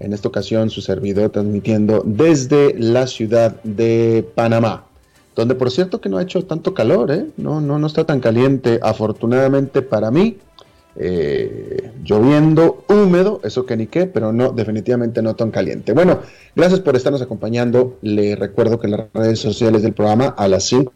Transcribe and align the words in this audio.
en 0.00 0.12
esta 0.12 0.28
ocasión 0.28 0.70
su 0.70 0.80
servidor 0.80 1.30
transmitiendo 1.30 2.02
desde 2.04 2.74
la 2.78 3.06
ciudad 3.06 3.60
de 3.62 4.26
Panamá, 4.34 4.84
donde 5.34 5.54
por 5.54 5.70
cierto 5.70 6.00
que 6.00 6.08
no 6.08 6.18
ha 6.18 6.22
hecho 6.22 6.44
tanto 6.44 6.74
calor, 6.74 7.10
¿eh? 7.10 7.26
no, 7.36 7.60
no, 7.60 7.78
no 7.78 7.86
está 7.86 8.04
tan 8.04 8.20
caliente, 8.20 8.78
afortunadamente 8.82 9.82
para 9.82 10.10
mí, 10.10 10.38
eh, 10.98 11.90
lloviendo, 12.02 12.84
húmedo, 12.88 13.40
eso 13.44 13.66
que 13.66 13.76
ni 13.76 13.86
qué, 13.86 14.06
pero 14.06 14.32
no, 14.32 14.52
definitivamente 14.52 15.20
no 15.20 15.36
tan 15.36 15.50
caliente. 15.50 15.92
Bueno, 15.92 16.20
gracias 16.54 16.80
por 16.80 16.96
estarnos 16.96 17.20
acompañando. 17.20 17.98
Le 18.00 18.34
recuerdo 18.34 18.80
que 18.80 18.88
las 18.88 19.00
redes 19.12 19.38
sociales 19.38 19.82
del 19.82 19.92
programa 19.92 20.28
a 20.28 20.48
las 20.48 20.64
5 20.64 20.92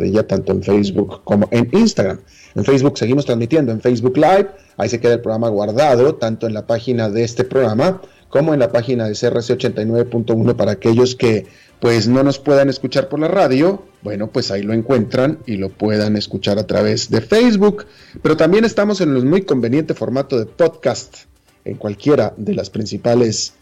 ya 0.00 0.26
tanto 0.26 0.52
en 0.52 0.62
Facebook 0.62 1.22
como 1.24 1.48
en 1.50 1.68
Instagram. 1.72 2.18
En 2.54 2.64
Facebook 2.64 2.96
seguimos 2.98 3.26
transmitiendo 3.26 3.72
en 3.72 3.80
Facebook 3.80 4.16
Live, 4.16 4.50
ahí 4.76 4.88
se 4.88 5.00
queda 5.00 5.14
el 5.14 5.20
programa 5.20 5.48
guardado, 5.48 6.14
tanto 6.14 6.46
en 6.46 6.54
la 6.54 6.66
página 6.66 7.10
de 7.10 7.24
este 7.24 7.44
programa 7.44 8.00
como 8.28 8.52
en 8.52 8.60
la 8.60 8.72
página 8.72 9.08
de 9.08 9.12
CRC 9.12 9.58
89.1 9.58 10.56
para 10.56 10.72
aquellos 10.72 11.14
que 11.14 11.46
pues 11.80 12.08
no 12.08 12.22
nos 12.22 12.38
puedan 12.38 12.68
escuchar 12.68 13.08
por 13.08 13.20
la 13.20 13.28
radio, 13.28 13.84
bueno, 14.02 14.30
pues 14.30 14.50
ahí 14.50 14.62
lo 14.62 14.72
encuentran 14.72 15.38
y 15.46 15.56
lo 15.56 15.68
puedan 15.68 16.16
escuchar 16.16 16.58
a 16.58 16.66
través 16.66 17.10
de 17.10 17.20
Facebook, 17.20 17.86
pero 18.22 18.36
también 18.36 18.64
estamos 18.64 19.00
en 19.00 19.14
el 19.14 19.24
muy 19.24 19.42
conveniente 19.42 19.94
formato 19.94 20.38
de 20.38 20.46
podcast 20.46 21.14
en 21.64 21.76
cualquiera 21.76 22.34
de 22.36 22.54
las 22.54 22.70
principales 22.70 23.54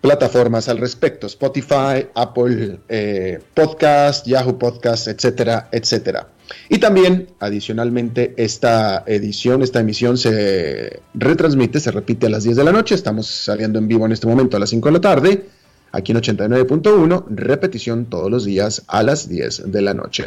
plataformas 0.00 0.68
al 0.68 0.78
respecto, 0.78 1.26
Spotify, 1.26 2.06
Apple 2.14 2.78
eh, 2.88 3.40
Podcast, 3.54 4.26
Yahoo 4.26 4.58
Podcast, 4.58 5.08
etcétera, 5.08 5.68
etcétera. 5.72 6.28
Y 6.68 6.78
también, 6.78 7.28
adicionalmente, 7.40 8.34
esta 8.36 9.04
edición, 9.06 9.62
esta 9.62 9.80
emisión 9.80 10.18
se 10.18 11.00
retransmite, 11.14 11.80
se 11.80 11.90
repite 11.90 12.26
a 12.26 12.30
las 12.30 12.44
10 12.44 12.56
de 12.56 12.64
la 12.64 12.72
noche. 12.72 12.94
Estamos 12.94 13.26
saliendo 13.26 13.78
en 13.78 13.88
vivo 13.88 14.06
en 14.06 14.12
este 14.12 14.26
momento 14.26 14.56
a 14.56 14.60
las 14.60 14.70
5 14.70 14.88
de 14.88 14.92
la 14.92 15.00
tarde, 15.00 15.46
aquí 15.92 16.12
en 16.12 16.18
89.1, 16.18 17.24
repetición 17.30 18.06
todos 18.06 18.30
los 18.30 18.44
días 18.44 18.82
a 18.88 19.02
las 19.02 19.28
10 19.28 19.70
de 19.70 19.82
la 19.82 19.94
noche. 19.94 20.26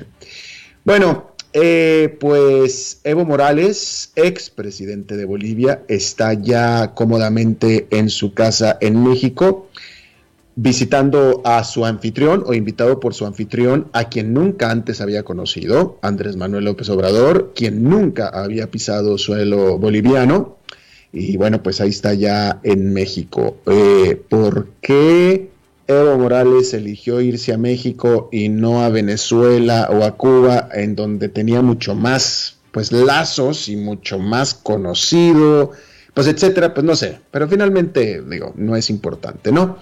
Bueno, 0.85 1.31
eh, 1.53 2.15
pues 2.19 2.99
Evo 3.03 3.25
Morales, 3.25 4.11
ex 4.15 4.49
presidente 4.49 5.17
de 5.17 5.25
Bolivia, 5.25 5.83
está 5.87 6.33
ya 6.33 6.93
cómodamente 6.93 7.87
en 7.89 8.09
su 8.09 8.33
casa 8.33 8.77
en 8.81 9.03
México 9.03 9.67
visitando 10.61 11.41
a 11.45 11.63
su 11.63 11.85
anfitrión 11.85 12.43
o 12.45 12.53
invitado 12.53 12.99
por 12.99 13.13
su 13.13 13.25
anfitrión, 13.25 13.87
a 13.93 14.09
quien 14.09 14.33
nunca 14.33 14.71
antes 14.71 14.99
había 14.99 15.23
conocido, 15.23 15.97
Andrés 16.01 16.35
Manuel 16.35 16.65
López 16.65 16.89
Obrador, 16.89 17.53
quien 17.55 17.83
nunca 17.83 18.27
había 18.27 18.69
pisado 18.69 19.17
suelo 19.17 19.77
boliviano. 19.77 20.57
Y 21.13 21.37
bueno, 21.37 21.63
pues 21.63 21.79
ahí 21.79 21.89
está 21.89 22.13
ya 22.13 22.59
en 22.63 22.91
México. 22.91 23.55
Eh, 23.67 24.21
¿Por 24.27 24.67
qué 24.81 25.49
Evo 25.87 26.17
Morales 26.17 26.73
eligió 26.73 27.21
irse 27.21 27.53
a 27.53 27.57
México 27.57 28.27
y 28.29 28.49
no 28.49 28.83
a 28.83 28.89
Venezuela 28.89 29.87
o 29.89 30.03
a 30.03 30.17
Cuba, 30.17 30.67
en 30.73 30.93
donde 30.93 31.29
tenía 31.29 31.61
mucho 31.61 31.95
más 31.95 32.57
pues 32.71 32.91
lazos 32.91 33.69
y 33.69 33.77
mucho 33.77 34.19
más 34.19 34.53
conocido, 34.53 35.71
pues 36.13 36.27
etcétera, 36.27 36.73
pues 36.73 36.85
no 36.85 36.97
sé, 36.97 37.17
pero 37.31 37.47
finalmente 37.47 38.21
digo, 38.21 38.53
no 38.57 38.75
es 38.75 38.89
importante, 38.89 39.53
¿no? 39.53 39.77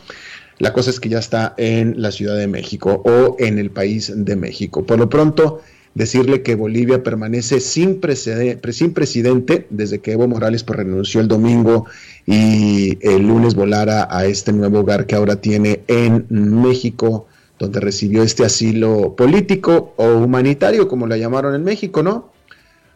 La 0.60 0.74
cosa 0.74 0.90
es 0.90 1.00
que 1.00 1.10
ya 1.10 1.20
está 1.20 1.54
en 1.58 2.02
la 2.02 2.12
Ciudad 2.12 2.36
de 2.36 2.48
México 2.48 3.02
o 3.06 3.36
en 3.40 3.60
el 3.60 3.70
país 3.70 4.12
de 4.16 4.36
México. 4.36 4.86
Por 4.86 4.98
lo 4.98 5.10
pronto, 5.10 5.62
decirle 5.94 6.42
que 6.42 6.56
Bolivia 6.56 7.04
permanece 7.04 7.60
sin, 7.60 8.00
presidente 8.00 9.68
desde 9.70 10.00
que 10.00 10.12
Evo 10.12 10.28
Morales 10.28 10.64
pues, 10.64 10.78
renunció 10.78 11.22
el 11.22 11.28
domingo 11.28 11.86
y 12.26 12.98
el 13.02 13.28
lunes 13.28 13.56
volara 13.56 14.08
a 14.10 14.26
este 14.26 14.52
nuevo 14.52 14.80
hogar 14.80 15.06
que 15.06 15.16
ahora 15.16 15.38
tiene 15.38 15.82
en 15.88 16.26
México, 16.30 17.28
donde 17.60 17.80
recibió 17.80 18.24
este 18.24 18.46
asilo 18.46 19.16
político 19.16 19.94
o 19.98 20.08
humanitario, 20.18 20.88
como 20.88 21.08
la 21.08 21.18
llamaron 21.18 21.56
en 21.56 21.64
México, 21.64 22.04
¿no? 22.04 22.32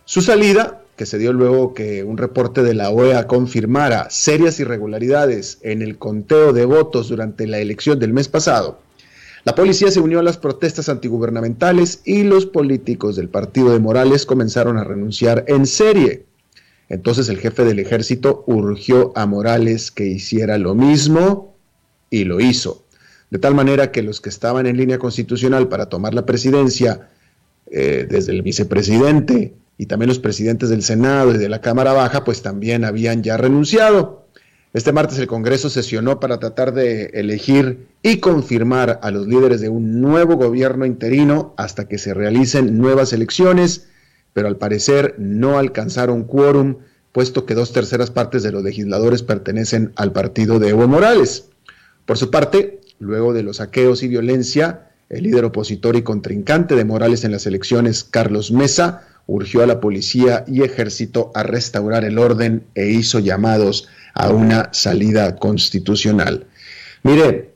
Su 0.06 0.22
salida 0.22 0.81
que 1.02 1.08
se 1.08 1.18
dio 1.18 1.34
luego 1.34 1.74
que 1.74 2.04
un 2.04 2.16
reporte 2.16 2.62
de 2.62 2.76
la 2.76 2.92
OEA 2.92 3.26
confirmara 3.26 4.12
serias 4.12 4.60
irregularidades 4.60 5.58
en 5.64 5.82
el 5.82 5.98
conteo 5.98 6.54
de 6.54 6.66
votos 6.66 7.10
durante 7.10 7.48
la 7.48 7.58
elección 7.58 7.98
del 7.98 8.14
mes 8.14 8.28
pasado, 8.28 8.78
la 9.44 9.56
policía 9.56 9.90
se 9.90 10.00
unió 10.00 10.20
a 10.20 10.24
las 10.24 10.38
protestas 10.38 10.90
antigubernamentales 10.90 12.02
y 12.06 12.22
los 12.22 12.46
políticos 12.46 13.16
del 13.16 13.30
partido 13.30 13.74
de 13.74 13.80
Morales 13.80 14.28
comenzaron 14.28 14.78
a 14.78 14.84
renunciar 14.84 15.44
en 15.48 15.66
serie. 15.66 16.26
Entonces 16.88 17.28
el 17.30 17.40
jefe 17.40 17.66
del 17.66 17.80
ejército 17.80 18.44
urgió 18.46 19.12
a 19.16 19.26
Morales 19.26 19.90
que 19.90 20.06
hiciera 20.06 20.60
lo 20.60 20.76
mismo 20.76 21.56
y 22.12 22.26
lo 22.26 22.40
hizo. 22.40 22.86
De 23.32 23.40
tal 23.40 23.56
manera 23.56 23.92
que 23.92 24.04
los 24.04 24.22
que 24.22 24.30
estaban 24.30 24.68
en 24.68 24.78
línea 24.78 25.00
constitucional 25.00 25.68
para 25.68 25.88
tomar 25.88 26.14
la 26.14 26.28
presidencia, 26.28 27.10
eh, 27.72 28.06
desde 28.08 28.34
el 28.34 28.44
vicepresidente 28.44 29.56
y 29.82 29.88
también 29.88 30.10
los 30.10 30.20
presidentes 30.20 30.70
del 30.70 30.84
Senado 30.84 31.34
y 31.34 31.40
de 31.40 31.50
la 31.50 31.60
Cámara 31.60 31.92
Baja, 31.92 32.24
pues 32.24 32.44
también 32.44 32.86
habían 32.86 33.24
ya 33.24 33.36
renunciado. 33.36 34.28
Este 34.74 34.92
martes 34.92 35.18
el 35.18 35.26
Congreso 35.26 35.72
sesionó 35.72 36.20
para 36.20 36.38
tratar 36.38 36.72
de 36.72 37.06
elegir 37.16 37.88
y 38.04 38.18
confirmar 38.18 39.00
a 39.02 39.10
los 39.10 39.26
líderes 39.26 39.60
de 39.60 39.70
un 39.70 40.00
nuevo 40.00 40.36
gobierno 40.36 40.86
interino 40.86 41.56
hasta 41.58 41.88
que 41.88 41.98
se 41.98 42.14
realicen 42.14 42.78
nuevas 42.78 43.12
elecciones, 43.12 43.88
pero 44.34 44.48
al 44.48 44.58
parecer 44.58 45.16
no 45.18 45.58
alcanzaron 45.58 46.26
quórum, 46.26 46.78
puesto 47.12 47.48
que 47.48 47.56
dos 47.56 47.74
terceras 47.74 48.12
partes 48.12 48.44
de 48.44 48.52
los 48.52 48.64
legisladores 48.64 49.24
pertenecen 49.24 49.94
al 49.96 50.12
partido 50.12 50.60
de 50.60 50.70
Evo 50.70 50.88
Morales. 50.88 51.46
Por 52.06 52.20
su 52.20 52.30
parte, 52.30 52.82
luego 53.00 53.34
de 53.34 53.42
los 53.42 53.58
saqueos 53.58 54.04
y 54.04 54.08
violencia, 54.08 54.92
el 55.10 55.24
líder 55.24 55.44
opositor 55.46 55.96
y 55.96 56.04
contrincante 56.04 56.76
de 56.76 56.86
Morales 56.86 57.24
en 57.24 57.32
las 57.32 57.48
elecciones, 57.48 58.04
Carlos 58.04 58.52
Mesa, 58.52 59.08
urgió 59.28 59.64
a 59.64 59.68
la 59.68 59.80
policía 59.80 60.44
y 60.48 60.64
ejército 60.64 61.32
a 61.36 61.44
restaurar 61.44 62.04
el 62.04 62.18
orden 62.18 62.64
e 62.76 62.88
hizo 62.88 63.20
llamados 63.20 63.88
a 64.14 64.30
una 64.30 64.70
salida 64.74 65.36
constitucional. 65.38 66.46
Mire, 67.04 67.52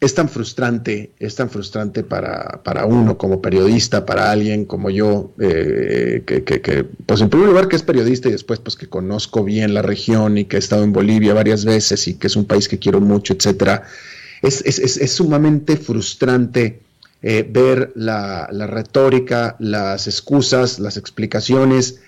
es 0.00 0.14
tan 0.14 0.30
frustrante, 0.30 1.10
es 1.18 1.34
tan 1.34 1.50
frustrante 1.50 2.02
para, 2.02 2.62
para 2.62 2.86
uno 2.86 3.18
como 3.18 3.42
periodista, 3.42 4.06
para 4.06 4.30
alguien 4.30 4.64
como 4.64 4.88
yo, 4.88 5.32
eh, 5.38 6.22
que, 6.24 6.42
que, 6.42 6.84
pues 7.04 7.20
en 7.20 7.28
primer 7.28 7.48
lugar 7.48 7.68
que 7.68 7.76
es 7.76 7.82
periodista 7.82 8.28
y 8.28 8.32
después 8.32 8.60
pues 8.60 8.76
que 8.76 8.88
conozco 8.88 9.44
bien 9.44 9.74
la 9.74 9.82
región 9.82 10.38
y 10.38 10.46
que 10.46 10.56
he 10.56 10.58
estado 10.58 10.84
en 10.84 10.92
Bolivia 10.92 11.34
varias 11.34 11.66
veces 11.66 12.08
y 12.08 12.14
que 12.14 12.28
es 12.28 12.36
un 12.36 12.46
país 12.46 12.66
que 12.66 12.78
quiero 12.78 13.00
mucho, 13.00 13.34
etcétera. 13.34 13.82
Es, 14.40 14.62
es, 14.64 14.78
es, 14.78 14.96
es 14.96 15.12
sumamente 15.12 15.76
frustrante 15.76 16.80
eh, 17.22 17.46
ver 17.48 17.92
la, 17.94 18.46
retórica, 18.46 19.56
las 19.58 20.06
excusas, 20.06 20.78
las 20.78 20.96
explicaciones, 20.96 22.00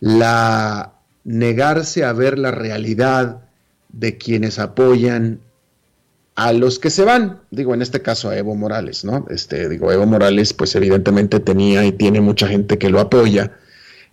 la 0.00 0.92
negarse 1.24 2.04
a 2.04 2.12
ver 2.12 2.38
la 2.38 2.50
realidad 2.50 3.42
de 3.88 4.18
quienes 4.18 4.58
apoyan 4.58 5.40
a 6.34 6.52
los 6.52 6.78
que 6.78 6.90
se 6.90 7.04
van, 7.04 7.40
digo 7.50 7.74
en 7.74 7.82
este 7.82 8.00
caso 8.00 8.30
a 8.30 8.36
Evo 8.36 8.54
Morales, 8.54 9.04
¿no? 9.04 9.26
Este, 9.28 9.68
digo, 9.68 9.90
Evo 9.90 10.06
Morales 10.06 10.52
pues 10.52 10.74
evidentemente 10.76 11.40
tenía 11.40 11.84
y 11.84 11.92
tiene 11.92 12.20
mucha 12.20 12.46
gente 12.46 12.78
que 12.78 12.90
lo 12.90 13.00
apoya 13.00 13.56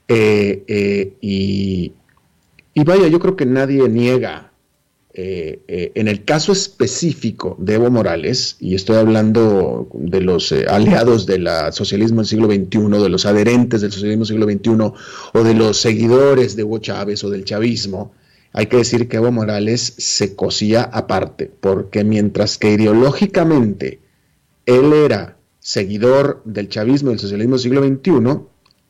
eh, 0.08 0.64
eh, 0.68 1.14
y, 1.22 1.94
y 2.74 2.84
vaya, 2.84 3.08
yo 3.08 3.20
creo 3.20 3.36
que 3.36 3.46
nadie 3.46 3.88
niega 3.90 4.52
eh, 5.18 5.62
eh, 5.70 5.94
en 5.96 6.10
el 6.10 6.26
caso 6.26 6.52
específico 6.52 7.56
de 7.58 7.76
Evo 7.76 7.90
Morales, 7.90 8.58
y 8.60 8.76
estoy 8.76 8.98
hablando 8.98 9.88
de 9.94 10.20
los 10.20 10.52
eh, 10.52 10.66
aliados 10.68 11.26
del 11.26 11.48
socialismo 11.72 12.20
del 12.20 12.28
siglo 12.28 12.48
XXI, 12.48 13.02
de 13.02 13.10
los 13.10 13.26
adherentes 13.26 13.80
del 13.80 13.94
socialismo 13.94 14.26
del 14.26 14.28
siglo 14.28 14.46
XXI, 14.46 14.94
o 15.32 15.44
de 15.46 15.54
los 15.54 15.78
seguidores 15.78 16.58
de 16.58 16.66
Hugo 16.66 16.80
Chávez 16.80 17.24
o 17.24 17.30
del 17.30 17.46
chavismo, 17.46 18.12
hay 18.52 18.66
que 18.66 18.76
decir 18.76 19.08
que 19.08 19.16
Evo 19.16 19.32
Morales 19.32 19.94
se 19.98 20.36
cosía 20.36 20.84
aparte, 20.84 21.50
porque 21.62 22.04
mientras 22.04 22.58
que 22.58 22.74
ideológicamente 22.74 24.02
él 24.66 24.92
era 24.92 25.38
seguidor 25.60 26.42
del 26.44 26.68
chavismo 26.68 27.12
y 27.12 27.14
del 27.14 27.20
socialismo 27.22 27.54
del 27.54 27.62
siglo 27.62 27.86
XXI, 27.86 28.42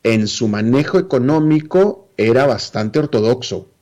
en 0.01 0.27
su 0.27 0.47
manejo 0.47 0.97
económico 0.97 2.09
era 2.17 2.47
bastante 2.47 2.97
ortodoxo 2.97 3.74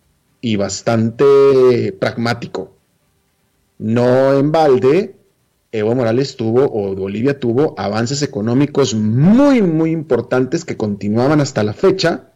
y 0.43 0.57
bastante 0.57 1.95
pragmático. 1.97 2.75
No 3.77 4.37
en 4.37 4.51
balde, 4.51 5.15
Evo 5.71 5.95
Morales 5.95 6.35
tuvo, 6.35 6.65
o 6.65 6.93
Bolivia 6.95 7.39
tuvo, 7.39 7.73
avances 7.77 8.21
económicos 8.23 8.93
muy, 8.93 9.61
muy 9.61 9.91
importantes 9.91 10.65
que 10.65 10.75
continuaban 10.75 11.39
hasta 11.39 11.63
la 11.63 11.71
fecha, 11.71 12.33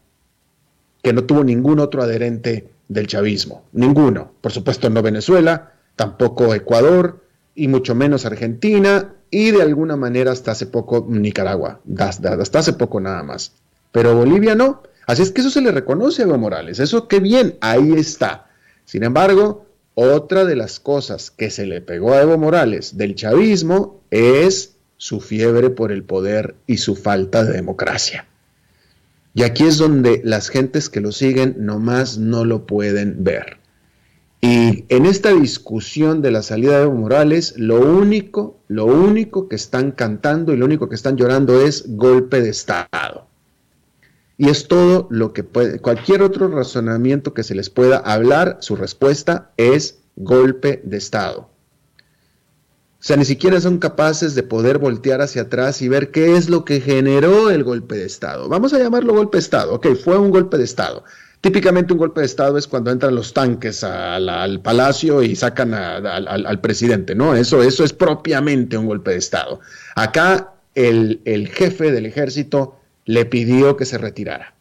que 1.04 1.12
no 1.12 1.26
tuvo 1.26 1.44
ningún 1.44 1.80
otro 1.80 2.02
adherente 2.02 2.70
del 2.88 3.08
chavismo. 3.08 3.66
Ninguno. 3.74 4.32
Por 4.40 4.54
supuesto, 4.54 4.90
no 4.90 5.02
Venezuela, 5.02 5.74
tampoco 5.98 6.56
Ecuador, 6.56 7.26
y 7.56 7.68
mucho 7.68 7.94
menos 7.94 8.26
Argentina, 8.26 9.16
y 9.30 9.52
de 9.52 9.64
alguna 9.64 9.98
manera 9.98 10.32
hasta 10.32 10.52
hace 10.52 10.66
poco 10.66 11.06
Nicaragua, 11.10 11.82
hasta 12.00 12.60
hace 12.60 12.72
poco 12.72 13.02
nada 13.02 13.22
más. 13.24 13.52
Pero 13.92 14.16
Bolivia 14.16 14.56
no. 14.56 14.82
Así 15.08 15.22
es 15.22 15.32
que 15.32 15.40
eso 15.40 15.50
se 15.50 15.62
le 15.62 15.72
reconoce 15.72 16.22
a 16.22 16.26
Evo 16.26 16.38
Morales, 16.38 16.80
eso 16.80 17.08
qué 17.08 17.22
bien, 17.22 17.56
ahí 17.62 17.94
está. 17.94 18.50
Sin 18.84 19.04
embargo, 19.04 19.66
otra 19.96 20.44
de 20.44 20.58
las 20.58 20.82
cosas 20.82 21.32
que 21.32 21.50
se 21.50 21.66
le 21.66 21.80
pegó 21.80 22.12
a 22.12 22.22
Evo 22.22 22.38
Morales 22.38 22.98
del 22.98 23.16
chavismo 23.16 24.02
es 24.12 24.76
su 24.98 25.22
fiebre 25.22 25.70
por 25.70 25.94
el 25.94 26.04
poder 26.04 26.56
y 26.68 26.78
su 26.78 26.98
falta 26.98 27.46
de 27.46 27.54
democracia. 27.54 28.28
Y 29.34 29.44
aquí 29.44 29.64
es 29.64 29.78
donde 29.78 30.20
las 30.26 30.50
gentes 30.50 30.90
que 30.90 31.00
lo 31.00 31.14
siguen 31.14 31.56
nomás 31.60 32.18
no 32.18 32.44
lo 32.44 32.66
pueden 32.66 33.24
ver. 33.24 33.60
Y 34.42 34.84
en 34.90 35.06
esta 35.06 35.32
discusión 35.32 36.22
de 36.22 36.32
la 36.32 36.44
salida 36.44 36.80
de 36.80 36.84
Evo 36.84 36.96
Morales, 36.96 37.54
lo 37.58 37.80
único, 37.80 38.60
lo 38.68 38.86
único 38.86 39.48
que 39.48 39.56
están 39.56 39.92
cantando 39.92 40.54
y 40.54 40.58
lo 40.58 40.66
único 40.66 40.90
que 40.90 40.96
están 40.96 41.16
llorando 41.16 41.62
es 41.62 41.96
golpe 41.96 42.42
de 42.42 42.50
Estado. 42.50 43.27
Y 44.38 44.50
es 44.50 44.68
todo 44.68 45.08
lo 45.10 45.34
que 45.34 45.44
puede, 45.44 45.80
cualquier 45.80 46.22
otro 46.22 46.48
razonamiento 46.48 47.34
que 47.34 47.44
se 47.44 47.56
les 47.56 47.70
pueda 47.70 47.98
hablar, 47.98 48.58
su 48.62 48.76
respuesta 48.76 49.52
es 49.58 50.00
golpe 50.16 50.82
de 50.84 50.98
Estado. 50.98 51.50
O 53.00 53.04
sea, 53.08 53.16
ni 53.16 53.26
siquiera 53.26 53.62
son 53.62 53.78
capaces 53.78 54.36
de 54.36 54.44
poder 54.44 54.80
voltear 54.80 55.22
hacia 55.22 55.44
atrás 55.44 55.82
y 55.82 55.88
ver 55.88 56.12
qué 56.12 56.36
es 56.36 56.50
lo 56.50 56.66
que 56.66 56.82
generó 56.82 57.50
el 57.52 57.64
golpe 57.64 57.96
de 57.96 58.06
Estado. 58.06 58.50
Vamos 58.50 58.74
a 58.74 58.80
llamarlo 58.80 59.14
golpe 59.14 59.38
de 59.38 59.42
Estado. 59.42 59.76
Ok, 59.76 59.88
fue 60.04 60.18
un 60.18 60.32
golpe 60.32 60.58
de 60.58 60.64
Estado. 60.64 61.04
Típicamente 61.40 61.94
un 61.94 62.00
golpe 62.00 62.22
de 62.22 62.26
Estado 62.26 62.58
es 62.58 62.68
cuando 62.68 62.90
entran 62.90 63.14
los 63.14 63.34
tanques 63.34 63.84
al, 63.84 64.60
palacio 64.62 65.22
y 65.22 65.36
sacan 65.36 65.74
al, 65.76 66.60
presidente, 66.60 67.14
¿no? 67.14 67.36
Eso, 67.36 67.62
eso 67.62 67.84
es 67.84 67.94
propiamente 67.94 68.78
un 68.78 68.88
golpe 68.88 69.12
de 69.12 69.18
Estado. 69.18 69.60
Acá 69.96 70.56
el, 70.74 71.22
el 71.26 71.48
jefe 71.50 71.92
del 71.92 72.08
ejército 72.08 72.80
le 73.08 73.26
pidió 73.26 73.76
que 73.78 73.86
se 73.86 73.98
retirara. 73.98 74.54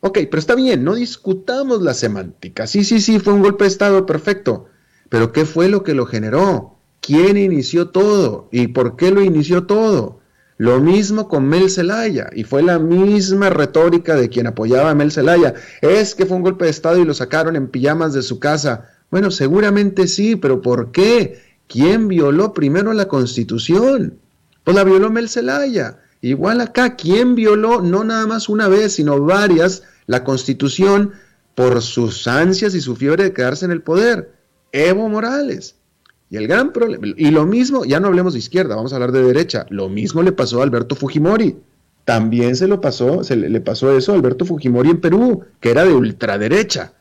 Ok, 0.00 0.20
pero 0.30 0.38
está 0.38 0.54
bien, 0.54 0.84
no 0.84 0.94
discutamos 0.94 1.82
la 1.82 1.92
semántica. 1.92 2.66
Sí, 2.68 2.84
sí, 2.84 3.00
sí, 3.00 3.18
fue 3.18 3.34
un 3.34 3.42
golpe 3.42 3.64
de 3.64 3.68
Estado, 3.68 4.06
perfecto. 4.06 4.66
Pero 5.08 5.32
¿qué 5.32 5.44
fue 5.44 5.68
lo 5.68 5.82
que 5.82 5.92
lo 5.92 6.06
generó? 6.06 6.78
¿Quién 7.00 7.36
inició 7.36 7.88
todo? 7.88 8.48
¿Y 8.52 8.68
por 8.68 8.96
qué 8.96 9.10
lo 9.10 9.22
inició 9.22 9.66
todo? 9.66 10.20
Lo 10.56 10.80
mismo 10.80 11.28
con 11.28 11.48
Mel 11.48 11.68
Zelaya, 11.68 12.30
y 12.32 12.44
fue 12.44 12.62
la 12.62 12.78
misma 12.78 13.50
retórica 13.50 14.14
de 14.14 14.28
quien 14.28 14.46
apoyaba 14.46 14.90
a 14.90 14.94
Mel 14.94 15.10
Zelaya. 15.10 15.54
Es 15.80 16.14
que 16.14 16.26
fue 16.26 16.36
un 16.36 16.42
golpe 16.44 16.64
de 16.64 16.70
Estado 16.70 16.98
y 16.98 17.04
lo 17.04 17.14
sacaron 17.14 17.56
en 17.56 17.68
pijamas 17.68 18.12
de 18.12 18.22
su 18.22 18.38
casa. 18.38 18.90
Bueno, 19.10 19.32
seguramente 19.32 20.06
sí, 20.06 20.36
pero 20.36 20.62
¿por 20.62 20.92
qué? 20.92 21.42
¿Quién 21.66 22.06
violó 22.06 22.52
primero 22.52 22.92
la 22.92 23.08
Constitución? 23.08 24.18
Pues 24.62 24.76
la 24.76 24.84
violó 24.84 25.10
Mel 25.10 25.28
Zelaya. 25.28 25.98
Igual 26.20 26.60
acá, 26.60 26.96
¿quién 26.96 27.34
violó 27.34 27.80
no 27.80 28.02
nada 28.02 28.26
más 28.26 28.48
una 28.48 28.68
vez, 28.68 28.94
sino 28.94 29.20
varias 29.20 29.84
la 30.06 30.24
constitución 30.24 31.12
por 31.54 31.80
sus 31.82 32.26
ansias 32.26 32.74
y 32.74 32.80
su 32.80 32.96
fiebre 32.96 33.24
de 33.24 33.32
quedarse 33.32 33.64
en 33.64 33.70
el 33.70 33.82
poder? 33.82 34.32
Evo 34.72 35.08
Morales. 35.08 35.76
Y 36.30 36.36
el 36.36 36.46
gran 36.46 36.72
problema, 36.72 37.06
y 37.16 37.30
lo 37.30 37.46
mismo, 37.46 37.84
ya 37.84 38.00
no 38.00 38.08
hablemos 38.08 38.34
de 38.34 38.40
izquierda, 38.40 38.76
vamos 38.76 38.92
a 38.92 38.96
hablar 38.96 39.12
de 39.12 39.22
derecha, 39.22 39.64
lo 39.70 39.88
mismo 39.88 40.22
le 40.22 40.32
pasó 40.32 40.60
a 40.60 40.64
Alberto 40.64 40.94
Fujimori. 40.94 41.56
También 42.04 42.56
se 42.56 42.68
lo 42.68 42.80
pasó, 42.80 43.22
se 43.24 43.36
le, 43.36 43.60
pasó 43.60 43.96
eso 43.96 44.12
a 44.12 44.14
Alberto 44.14 44.44
Fujimori 44.44 44.90
en 44.90 45.00
Perú, 45.00 45.44
que 45.60 45.70
era 45.70 45.84
de 45.84 45.94
ultraderecha. 45.94 46.92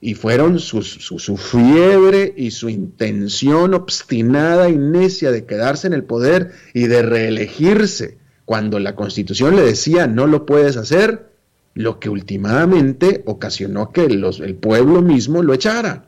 Y 0.00 0.14
fueron 0.14 0.58
su, 0.58 0.82
su 0.82 1.36
fiebre 1.36 2.32
y 2.36 2.50
su 2.50 2.70
intención 2.70 3.74
obstinada 3.74 4.70
y 4.70 4.76
necia 4.76 5.30
de 5.30 5.44
quedarse 5.44 5.86
en 5.86 5.92
el 5.92 6.04
poder 6.04 6.52
y 6.72 6.86
de 6.86 7.02
reelegirse 7.02 8.19
cuando 8.50 8.80
la 8.80 8.96
constitución 8.96 9.54
le 9.54 9.62
decía 9.62 10.08
no 10.08 10.26
lo 10.26 10.44
puedes 10.44 10.76
hacer, 10.76 11.30
lo 11.74 12.00
que 12.00 12.08
últimamente 12.08 13.22
ocasionó 13.24 13.92
que 13.92 14.06
el 14.06 14.56
pueblo 14.56 15.02
mismo 15.02 15.44
lo 15.44 15.54
echara. 15.54 16.06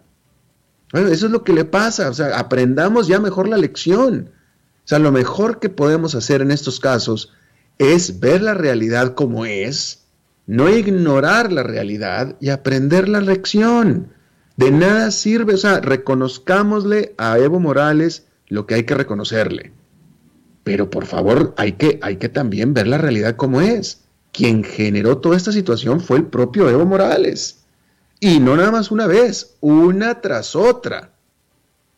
Bueno, 0.92 1.06
eso 1.06 1.26
es 1.26 1.32
lo 1.32 1.44
que 1.44 1.52
le 1.52 1.64
pasa, 1.64 2.10
o 2.10 2.12
sea, 2.12 2.40
aprendamos 2.40 3.06
ya 3.06 3.20
mejor 3.20 3.46
la 3.46 3.58
lección. 3.58 4.30
O 4.78 4.88
sea, 4.88 4.98
lo 4.98 5.12
mejor 5.12 5.60
que 5.60 5.68
podemos 5.68 6.16
hacer 6.16 6.42
en 6.42 6.50
estos 6.50 6.80
casos 6.80 7.32
es 7.78 8.18
ver 8.18 8.42
la 8.42 8.54
realidad 8.54 9.14
como 9.14 9.46
es, 9.46 10.02
no 10.48 10.68
ignorar 10.68 11.52
la 11.52 11.62
realidad 11.62 12.34
y 12.40 12.48
aprender 12.48 13.08
la 13.08 13.20
lección. 13.20 14.08
De 14.56 14.72
nada 14.72 15.12
sirve, 15.12 15.54
o 15.54 15.58
sea, 15.58 15.78
reconozcámosle 15.78 17.14
a 17.18 17.38
Evo 17.38 17.60
Morales 17.60 18.26
lo 18.48 18.66
que 18.66 18.74
hay 18.74 18.82
que 18.82 18.96
reconocerle. 18.96 19.70
Pero 20.64 20.90
por 20.90 21.06
favor, 21.06 21.54
hay 21.56 21.72
que, 21.72 21.98
hay 22.02 22.16
que 22.16 22.28
también 22.28 22.74
ver 22.74 22.86
la 22.86 22.98
realidad 22.98 23.36
como 23.36 23.60
es. 23.60 24.02
Quien 24.32 24.64
generó 24.64 25.18
toda 25.18 25.36
esta 25.36 25.52
situación 25.52 26.00
fue 26.00 26.18
el 26.18 26.26
propio 26.26 26.68
Evo 26.68 26.86
Morales. 26.86 27.58
Y 28.20 28.38
no 28.38 28.56
nada 28.56 28.70
más 28.70 28.90
una 28.90 29.06
vez, 29.06 29.56
una 29.60 30.20
tras 30.20 30.54
otra. 30.54 31.10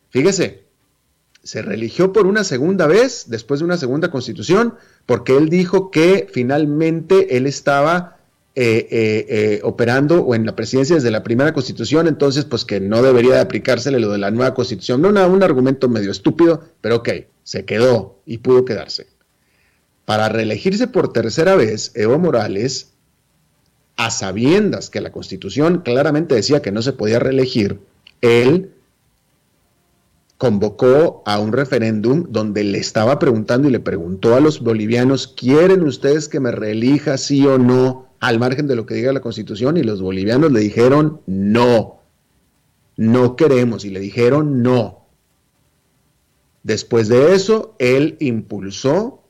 Fíjese, 0.09 0.65
se 1.43 1.61
religió 1.61 2.11
por 2.11 2.25
una 2.25 2.43
segunda 2.43 2.87
vez, 2.87 3.25
después 3.27 3.59
de 3.59 3.65
una 3.65 3.77
segunda 3.77 4.09
constitución, 4.09 4.73
porque 5.05 5.37
él 5.37 5.49
dijo 5.49 5.91
que 5.91 6.27
finalmente 6.31 7.37
él 7.37 7.45
estaba 7.45 8.14
eh, 8.57 8.87
eh, 8.89 9.25
eh, 9.27 9.59
operando 9.63 10.23
o 10.23 10.33
en 10.33 10.45
la 10.45 10.55
presidencia 10.55 10.95
desde 10.95 11.11
la 11.11 11.23
primera 11.23 11.53
constitución, 11.53 12.07
entonces 12.07 12.45
pues 12.45 12.63
que 12.63 12.79
no 12.79 13.01
debería 13.01 13.35
de 13.35 13.41
aplicársele 13.41 13.99
lo 13.99 14.09
de 14.09 14.17
la 14.17 14.31
nueva 14.31 14.53
constitución. 14.53 15.01
No, 15.01 15.11
no, 15.11 15.27
un 15.27 15.43
argumento 15.43 15.89
medio 15.89 16.09
estúpido, 16.09 16.63
pero 16.79 16.97
ok, 16.97 17.09
se 17.43 17.65
quedó 17.65 18.21
y 18.25 18.37
pudo 18.37 18.63
quedarse. 18.63 19.07
Para 20.05 20.29
reelegirse 20.29 20.87
por 20.87 21.11
tercera 21.11 21.55
vez, 21.55 21.91
Evo 21.95 22.17
Morales, 22.17 22.93
a 23.97 24.09
sabiendas 24.09 24.89
que 24.89 25.01
la 25.01 25.11
constitución 25.11 25.81
claramente 25.83 26.35
decía 26.35 26.61
que 26.61 26.71
no 26.71 26.81
se 26.81 26.93
podía 26.93 27.19
reelegir, 27.19 27.81
él 28.21 28.71
convocó 30.37 31.23
a 31.25 31.39
un 31.39 31.51
referéndum 31.51 32.25
donde 32.29 32.63
le 32.63 32.77
estaba 32.77 33.19
preguntando 33.19 33.67
y 33.67 33.71
le 33.71 33.79
preguntó 33.79 34.35
a 34.35 34.39
los 34.39 34.61
bolivianos, 34.61 35.27
¿quieren 35.27 35.83
ustedes 35.83 36.29
que 36.29 36.39
me 36.39 36.51
reelija 36.51 37.17
sí 37.17 37.45
o 37.45 37.57
no? 37.57 38.05
Al 38.27 38.39
margen 38.39 38.65
de 38.67 38.75
lo 38.75 38.85
que 38.85 38.95
diga 38.95 39.13
la 39.13 39.21
constitución 39.21 39.77
y 39.77 39.83
los 39.83 40.01
bolivianos 40.01 40.51
le 40.51 40.59
dijeron 40.59 41.21
no, 41.27 41.99
no 42.97 43.35
queremos 43.35 43.85
y 43.85 43.91
le 43.91 43.99
dijeron 43.99 44.63
no. 44.63 45.05
Después 46.63 47.07
de 47.07 47.35
eso, 47.35 47.75
él 47.77 48.17
impulsó 48.19 49.21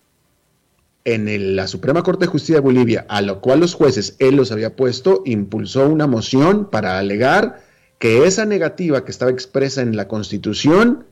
en 1.03 1.55
la 1.57 1.67
Suprema 1.67 2.03
Corte 2.03 2.25
de 2.25 2.31
Justicia 2.31 2.55
de 2.55 2.61
Bolivia, 2.61 3.05
a 3.09 3.21
lo 3.21 3.41
cual 3.41 3.59
los 3.59 3.73
jueces, 3.73 4.15
él 4.19 4.37
los 4.37 4.53
había 4.53 4.77
puesto, 4.77 5.21
impulsó 5.25 5.89
una 5.89 6.07
moción 6.07 6.69
para 6.71 6.97
alegar 6.97 7.61
que 7.99 8.25
esa 8.25 8.45
negativa 8.45 9.03
que 9.03 9.11
estaba 9.11 9.31
expresa 9.31 9.81
en 9.81 9.97
la 9.97 10.07
Constitución 10.07 11.05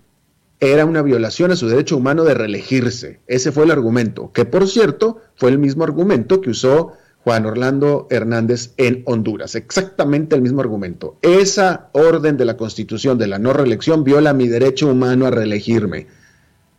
era 0.61 0.85
una 0.85 1.01
violación 1.01 1.51
a 1.51 1.57
su 1.57 1.67
derecho 1.67 1.97
humano 1.97 2.23
de 2.23 2.33
reelegirse. 2.33 3.19
Ese 3.27 3.51
fue 3.51 3.65
el 3.65 3.71
argumento, 3.71 4.31
que 4.31 4.45
por 4.45 4.69
cierto 4.69 5.19
fue 5.35 5.49
el 5.49 5.57
mismo 5.57 5.83
argumento 5.83 6.39
que 6.39 6.51
usó 6.51 6.93
Juan 7.23 7.45
Orlando 7.45 8.07
Hernández 8.09 8.73
en 8.77 9.03
Honduras. 9.05 9.55
Exactamente 9.55 10.35
el 10.35 10.41
mismo 10.41 10.59
argumento. 10.59 11.17
Esa 11.21 11.89
orden 11.93 12.35
de 12.35 12.45
la 12.45 12.57
Constitución 12.57 13.17
de 13.17 13.27
la 13.27 13.39
no 13.39 13.53
reelección 13.53 14.03
viola 14.03 14.33
mi 14.33 14.49
derecho 14.49 14.89
humano 14.89 15.25
a 15.25 15.31
reelegirme. 15.31 16.07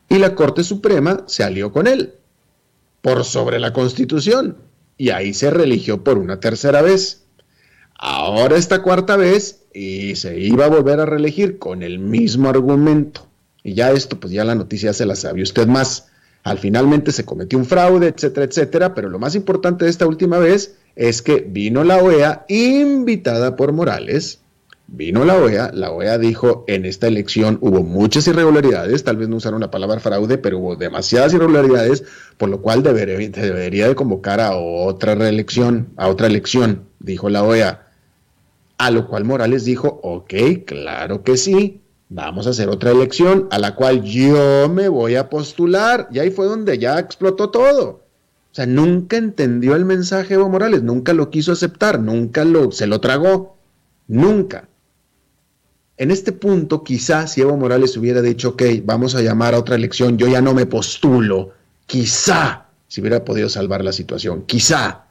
Y 0.09 0.19
la 0.19 0.35
Corte 0.35 0.63
Suprema 0.63 1.25
se 1.27 1.45
alió 1.45 1.73
con 1.73 1.87
él 1.87 2.15
por 3.01 3.25
sobre 3.25 3.59
la 3.59 3.73
Constitución 3.73 4.59
y 4.99 5.11
ahí 5.11 5.33
se 5.33 5.51
reeligió 5.51 6.05
por 6.05 6.19
una 6.19 6.41
tercera 6.41 6.83
vez. 6.83 7.23
ahora 7.99 8.57
esta 8.57 8.83
cuarta 8.83 9.17
vez 9.17 9.65
y 9.73 10.17
se 10.17 10.39
iba 10.39 10.67
a 10.67 10.69
volver 10.69 11.01
a 11.01 11.07
reelegir 11.07 11.59
con 11.59 11.83
el 11.83 11.99
mismo 11.99 12.51
argumento. 12.51 13.27
Y 13.63 13.73
ya 13.73 13.93
esto, 13.93 14.21
pues 14.21 14.33
ya 14.33 14.45
la 14.45 14.55
noticia 14.55 14.93
se 14.93 15.07
la 15.07 15.17
sabe 15.17 15.43
usted 15.43 15.67
más. 15.67 16.09
Al 16.45 16.59
finalmente 16.59 17.11
se 17.11 17.25
cometió 17.25 17.59
un 17.59 17.65
fraude, 17.65 18.09
etcétera, 18.09 18.47
etcétera, 18.47 18.95
pero 18.95 19.09
lo 19.09 19.19
más 19.19 19.35
importante 19.35 19.85
de 19.85 19.91
esta 19.91 20.07
última 20.07 20.39
vez 20.39 20.77
es 20.95 21.21
que 21.23 21.41
vino 21.41 21.83
la 21.83 21.99
OEA 21.99 22.45
invitada 22.49 23.57
por 23.57 23.73
Morales 23.73 24.41
Vino 24.87 25.25
la 25.25 25.39
OEA, 25.39 25.71
la 25.73 25.91
OEA 25.91 26.19
dijo, 26.19 26.65
en 26.69 26.85
esta 26.85 27.07
elección 27.07 27.59
hubo 27.63 27.83
muchas 27.83 28.29
irregularidades, 28.29 29.03
tal 29.03 29.17
vez 29.17 29.29
no 29.29 29.37
usaron 29.37 29.63
la 29.63 29.71
palabra 29.71 29.99
fraude, 29.99 30.37
pero 30.37 30.59
hubo 30.59 30.77
demasiadas 30.77 31.33
irregularidades, 31.33 32.05
por 32.37 32.51
lo 32.51 32.61
cual 32.61 32.83
debería, 32.83 33.89
de 33.89 33.95
convocar 33.95 34.41
a 34.41 34.55
otra 34.57 35.15
reelección, 35.15 35.89
a 35.97 36.09
otra 36.09 36.27
elección, 36.27 36.83
dijo 36.99 37.31
la 37.31 37.45
OEA. 37.45 37.87
A 38.77 38.91
lo 38.91 39.09
cual 39.09 39.25
Morales 39.25 39.65
dijo, 39.65 40.01
ok, 40.03 40.35
claro 40.67 41.23
que 41.23 41.39
sí, 41.39 41.81
vamos 42.09 42.47
a 42.47 42.51
hacer 42.51 42.69
otra 42.69 42.91
elección 42.91 43.49
a 43.51 43.59
la 43.59 43.75
cual 43.75 44.03
yo 44.03 44.69
me 44.69 44.89
voy 44.89 45.17
a 45.17 45.29
postular. 45.29 46.09
Y 46.13 46.19
ahí 46.19 46.31
fue 46.31 46.47
donde 46.47 46.79
ya 46.79 46.99
explotó 46.99 47.51
todo. 47.51 48.05
O 48.55 48.55
sea, 48.55 48.67
nunca 48.67 49.17
entendió 49.17 49.75
el 49.75 49.85
mensaje 49.85 50.35
Evo 50.35 50.49
Morales, 50.49 50.83
nunca 50.83 51.13
lo 51.13 51.29
quiso 51.29 51.53
aceptar, 51.53 51.99
nunca 51.99 52.45
lo, 52.45 52.71
se 52.71 52.87
lo 52.87 53.01
tragó, 53.01 53.57
nunca. 54.07 54.69
En 55.97 56.13
este 56.13 56.31
punto, 56.31 56.85
quizás 56.85 57.33
si 57.33 57.41
Evo 57.41 57.57
Morales 57.57 57.97
hubiera 57.97 58.23
dicho, 58.23 58.51
ok, 58.51 58.63
vamos 58.85 59.17
a 59.17 59.23
llamar 59.23 59.55
a 59.55 59.59
otra 59.59 59.75
elección, 59.75 60.19
yo 60.19 60.29
ya 60.29 60.41
no 60.41 60.55
me 60.55 60.67
postulo, 60.67 61.51
quizá 61.87 62.67
si 62.87 63.01
hubiera 63.01 63.25
podido 63.25 63.49
salvar 63.49 63.83
la 63.83 63.93
situación, 63.93 64.45
quizá. 64.47 65.07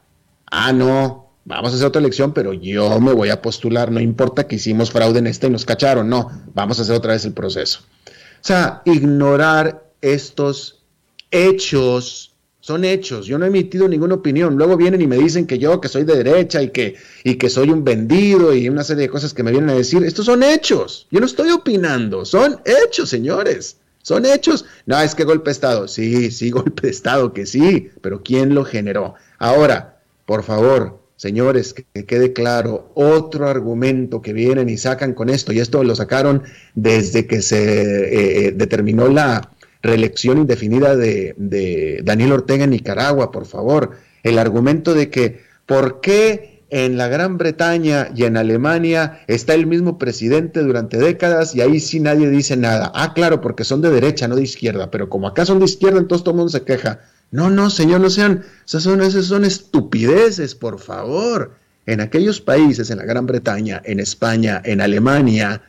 Ah, 0.50 0.72
no, 0.72 1.23
vamos 1.44 1.72
a 1.72 1.76
hacer 1.76 1.86
otra 1.86 2.00
elección, 2.00 2.32
pero 2.32 2.52
yo 2.52 3.00
me 3.00 3.12
voy 3.12 3.30
a 3.30 3.42
postular, 3.42 3.90
no 3.90 4.00
importa 4.00 4.46
que 4.46 4.56
hicimos 4.56 4.90
fraude 4.90 5.18
en 5.18 5.26
esta 5.26 5.46
y 5.46 5.50
nos 5.50 5.64
cacharon, 5.64 6.08
no, 6.08 6.30
vamos 6.54 6.78
a 6.78 6.82
hacer 6.82 6.96
otra 6.96 7.12
vez 7.12 7.24
el 7.24 7.32
proceso. 7.32 7.80
O 8.08 8.46
sea, 8.46 8.82
ignorar 8.84 9.84
estos 10.00 10.82
hechos 11.30 12.34
son 12.60 12.86
hechos, 12.86 13.26
yo 13.26 13.36
no 13.36 13.44
he 13.44 13.48
emitido 13.48 13.86
ninguna 13.88 14.14
opinión. 14.14 14.56
Luego 14.56 14.78
vienen 14.78 15.02
y 15.02 15.06
me 15.06 15.18
dicen 15.18 15.46
que 15.46 15.58
yo, 15.58 15.82
que 15.82 15.88
soy 15.88 16.04
de 16.04 16.16
derecha 16.16 16.62
y 16.62 16.70
que, 16.70 16.94
y 17.22 17.34
que 17.34 17.50
soy 17.50 17.68
un 17.68 17.84
vendido 17.84 18.54
y 18.54 18.70
una 18.70 18.84
serie 18.84 19.02
de 19.02 19.10
cosas 19.10 19.34
que 19.34 19.42
me 19.42 19.50
vienen 19.50 19.68
a 19.68 19.74
decir. 19.74 20.02
Estos 20.02 20.24
son 20.24 20.42
hechos, 20.42 21.06
yo 21.10 21.20
no 21.20 21.26
estoy 21.26 21.50
opinando, 21.50 22.24
son 22.24 22.60
hechos, 22.64 23.10
señores. 23.10 23.76
Son 24.00 24.24
hechos. 24.26 24.66
No, 24.84 24.98
es 25.00 25.14
que 25.14 25.24
golpe 25.24 25.50
de 25.50 25.52
Estado. 25.52 25.88
Sí, 25.88 26.30
sí, 26.30 26.50
golpe 26.52 26.82
de 26.82 26.90
Estado, 26.90 27.34
que 27.34 27.44
sí, 27.44 27.90
pero 28.00 28.22
¿quién 28.22 28.54
lo 28.54 28.64
generó? 28.64 29.14
Ahora, 29.38 30.00
por 30.24 30.42
favor, 30.42 31.03
señores, 31.24 31.72
que, 31.72 32.04
quede 32.04 32.34
claro, 32.34 32.92
otro 32.94 33.48
argumento 33.48 34.20
que 34.20 34.34
vienen 34.34 34.68
y 34.68 34.76
sacan 34.76 35.14
con 35.14 35.30
esto, 35.30 35.54
y 35.54 35.58
esto 35.58 35.82
lo 35.82 35.94
sacaron 35.94 36.42
desde 36.74 37.26
que 37.26 37.40
se 37.40 37.62
eh, 37.62 38.48
eh, 38.48 38.52
determinó 38.52 39.08
la, 39.08 39.50
reelección 39.84 40.38
indefinida 40.38 40.96
de, 40.96 42.00
Daniel 42.02 42.32
Ortega 42.32 42.64
en 42.64 42.70
Nicaragua, 42.70 43.30
por 43.30 43.44
favor. 43.44 43.90
El 44.22 44.38
argumento 44.38 44.94
de 44.94 45.10
que, 45.10 45.42
¿por 45.66 46.00
qué 46.00 46.64
en 46.70 46.96
la 46.96 47.08
Gran 47.08 47.36
Bretaña 47.36 48.08
y 48.16 48.24
en 48.24 48.38
Alemania 48.38 49.20
está 49.26 49.52
el 49.52 49.66
mismo 49.66 49.98
presidente 49.98 50.60
durante 50.60 50.96
décadas 50.96 51.54
y 51.54 51.60
ahí 51.60 51.80
sí 51.80 52.00
nadie 52.00 52.30
dice 52.30 52.56
nada? 52.56 52.90
Ah, 52.94 53.12
claro, 53.14 53.42
porque 53.42 53.64
son 53.64 53.82
de 53.82 53.90
derecha, 53.90 54.26
no 54.26 54.36
de 54.36 54.42
izquierda, 54.42 54.90
pero 54.90 55.10
como 55.10 55.28
acá 55.28 55.44
son 55.44 55.58
de 55.58 55.66
izquierda, 55.66 55.98
entonces 55.98 56.24
todo 56.24 56.32
el 56.32 56.38
mundo 56.38 56.50
se 56.50 56.64
queja. 56.64 57.00
No, 57.34 57.50
no, 57.50 57.68
señor, 57.68 58.00
no 58.00 58.10
sean, 58.10 58.44
esas 58.64 58.84
son, 58.84 59.02
esas 59.02 59.24
son 59.24 59.44
estupideces, 59.44 60.54
por 60.54 60.78
favor. 60.78 61.56
En 61.84 62.00
aquellos 62.00 62.40
países, 62.40 62.90
en 62.90 62.98
la 62.98 63.04
Gran 63.04 63.26
Bretaña, 63.26 63.82
en 63.84 63.98
España, 63.98 64.62
en 64.64 64.80
Alemania, 64.80 65.62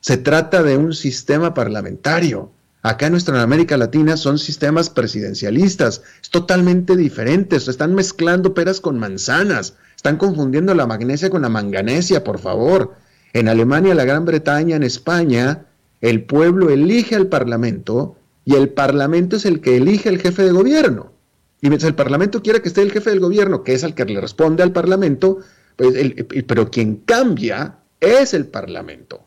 se 0.00 0.18
trata 0.18 0.62
de 0.62 0.76
un 0.76 0.92
sistema 0.92 1.54
parlamentario. 1.54 2.52
Acá 2.82 3.06
en 3.06 3.12
nuestra 3.12 3.40
América 3.40 3.78
Latina 3.78 4.18
son 4.18 4.38
sistemas 4.38 4.90
presidencialistas, 4.90 6.02
es 6.20 6.28
totalmente 6.28 6.96
diferente, 6.96 7.58
se 7.60 7.70
están 7.70 7.94
mezclando 7.94 8.52
peras 8.52 8.82
con 8.82 8.98
manzanas, 8.98 9.76
están 9.96 10.18
confundiendo 10.18 10.74
la 10.74 10.86
magnesia 10.86 11.30
con 11.30 11.40
la 11.40 11.48
manganesia, 11.48 12.22
por 12.24 12.38
favor. 12.38 12.92
En 13.32 13.48
Alemania, 13.48 13.94
la 13.94 14.04
Gran 14.04 14.26
Bretaña, 14.26 14.76
en 14.76 14.82
España, 14.82 15.64
el 16.02 16.24
pueblo 16.24 16.68
elige 16.68 17.14
al 17.14 17.28
Parlamento 17.28 18.18
y 18.44 18.54
el 18.54 18.68
Parlamento 18.70 19.36
es 19.36 19.46
el 19.46 19.60
que 19.60 19.76
elige 19.76 20.08
al 20.08 20.18
jefe 20.18 20.42
de 20.42 20.52
gobierno. 20.52 21.12
Y 21.60 21.68
mientras 21.68 21.88
el 21.88 21.94
Parlamento 21.94 22.42
quiera 22.42 22.60
que 22.60 22.68
esté 22.68 22.82
el 22.82 22.92
jefe 22.92 23.10
del 23.10 23.20
gobierno, 23.20 23.64
que 23.64 23.72
es 23.72 23.82
el 23.82 23.94
que 23.94 24.04
le 24.04 24.20
responde 24.20 24.62
al 24.62 24.72
Parlamento, 24.72 25.38
pues 25.76 25.94
pero 26.46 26.70
quien 26.70 26.96
cambia 26.96 27.78
es 28.00 28.34
el 28.34 28.46
Parlamento. 28.46 29.24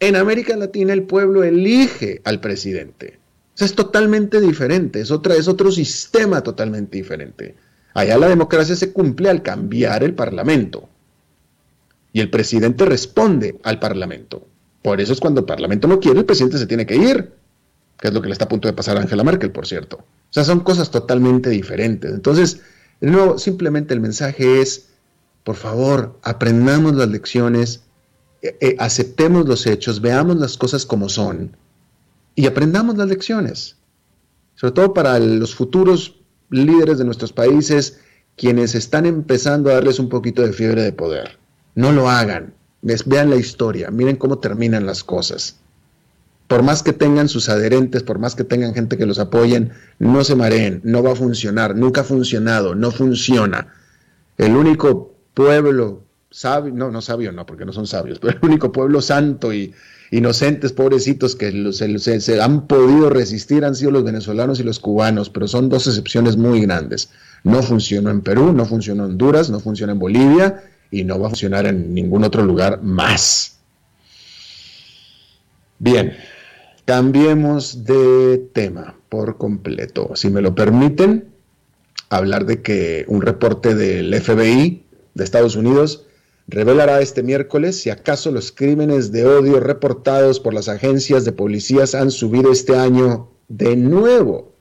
En 0.00 0.14
América 0.14 0.56
Latina 0.56 0.92
el 0.92 1.02
pueblo 1.02 1.42
elige 1.42 2.20
al 2.24 2.40
presidente. 2.40 3.18
es 3.58 3.74
totalmente 3.74 4.40
diferente, 4.40 5.00
es, 5.00 5.10
otra, 5.10 5.34
es 5.34 5.48
otro 5.48 5.72
sistema 5.72 6.42
totalmente 6.42 6.96
diferente. 6.96 7.56
Allá 7.94 8.16
la 8.16 8.28
democracia 8.28 8.76
se 8.76 8.92
cumple 8.92 9.28
al 9.28 9.42
cambiar 9.42 10.04
el 10.04 10.14
parlamento. 10.14 10.88
Y 12.12 12.20
el 12.20 12.30
presidente 12.30 12.84
responde 12.84 13.58
al 13.64 13.80
parlamento. 13.80 14.46
Por 14.82 15.00
eso 15.00 15.12
es 15.12 15.18
cuando 15.18 15.40
el 15.40 15.46
parlamento 15.46 15.88
no 15.88 15.98
quiere, 15.98 16.20
el 16.20 16.24
presidente 16.24 16.58
se 16.58 16.66
tiene 16.66 16.86
que 16.86 16.94
ir. 16.94 17.32
Que 17.98 18.08
es 18.08 18.14
lo 18.14 18.22
que 18.22 18.28
le 18.28 18.32
está 18.32 18.44
a 18.44 18.48
punto 18.48 18.68
de 18.68 18.74
pasar 18.74 18.96
a 18.96 19.00
Angela 19.00 19.24
Merkel, 19.24 19.50
por 19.50 19.66
cierto. 19.66 19.96
O 19.96 20.32
sea, 20.32 20.44
son 20.44 20.60
cosas 20.60 20.90
totalmente 20.90 21.50
diferentes. 21.50 22.12
Entonces, 22.12 22.60
de 23.00 23.10
nuevo, 23.10 23.38
simplemente 23.38 23.94
el 23.94 24.00
mensaje 24.00 24.60
es, 24.60 24.90
por 25.44 25.56
favor, 25.56 26.18
aprendamos 26.22 26.94
las 26.94 27.08
lecciones, 27.08 27.82
eh, 28.42 28.56
eh, 28.60 28.76
aceptemos 28.78 29.46
los 29.46 29.66
hechos, 29.66 30.00
veamos 30.00 30.36
las 30.36 30.56
cosas 30.56 30.86
como 30.86 31.08
son 31.08 31.56
y 32.34 32.46
aprendamos 32.46 32.96
las 32.96 33.08
lecciones. 33.08 33.76
Sobre 34.54 34.72
todo 34.72 34.94
para 34.94 35.18
los 35.18 35.54
futuros 35.54 36.20
líderes 36.50 36.98
de 36.98 37.04
nuestros 37.04 37.32
países, 37.32 38.00
quienes 38.36 38.74
están 38.74 39.06
empezando 39.06 39.70
a 39.70 39.74
darles 39.74 39.98
un 39.98 40.08
poquito 40.08 40.42
de 40.42 40.52
fiebre 40.52 40.82
de 40.82 40.92
poder. 40.92 41.38
No 41.74 41.92
lo 41.92 42.08
hagan. 42.08 42.54
Vean 42.80 43.30
la 43.30 43.36
historia, 43.36 43.90
miren 43.90 44.16
cómo 44.16 44.38
terminan 44.38 44.86
las 44.86 45.02
cosas. 45.02 45.58
Por 46.48 46.62
más 46.62 46.82
que 46.82 46.94
tengan 46.94 47.28
sus 47.28 47.48
adherentes, 47.48 48.02
por 48.02 48.18
más 48.18 48.34
que 48.34 48.42
tengan 48.42 48.74
gente 48.74 48.96
que 48.96 49.06
los 49.06 49.18
apoyen, 49.18 49.70
no 49.98 50.24
se 50.24 50.34
mareen, 50.34 50.80
no 50.82 51.02
va 51.02 51.12
a 51.12 51.16
funcionar, 51.16 51.76
nunca 51.76 52.00
ha 52.00 52.04
funcionado, 52.04 52.74
no 52.74 52.90
funciona. 52.90 53.68
El 54.38 54.56
único 54.56 55.14
pueblo 55.34 56.02
sabio, 56.30 56.72
no, 56.72 56.90
no 56.90 57.02
sabio, 57.02 57.32
no, 57.32 57.46
porque 57.46 57.64
no 57.64 57.72
son 57.72 57.86
sabios, 57.86 58.18
pero 58.20 58.38
el 58.38 58.44
único 58.48 58.72
pueblo 58.72 59.02
santo 59.02 59.52
y 59.52 59.74
inocentes, 60.10 60.72
pobrecitos, 60.72 61.36
que 61.36 61.70
se, 61.72 62.40
han 62.40 62.66
podido 62.66 63.10
resistir 63.10 63.64
han 63.64 63.74
sido 63.74 63.90
los 63.90 64.04
venezolanos 64.04 64.58
y 64.58 64.62
los 64.62 64.78
cubanos, 64.78 65.28
pero 65.30 65.48
son 65.48 65.68
dos 65.68 65.86
excepciones 65.86 66.36
muy 66.36 66.62
grandes. 66.62 67.10
No 67.44 67.62
funcionó 67.62 68.10
en 68.10 68.22
Perú, 68.22 68.52
no 68.52 68.64
funcionó 68.64 69.04
en 69.04 69.12
Honduras, 69.12 69.50
no 69.50 69.60
funciona 69.60 69.92
en 69.92 69.98
Bolivia 69.98 70.62
y 70.90 71.04
no 71.04 71.18
va 71.18 71.26
a 71.26 71.30
funcionar 71.30 71.66
en 71.66 71.92
ningún 71.92 72.24
otro 72.24 72.42
lugar 72.42 72.82
más. 72.82 73.58
Bien, 75.78 76.16
cambiemos 76.88 77.84
de 77.84 78.38
tema 78.54 78.96
por 79.10 79.36
completo. 79.36 80.12
Si 80.14 80.30
me 80.30 80.40
lo 80.40 80.54
permiten, 80.54 81.28
hablar 82.08 82.46
de 82.46 82.62
que 82.62 83.04
un 83.08 83.20
reporte 83.20 83.74
del 83.74 84.18
FBI 84.18 84.86
de 85.12 85.22
Estados 85.22 85.54
Unidos 85.54 86.06
revelará 86.46 87.02
este 87.02 87.22
miércoles 87.22 87.78
si 87.78 87.90
acaso 87.90 88.30
los 88.30 88.52
crímenes 88.52 89.12
de 89.12 89.26
odio 89.26 89.60
reportados 89.60 90.40
por 90.40 90.54
las 90.54 90.70
agencias 90.70 91.26
de 91.26 91.32
policías 91.32 91.94
han 91.94 92.10
subido 92.10 92.50
este 92.50 92.74
año 92.74 93.28
de 93.48 93.76
nuevo. 93.76 94.54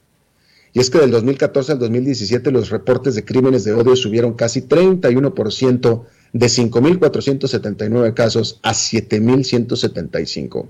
Y 0.74 0.82
es 0.82 0.90
que 0.90 1.00
del 1.00 1.12
2014 1.12 1.72
al 1.72 1.80
2017 1.80 2.52
los 2.52 2.72
reportes 2.72 3.16
de 3.16 3.24
crímenes 3.24 3.64
de 3.64 3.72
odio 3.72 3.96
subieron 3.96 4.34
casi 4.34 4.64
31% 4.64 6.04
de 6.34 6.48
5.479 6.48 8.14
casos 8.14 8.60
a 8.64 8.74
7.175. 8.74 10.68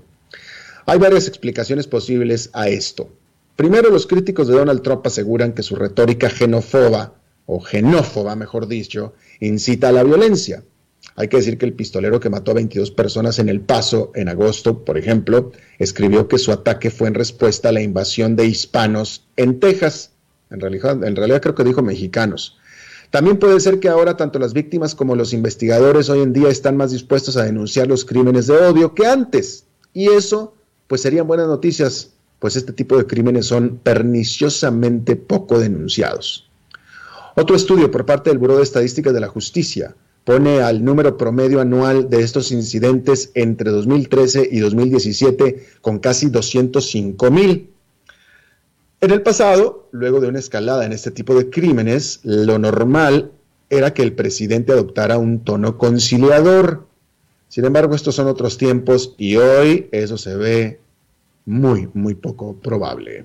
Hay 0.90 0.98
varias 0.98 1.28
explicaciones 1.28 1.86
posibles 1.86 2.48
a 2.54 2.70
esto. 2.70 3.10
Primero, 3.56 3.90
los 3.90 4.06
críticos 4.06 4.48
de 4.48 4.54
Donald 4.54 4.80
Trump 4.80 5.06
aseguran 5.06 5.52
que 5.52 5.62
su 5.62 5.76
retórica 5.76 6.30
xenófoba, 6.30 7.12
o 7.44 7.60
xenófoba 7.60 8.34
mejor 8.36 8.66
dicho, 8.66 9.12
incita 9.38 9.90
a 9.90 9.92
la 9.92 10.02
violencia. 10.02 10.64
Hay 11.14 11.28
que 11.28 11.36
decir 11.36 11.58
que 11.58 11.66
el 11.66 11.74
pistolero 11.74 12.20
que 12.20 12.30
mató 12.30 12.52
a 12.52 12.54
22 12.54 12.90
personas 12.92 13.38
en 13.38 13.50
El 13.50 13.60
Paso 13.60 14.12
en 14.14 14.30
agosto, 14.30 14.82
por 14.82 14.96
ejemplo, 14.96 15.52
escribió 15.78 16.26
que 16.26 16.38
su 16.38 16.52
ataque 16.52 16.90
fue 16.90 17.08
en 17.08 17.14
respuesta 17.14 17.68
a 17.68 17.72
la 17.72 17.82
invasión 17.82 18.34
de 18.34 18.46
hispanos 18.46 19.26
en 19.36 19.60
Texas. 19.60 20.12
En 20.48 20.58
realidad, 20.58 21.04
en 21.04 21.16
realidad 21.16 21.42
creo 21.42 21.54
que 21.54 21.64
dijo 21.64 21.82
mexicanos. 21.82 22.56
También 23.10 23.38
puede 23.38 23.60
ser 23.60 23.78
que 23.78 23.90
ahora 23.90 24.16
tanto 24.16 24.38
las 24.38 24.54
víctimas 24.54 24.94
como 24.94 25.16
los 25.16 25.34
investigadores 25.34 26.08
hoy 26.08 26.20
en 26.20 26.32
día 26.32 26.48
están 26.48 26.78
más 26.78 26.92
dispuestos 26.92 27.36
a 27.36 27.44
denunciar 27.44 27.88
los 27.88 28.06
crímenes 28.06 28.46
de 28.46 28.56
odio 28.56 28.94
que 28.94 29.06
antes. 29.06 29.66
Y 29.92 30.08
eso, 30.08 30.54
pues 30.88 31.02
serían 31.02 31.28
buenas 31.28 31.46
noticias, 31.46 32.10
pues 32.40 32.56
este 32.56 32.72
tipo 32.72 32.96
de 32.96 33.06
crímenes 33.06 33.46
son 33.46 33.78
perniciosamente 33.82 35.14
poco 35.14 35.60
denunciados. 35.60 36.48
Otro 37.36 37.54
estudio 37.54 37.88
por 37.90 38.04
parte 38.04 38.30
del 38.30 38.38
Buró 38.38 38.56
de 38.56 38.64
Estadísticas 38.64 39.14
de 39.14 39.20
la 39.20 39.28
Justicia 39.28 39.94
pone 40.24 40.60
al 40.60 40.84
número 40.84 41.16
promedio 41.16 41.60
anual 41.60 42.10
de 42.10 42.20
estos 42.20 42.50
incidentes 42.50 43.30
entre 43.34 43.70
2013 43.70 44.48
y 44.50 44.58
2017 44.58 45.66
con 45.80 46.00
casi 46.00 46.30
205 46.30 47.30
mil. 47.30 47.70
En 49.00 49.12
el 49.12 49.22
pasado, 49.22 49.88
luego 49.92 50.20
de 50.20 50.26
una 50.26 50.40
escalada 50.40 50.84
en 50.84 50.92
este 50.92 51.12
tipo 51.12 51.34
de 51.34 51.48
crímenes, 51.48 52.20
lo 52.24 52.58
normal 52.58 53.30
era 53.70 53.94
que 53.94 54.02
el 54.02 54.14
presidente 54.14 54.72
adoptara 54.72 55.18
un 55.18 55.44
tono 55.44 55.78
conciliador. 55.78 56.87
Sin 57.48 57.64
embargo, 57.64 57.94
estos 57.94 58.14
son 58.14 58.26
otros 58.26 58.58
tiempos 58.58 59.14
y 59.18 59.36
hoy 59.36 59.88
eso 59.92 60.18
se 60.18 60.36
ve 60.36 60.80
muy, 61.46 61.88
muy 61.94 62.14
poco 62.14 62.54
probable. 62.54 63.24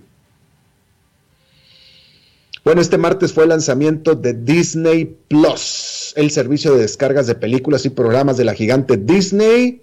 Bueno, 2.64 2.80
este 2.80 2.98
martes 2.98 3.34
fue 3.34 3.44
el 3.44 3.50
lanzamiento 3.50 4.16
de 4.16 4.34
Disney 4.34 5.18
Plus, 5.28 6.14
el 6.16 6.32
servicio 6.32 6.74
de 6.74 6.82
descargas 6.82 7.28
de 7.28 7.36
películas 7.36 7.86
y 7.86 7.90
programas 7.90 8.38
de 8.38 8.46
la 8.46 8.54
gigante 8.54 8.96
Disney. 8.96 9.82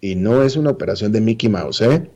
Y 0.00 0.14
no 0.14 0.44
es 0.44 0.54
una 0.56 0.70
operación 0.70 1.10
de 1.10 1.20
Mickey 1.20 1.48
Mouse, 1.48 1.80
¿eh? 1.80 2.08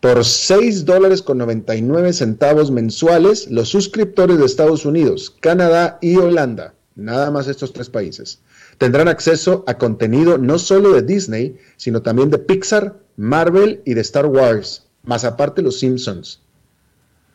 Por 0.00 0.24
6 0.24 0.84
dólares 0.84 1.22
con 1.22 1.38
99 1.38 2.12
centavos 2.12 2.70
mensuales, 2.70 3.50
los 3.50 3.68
suscriptores 3.68 4.38
de 4.38 4.46
Estados 4.46 4.86
Unidos, 4.86 5.34
Canadá 5.40 5.98
y 6.00 6.16
Holanda, 6.16 6.74
nada 6.94 7.32
más 7.32 7.48
estos 7.48 7.72
tres 7.72 7.90
países, 7.90 8.38
tendrán 8.78 9.08
acceso 9.08 9.64
a 9.66 9.76
contenido 9.76 10.38
no 10.38 10.58
solo 10.58 10.92
de 10.92 11.02
Disney, 11.02 11.58
sino 11.76 12.02
también 12.02 12.30
de 12.30 12.38
Pixar, 12.38 12.98
Marvel 13.16 13.82
y 13.84 13.94
de 13.94 14.00
Star 14.00 14.26
Wars, 14.26 14.86
más 15.02 15.24
aparte 15.24 15.62
los 15.62 15.80
Simpsons. 15.80 16.40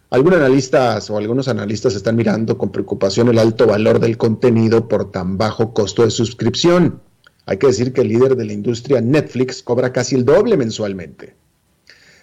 Algunos 0.09 0.39
analistas 0.39 1.09
o 1.09 1.17
algunos 1.17 1.47
analistas 1.47 1.95
están 1.95 2.15
mirando 2.15 2.57
con 2.57 2.71
preocupación 2.71 3.29
el 3.29 3.39
alto 3.39 3.67
valor 3.67 3.99
del 3.99 4.17
contenido 4.17 4.87
por 4.87 5.11
tan 5.11 5.37
bajo 5.37 5.73
costo 5.73 6.03
de 6.03 6.11
suscripción. 6.11 7.01
Hay 7.45 7.57
que 7.57 7.67
decir 7.67 7.91
que 7.91 8.01
el 8.01 8.09
líder 8.09 8.35
de 8.35 8.45
la 8.45 8.53
industria, 8.53 9.01
Netflix, 9.01 9.63
cobra 9.63 9.91
casi 9.91 10.15
el 10.15 10.23
doble 10.23 10.55
mensualmente. 10.55 11.35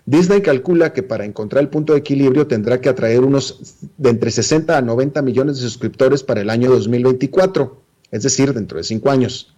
Disney 0.07 0.41
calcula 0.41 0.93
que 0.93 1.03
para 1.03 1.25
encontrar 1.25 1.63
el 1.63 1.69
punto 1.69 1.93
de 1.93 1.99
equilibrio 1.99 2.47
tendrá 2.47 2.81
que 2.81 2.89
atraer 2.89 3.21
unos 3.21 3.77
de 3.99 4.11
entre 4.11 4.31
60 4.31 4.79
a 4.79 4.81
90 4.81 5.21
millones 5.23 5.57
de 5.57 5.63
suscriptores 5.63 6.23
para 6.23 6.41
el 6.41 6.49
año 6.49 6.71
2024, 6.71 7.83
es 8.11 8.23
decir, 8.23 8.53
dentro 8.53 8.79
de 8.79 8.85
cinco 8.85 9.11
años. 9.11 9.55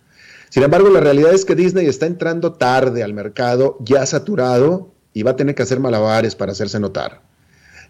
Sin 0.49 0.63
embargo, 0.63 0.91
la 0.91 1.01
realidad 1.01 1.33
es 1.33 1.45
que 1.45 1.55
Disney 1.55 1.87
está 1.87 2.07
entrando 2.07 2.53
tarde 2.53 3.03
al 3.03 3.15
mercado, 3.15 3.79
ya 3.81 4.05
saturado, 4.05 4.93
y 5.15 5.23
va 5.23 5.33
a 5.33 5.37
tener 5.37 5.55
que 5.55 5.63
hacer 5.63 5.81
malabares 5.81 6.35
para 6.35 6.53
hacerse 6.53 6.79
notar. 6.79 7.23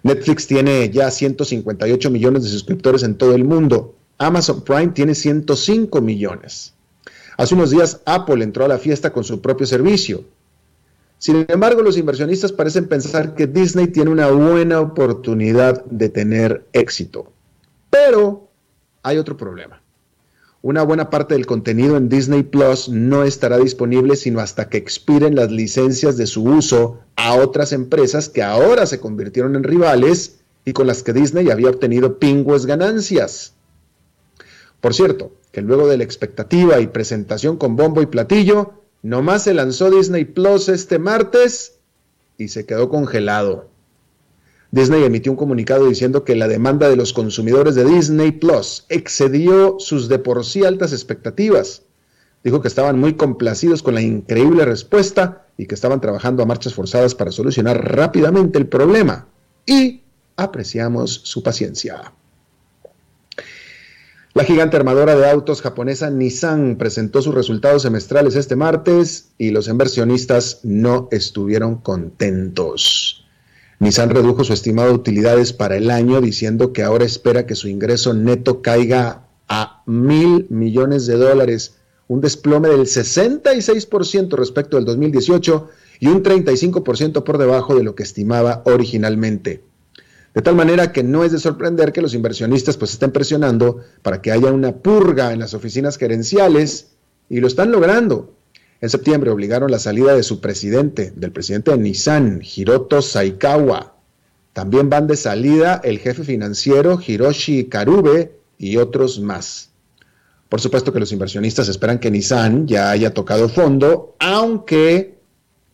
Netflix 0.03 0.47
tiene 0.47 0.91
ya 0.91 1.11
158 1.11 2.11
millones 2.11 2.45
de 2.45 2.49
suscriptores 2.49 3.03
en 3.03 3.17
todo 3.17 3.35
el 3.35 3.45
mundo. 3.45 3.95
Amazon 4.19 4.63
Prime 4.63 4.89
tiene 4.89 5.15
105 5.15 6.01
millones. 6.01 6.75
Hace 7.37 7.55
unos 7.55 7.71
días 7.71 8.01
Apple 8.05 8.45
entró 8.45 8.65
a 8.65 8.69
la 8.69 8.79
fiesta 8.79 9.13
con 9.13 9.25
su 9.25 9.41
propio 9.41 9.67
servicio. 9.67 10.25
Sin 11.19 11.45
embargo, 11.49 11.83
los 11.83 11.97
inversionistas 11.97 12.53
parecen 12.53 12.89
pensar 12.89 13.35
que 13.35 13.47
Disney 13.47 13.89
tiene 13.89 14.11
una 14.11 14.29
buena 14.29 14.81
oportunidad 14.81 15.85
de 15.85 16.09
tener 16.09 16.67
éxito. 16.73 17.33
Pero 17.91 18.49
hay 19.03 19.19
otro 19.19 19.37
problema. 19.37 19.82
Una 20.65 20.85
buena 20.85 21.11
parte 21.11 21.35
del 21.35 21.45
contenido 21.45 21.97
en 21.97 22.09
Disney 22.09 22.45
Plus 22.45 22.89
no 22.89 23.25
estará 23.25 23.59
disponible 23.59 24.15
sino 24.15 24.39
hasta 24.39 24.69
que 24.69 24.79
expiren 24.79 25.35
las 25.35 25.51
licencias 25.51 26.17
de 26.17 26.29
su 26.29 26.45
uso 26.45 27.01
a 27.17 27.35
otras 27.35 27.73
empresas 27.73 28.29
que 28.29 28.45
ahora 28.45 28.87
se 28.87 29.01
convirtieron 29.01 29.57
en 29.57 29.65
rivales 29.65 30.39
y 30.65 30.73
con 30.73 30.87
las 30.87 31.03
que 31.03 31.13
Disney 31.13 31.51
había 31.51 31.69
obtenido 31.69 32.21
pingües 32.21 32.67
ganancias. 32.67 33.55
Por 34.81 34.95
cierto, 34.95 35.33
que 35.51 35.63
luego 35.63 35.89
de 35.89 35.97
la 35.97 36.05
expectativa 36.05 36.79
y 36.79 36.87
presentación 36.87 37.57
con 37.57 37.75
bombo 37.75 38.01
y 38.01 38.07
platillo, 38.07 38.75
nomás 39.03 39.43
se 39.43 39.55
lanzó 39.55 39.91
Disney 39.91 40.25
Plus 40.25 40.69
este 40.69 41.01
martes 41.01 41.81
y 42.39 42.49
se 42.49 42.67
quedó 42.67 42.89
congelado. 42.89 43.72
Disney 44.73 45.05
emitió 45.05 45.31
un 45.31 45.37
comunicado 45.37 45.87
diciendo 45.87 46.25
que 46.25 46.35
la 46.35 46.49
demanda 46.49 46.89
de 46.89 46.97
los 46.97 47.13
consumidores 47.13 47.75
de 47.75 47.85
Disney 47.85 48.33
Plus 48.33 48.87
excedió 48.89 49.77
sus 49.79 50.09
de 50.09 50.19
por 50.19 50.47
sí 50.47 50.65
altas 50.65 50.95
expectativas. 50.95 51.83
Dijo 52.43 52.63
que 52.63 52.69
estaban 52.69 52.99
muy 52.99 53.13
complacidos 53.15 53.83
con 53.83 53.95
la 53.95 54.01
increíble 54.01 54.65
respuesta 54.65 55.47
y 55.59 55.67
que 55.67 55.75
estaban 55.75 56.01
trabajando 56.01 56.43
a 56.43 56.47
marchas 56.47 56.73
forzadas 56.73 57.15
para 57.15 57.33
solucionar 57.33 57.95
rápidamente 57.95 58.59
el 58.59 58.67
problema. 58.67 59.29
Y 59.67 60.01
apreciamos 60.37 61.21
su 61.23 61.43
paciencia. 61.43 62.15
La 64.33 64.45
gigante 64.45 64.79
armadora 64.79 65.15
de 65.15 65.29
autos 65.29 65.61
japonesa 65.61 66.09
Nissan 66.09 66.77
presentó 66.79 67.21
sus 67.21 67.35
resultados 67.35 67.83
semestrales 67.83 68.37
este 68.37 68.57
martes 68.57 69.33
y 69.37 69.51
los 69.51 69.69
inversionistas 69.69 70.61
no 70.63 71.09
estuvieron 71.11 71.77
contentos. 71.77 73.22
Nissan 73.83 74.11
redujo 74.11 74.45
su 74.45 74.53
estimado 74.53 74.91
de 74.91 74.95
utilidades 74.95 75.53
para 75.53 75.77
el 75.77 75.91
año 75.91 76.21
diciendo 76.21 76.73
que 76.73 76.85
ahora 76.85 77.05
espera 77.05 77.47
que 77.47 77.57
su 77.57 77.67
ingreso 77.67 78.15
neto 78.15 78.63
caiga 78.63 79.27
a 79.49 79.83
mil 79.87 80.47
millones 80.51 81.07
de 81.07 81.17
dólares, 81.17 81.79
un 82.07 82.21
desplome 82.21 82.69
del 82.69 82.83
66% 82.83 84.37
respecto 84.37 84.77
del 84.77 84.85
2018 84.85 85.69
y 85.99 86.07
un 86.07 86.23
35% 86.23 87.25
por 87.25 87.39
debajo 87.39 87.75
de 87.75 87.83
lo 87.83 87.97
que 87.97 88.05
estimaba 88.05 88.63
originalmente. 88.67 89.65
De 90.33 90.43
tal 90.43 90.55
manera 90.55 90.93
que 90.93 91.03
no 91.03 91.25
es 91.25 91.33
de 91.33 91.41
sorprender 91.41 91.93
que 91.93 92.03
los 92.03 92.15
inversionistas 92.15 92.77
pues 92.77 92.93
estén 92.93 93.11
presionando 93.11 93.81
para 94.03 94.23
que 94.23 94.31
haya 94.31 94.53
una 94.53 94.77
purga 94.77 95.33
en 95.33 95.41
las 95.41 95.55
oficinas 95.55 95.99
gerenciales 95.99 96.93
y 97.29 97.41
lo 97.41 97.49
están 97.49 97.73
logrando. 97.73 98.33
En 98.83 98.91
septiembre 98.91 99.31
obligaron 99.31 99.71
la 99.71 99.79
salida 99.79 100.13
de 100.13 100.25
su 100.25 100.41
presidente, 100.41 101.13
del 101.15 101.31
presidente 101.31 101.71
de 101.71 101.79
Nissan, 101.79 102.43
Hiroto 102.43 103.01
Saikawa. 103.01 103.95
También 104.53 104.91
van 104.91 105.07
de 105.07 105.17
salida 105.17 105.81
el 105.85 106.01
jefe 106.01 106.25
financiero 106.25 107.01
Hiroshi 107.01 107.67
Karube 107.67 108.33
y 108.59 108.79
otros 108.79 109.21
más. 109.21 109.71
Por 110.49 110.61
supuesto 110.61 110.93
que 110.93 110.99
los 110.99 111.13
inversionistas 111.13 111.69
esperan 111.69 112.01
que 112.01 112.11
Nissan 112.11 112.67
ya 112.67 112.91
haya 112.91 113.15
tocado 113.15 113.49
fondo, 113.49 114.17
aunque 114.19 115.15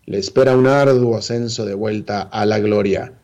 le 0.04 0.18
espera 0.18 0.54
un 0.54 0.66
arduo 0.66 1.16
ascenso 1.16 1.64
de 1.64 1.72
vuelta 1.72 2.20
a 2.20 2.44
la 2.44 2.58
gloria. 2.58 3.14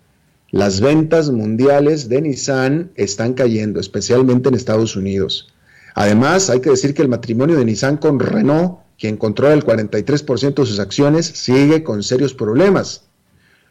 Las 0.51 0.81
ventas 0.81 1.31
mundiales 1.31 2.09
de 2.09 2.23
Nissan 2.23 2.91
están 2.95 3.35
cayendo, 3.35 3.81
especialmente 3.81 4.49
en 4.49 4.55
Estados 4.55 4.97
Unidos. 4.97 5.53
Además, 5.95 6.49
hay 6.49 6.61
que 6.61 6.71
decir 6.71 6.95
que 6.95 7.03
el 7.03 7.09
matrimonio 7.09 7.57
de 7.57 7.67
Nissan 7.67 7.99
con 7.99 8.19
Renault 8.19 8.84
quien 8.99 9.17
controla 9.17 9.55
el 9.55 9.65
43% 9.65 10.55
de 10.55 10.67
sus 10.67 10.79
acciones, 10.79 11.27
sigue 11.27 11.83
con 11.83 12.03
serios 12.03 12.35
problemas. 12.35 13.05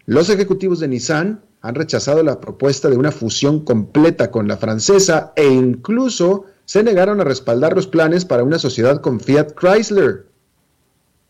Los 0.06 0.30
ejecutivos 0.30 0.80
de 0.80 0.88
Nissan 0.90 1.42
han 1.62 1.76
rechazado 1.76 2.24
la 2.24 2.42
propuesta 2.42 2.90
de 2.90 2.98
una 2.98 3.12
fusión 3.12 3.62
completa 3.62 4.32
con 4.32 4.48
la 4.48 4.58
francesa 4.58 5.32
e 5.36 5.48
incluso 5.48 6.46
se 6.66 6.84
negaron 6.84 7.22
a 7.22 7.24
respaldar 7.24 7.76
los 7.76 7.88
planes 7.88 8.26
para 8.26 8.44
una 8.44 8.60
sociedad 8.60 9.00
con 9.00 9.20
Fiat 9.20 9.54
Chrysler. 9.54 10.26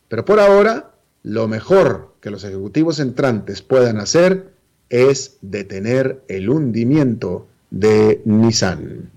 Pero 0.08 0.26
por 0.26 0.40
ahora, 0.40 0.92
lo 1.22 1.48
mejor 1.48 2.16
que 2.20 2.32
los 2.32 2.44
ejecutivos 2.44 3.00
entrantes 3.00 3.62
puedan 3.62 4.00
hacer 4.00 4.54
es 4.90 5.38
detener 5.42 6.24
el 6.28 6.50
hundimiento 6.50 7.48
de 7.70 8.22
Nissan. 8.26 9.12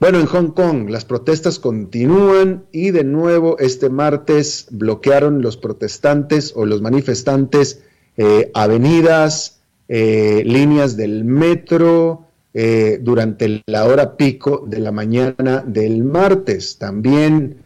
Bueno, 0.00 0.20
en 0.20 0.26
Hong 0.26 0.50
Kong 0.52 0.90
las 0.90 1.04
protestas 1.04 1.58
continúan 1.58 2.66
y 2.70 2.92
de 2.92 3.02
nuevo 3.02 3.58
este 3.58 3.90
martes 3.90 4.68
bloquearon 4.70 5.42
los 5.42 5.56
protestantes 5.56 6.52
o 6.54 6.66
los 6.66 6.80
manifestantes 6.80 7.82
eh, 8.16 8.52
avenidas, 8.54 9.60
eh, 9.88 10.44
líneas 10.46 10.96
del 10.96 11.24
metro 11.24 12.26
eh, 12.54 13.00
durante 13.02 13.62
la 13.66 13.86
hora 13.86 14.16
pico 14.16 14.64
de 14.68 14.78
la 14.78 14.92
mañana 14.92 15.64
del 15.66 16.04
martes. 16.04 16.78
También 16.78 17.56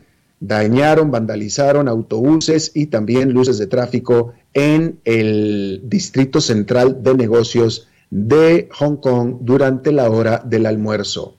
dañaron, 0.41 1.11
vandalizaron 1.11 1.87
autobuses 1.87 2.73
y 2.75 2.87
también 2.87 3.35
luces 3.35 3.59
de 3.59 3.67
tráfico 3.67 4.33
en 4.55 5.01
el 5.05 5.83
distrito 5.85 6.41
central 6.41 7.03
de 7.03 7.15
negocios 7.15 7.89
de 8.09 8.71
Hong 8.73 8.97
Kong 8.97 9.37
durante 9.43 9.93
la 9.93 10.09
hora 10.09 10.43
del 10.47 10.65
almuerzo. 10.65 11.37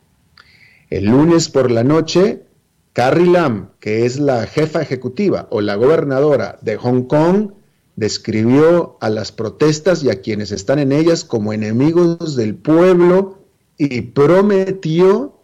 El 0.94 1.06
lunes 1.06 1.50
por 1.50 1.72
la 1.72 1.84
noche, 1.84 2.44
Carrie 2.94 3.26
Lam, 3.26 3.72
que 3.80 4.06
es 4.06 4.20
la 4.20 4.46
jefa 4.46 4.80
ejecutiva 4.80 5.48
o 5.50 5.60
la 5.60 5.74
gobernadora 5.74 6.60
de 6.62 6.78
Hong 6.78 7.06
Kong, 7.06 7.54
describió 7.96 9.00
a 9.02 9.10
las 9.10 9.32
protestas 9.32 10.04
y 10.04 10.12
a 10.12 10.22
quienes 10.22 10.52
están 10.52 10.78
en 10.78 10.92
ellas 10.92 11.24
como 11.26 11.52
enemigos 11.52 12.36
del 12.36 12.54
pueblo 12.54 13.40
y 13.76 14.02
prometió 14.02 15.42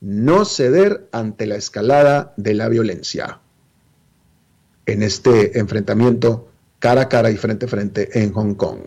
no 0.00 0.46
ceder 0.46 1.10
ante 1.12 1.44
la 1.44 1.56
escalada 1.56 2.32
de 2.38 2.54
la 2.54 2.70
violencia 2.70 3.38
en 4.86 5.02
este 5.02 5.58
enfrentamiento 5.58 6.48
cara 6.78 7.02
a 7.02 7.08
cara 7.10 7.30
y 7.30 7.36
frente 7.36 7.66
a 7.66 7.68
frente 7.68 8.18
en 8.18 8.32
Hong 8.32 8.54
Kong. 8.54 8.78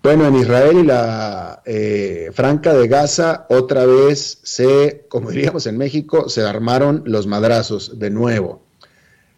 Bueno, 0.00 0.26
en 0.26 0.36
Israel 0.36 0.78
y 0.78 0.82
la 0.84 1.60
eh, 1.66 2.30
Franca 2.32 2.72
de 2.72 2.86
Gaza 2.86 3.46
otra 3.48 3.84
vez 3.84 4.38
se, 4.44 5.06
como 5.08 5.30
diríamos 5.32 5.66
en 5.66 5.76
México, 5.76 6.28
se 6.28 6.42
armaron 6.42 7.02
los 7.04 7.26
madrazos 7.26 7.98
de 7.98 8.10
nuevo. 8.10 8.62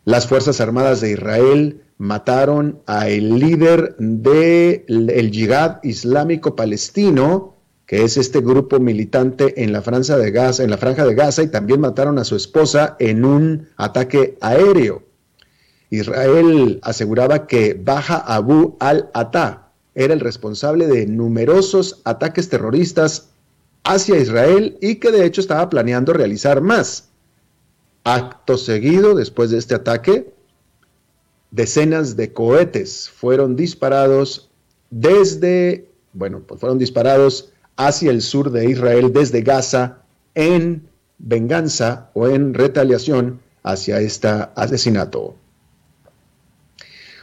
Las 0.05 0.27
Fuerzas 0.27 0.61
Armadas 0.61 1.01
de 1.01 1.13
Israel 1.13 1.83
mataron 1.97 2.83
al 2.87 3.39
líder 3.39 3.97
del 3.99 5.11
el 5.11 5.31
Yihad 5.31 5.83
Islámico 5.83 6.57
Palestino, 6.57 7.57
que 7.87 8.05
es 8.05 8.19
este 8.19 8.41
grupo 8.41 8.81
militante 8.81 9.63
en 9.63 9.73
la 9.73 9.83
franja 9.83 10.19
de 10.19 10.31
Gaza, 10.31 10.63
en 10.63 10.71
la 10.71 10.79
franja 10.79 11.07
de 11.07 11.15
Gaza, 11.15 11.43
y 11.43 11.49
también 11.49 11.81
mataron 11.81 12.19
a 12.19 12.25
su 12.25 12.37
esposa 12.37 12.97
en 12.99 13.25
un 13.25 13.69
ataque 13.77 14.37
aéreo. 14.41 15.05
Israel 15.89 16.81
aseguraba 16.83 17.47
que 17.47 17.75
Baja 17.75 18.17
Abu 18.19 18.77
al-Ata 18.79 19.70
era 19.95 20.15
el 20.15 20.21
responsable 20.21 20.87
de 20.87 21.07
numerosos 21.07 22.01
ataques 22.05 22.49
terroristas 22.49 23.31
hacia 23.85 24.19
Israel 24.19 24.77
y 24.81 24.97
que 24.97 25.11
de 25.11 25.25
hecho 25.25 25.41
estaba 25.41 25.69
planeando 25.69 26.13
realizar 26.13 26.61
más. 26.61 27.09
Acto 28.05 28.57
seguido, 28.57 29.15
después 29.15 29.51
de 29.51 29.59
este 29.59 29.75
ataque, 29.75 30.33
decenas 31.51 32.17
de 32.17 32.33
cohetes 32.33 33.11
fueron 33.11 33.57
disparados 33.57 34.51
desde, 34.91 35.89
bueno, 36.13 36.41
pues 36.41 36.61
fueron 36.61 36.79
disparados 36.79 37.53
hacia 37.77 38.11
el 38.11 38.23
sur 38.23 38.51
de 38.51 38.71
Israel, 38.71 39.13
desde 39.13 39.43
Gaza, 39.43 39.99
en 40.35 40.89
venganza 41.19 42.11
o 42.15 42.29
en 42.29 42.55
retaliación 42.55 43.41
hacia 43.63 44.01
este 44.01 44.29
asesinato. 44.55 45.35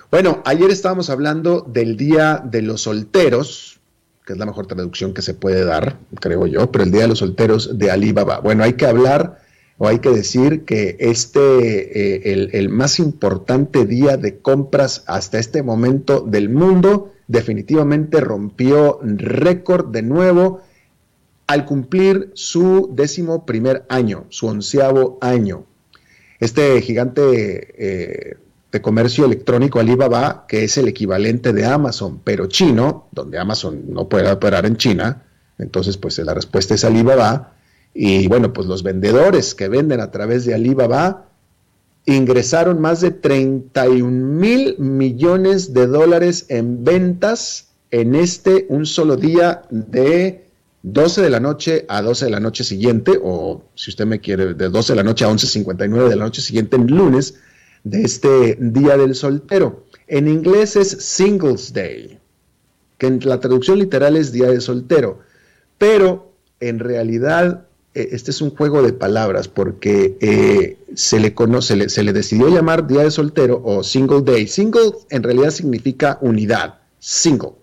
Bueno, 0.10 0.41
ayer 0.46 0.72
estábamos 0.72 1.10
hablando 1.10 1.65
del 1.67 1.98
Día 1.98 2.41
de 2.41 2.62
los 2.62 2.84
Solteros, 2.84 3.82
que 4.26 4.34
es 4.34 4.39
la 4.39 4.46
mejor 4.46 4.65
traducción 4.65 5.13
que 5.13 5.22
se 5.22 5.34
puede 5.34 5.65
dar, 5.65 5.98
creo 6.22 6.48
yo, 6.48 6.72
pero 6.72 6.86
el 6.86 6.91
Día 6.91 7.02
de 7.02 7.08
los 7.10 7.20
Solteros 7.20 7.78
de 7.78 7.91
Alibaba. 7.91 8.39
Bueno, 8.39 8.63
hay 8.63 8.74
que 8.74 8.86
hablar 8.86 9.39
o 9.78 9.86
hay 9.86 10.00
que 10.00 10.10
decir 10.10 10.63
que 10.63 10.96
este, 11.02 12.30
eh, 12.30 12.50
el, 12.54 12.70
más 12.70 13.00
importante 13.00 13.86
día 13.86 14.15
de 14.15 14.38
compras 14.38 15.04
hasta 15.08 15.39
este 15.39 15.62
momento 15.62 16.22
del 16.22 16.50
mundo, 16.50 17.12
definitivamente 17.28 18.22
rompió 18.22 19.00
récord 19.04 19.88
de 19.88 20.04
nuevo 20.04 20.62
al 21.48 21.65
cumplir 21.65 22.32
su 22.34 22.89
décimo 22.93 23.46
primer 23.46 23.86
año, 23.89 24.26
su 24.30 24.48
onceavo 24.48 25.17
año. 25.20 25.65
Este 26.39 26.82
gigante 26.82 27.24
eh, 27.78 28.38
de 28.71 28.82
comercio 28.82 29.25
electrónico 29.25 29.80
Alibaba, 29.80 30.45
que 30.47 30.63
es 30.63 30.77
el 30.77 30.88
equivalente 30.88 31.53
de 31.53 31.65
Amazon, 31.65 32.21
pero 32.23 32.47
chino, 32.47 33.08
donde 33.12 33.39
Amazon 33.39 33.86
no 33.89 34.10
puede 34.10 34.32
operar 34.32 34.65
en 34.65 34.77
China, 34.77 35.23
entonces 35.58 35.97
pues 35.97 36.17
la 36.19 36.34
respuesta 36.34 36.73
es 36.73 36.84
Alibaba, 36.84 37.53
y 37.93 38.27
bueno, 38.27 38.53
pues 38.53 38.67
los 38.67 38.84
vendedores 38.84 39.56
que 39.56 39.69
venden 39.69 40.01
a 40.01 40.12
través 40.12 40.45
de 40.45 40.53
Alibaba 40.53 41.25
ingresaron 42.06 42.80
más 42.80 43.01
de 43.01 43.12
31 43.12 44.10
mil 44.10 44.77
millones 44.77 45.73
de 45.73 45.88
dólares 45.88 46.45
en 46.49 46.84
ventas 46.84 47.69
en 47.89 48.15
este 48.15 48.65
un 48.69 48.86
solo 48.86 49.15
día 49.15 49.63
de 49.69 50.45
12 50.84 51.21
de 51.21 51.30
la 51.30 51.39
noche 51.39 51.86
a 51.89 52.01
12 52.01 52.25
de 52.25 52.32
la 52.32 52.39
noche 52.39 52.63
siguiente, 52.63 53.19
o 53.21 53.63
si 53.75 53.89
usted 53.89 54.06
me 54.06 54.19
quiere, 54.19 54.53
de 54.53 54.69
12 54.69 54.93
de 54.93 54.97
la 54.97 55.03
noche 55.03 55.25
a 55.25 55.30
11.59 55.30 56.08
de 56.08 56.15
la 56.15 56.25
noche 56.25 56.41
siguiente 56.41 56.75
en 56.75 56.88
lunes 56.88 57.36
de 57.89 58.02
este 58.04 58.58
Día 58.60 58.97
del 58.97 59.15
Soltero. 59.15 59.86
En 60.08 60.28
inglés 60.28 60.76
es 60.76 60.89
Singles 60.89 61.73
Day, 61.73 62.19
que 62.97 63.08
en 63.08 63.19
la 63.23 63.39
traducción 63.39 63.80
literal 63.80 64.15
es 64.15 64.32
Día 64.32 64.47
del 64.47 64.62
Soltero, 64.62 65.19
pero 65.78 66.32
en 66.60 66.80
realidad 66.80 67.65
eh, 67.93 68.10
este 68.12 68.32
es 68.32 68.41
un 68.41 68.56
juego 68.56 68.82
de 68.82 68.93
palabras 68.93 69.47
porque 69.47 70.17
eh, 70.21 70.78
se 70.95 71.19
le 71.19 71.34
conoce, 71.34 71.89
se 71.89 72.04
le, 72.04 72.13
decidió 72.13 72.50
llamar 72.50 72.88
Día 72.88 73.04
de 73.04 73.12
Soltero 73.12 73.62
o 73.63 73.84
Single 73.84 74.21
Day. 74.21 74.47
Single 74.47 74.91
en 75.10 75.23
realidad 75.23 75.52
significa 75.52 76.17
unidad, 76.21 76.76
single. 77.00 77.54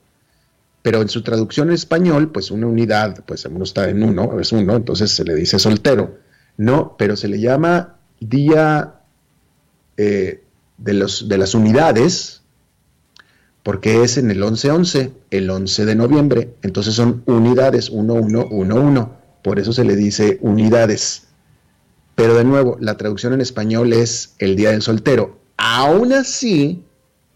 Pero 0.82 1.00
en 1.00 1.08
su 1.08 1.22
traducción 1.22 1.68
en 1.68 1.74
español, 1.74 2.30
pues 2.30 2.50
una 2.50 2.66
unidad, 2.66 3.24
pues 3.24 3.46
uno 3.46 3.64
está 3.64 3.88
en 3.88 4.02
uno, 4.02 4.38
es 4.38 4.52
uno, 4.52 4.76
entonces 4.76 5.10
se 5.10 5.24
le 5.24 5.34
dice 5.34 5.58
soltero. 5.58 6.18
No, 6.56 6.94
pero 6.98 7.16
se 7.16 7.28
le 7.28 7.40
llama 7.40 7.96
Día 8.20 9.00
eh, 9.96 10.42
de, 10.78 11.06
de 11.26 11.38
las 11.38 11.54
unidades, 11.54 12.42
porque 13.62 14.02
es 14.02 14.18
en 14.18 14.30
el 14.30 14.42
11-11, 14.42 15.12
el 15.30 15.50
11 15.50 15.84
de 15.84 15.94
noviembre, 15.94 16.54
entonces 16.62 16.94
son 16.94 17.22
unidades, 17.26 17.90
1-1-1-1 17.92 19.24
por 19.44 19.60
eso 19.60 19.74
se 19.74 19.84
le 19.84 19.94
dice 19.94 20.38
unidades. 20.40 21.24
Pero 22.14 22.34
de 22.34 22.44
nuevo, 22.44 22.78
la 22.80 22.96
traducción 22.96 23.34
en 23.34 23.42
español 23.42 23.92
es 23.92 24.36
el 24.38 24.56
día 24.56 24.70
del 24.70 24.80
soltero. 24.80 25.38
Aún 25.58 26.14
así, 26.14 26.82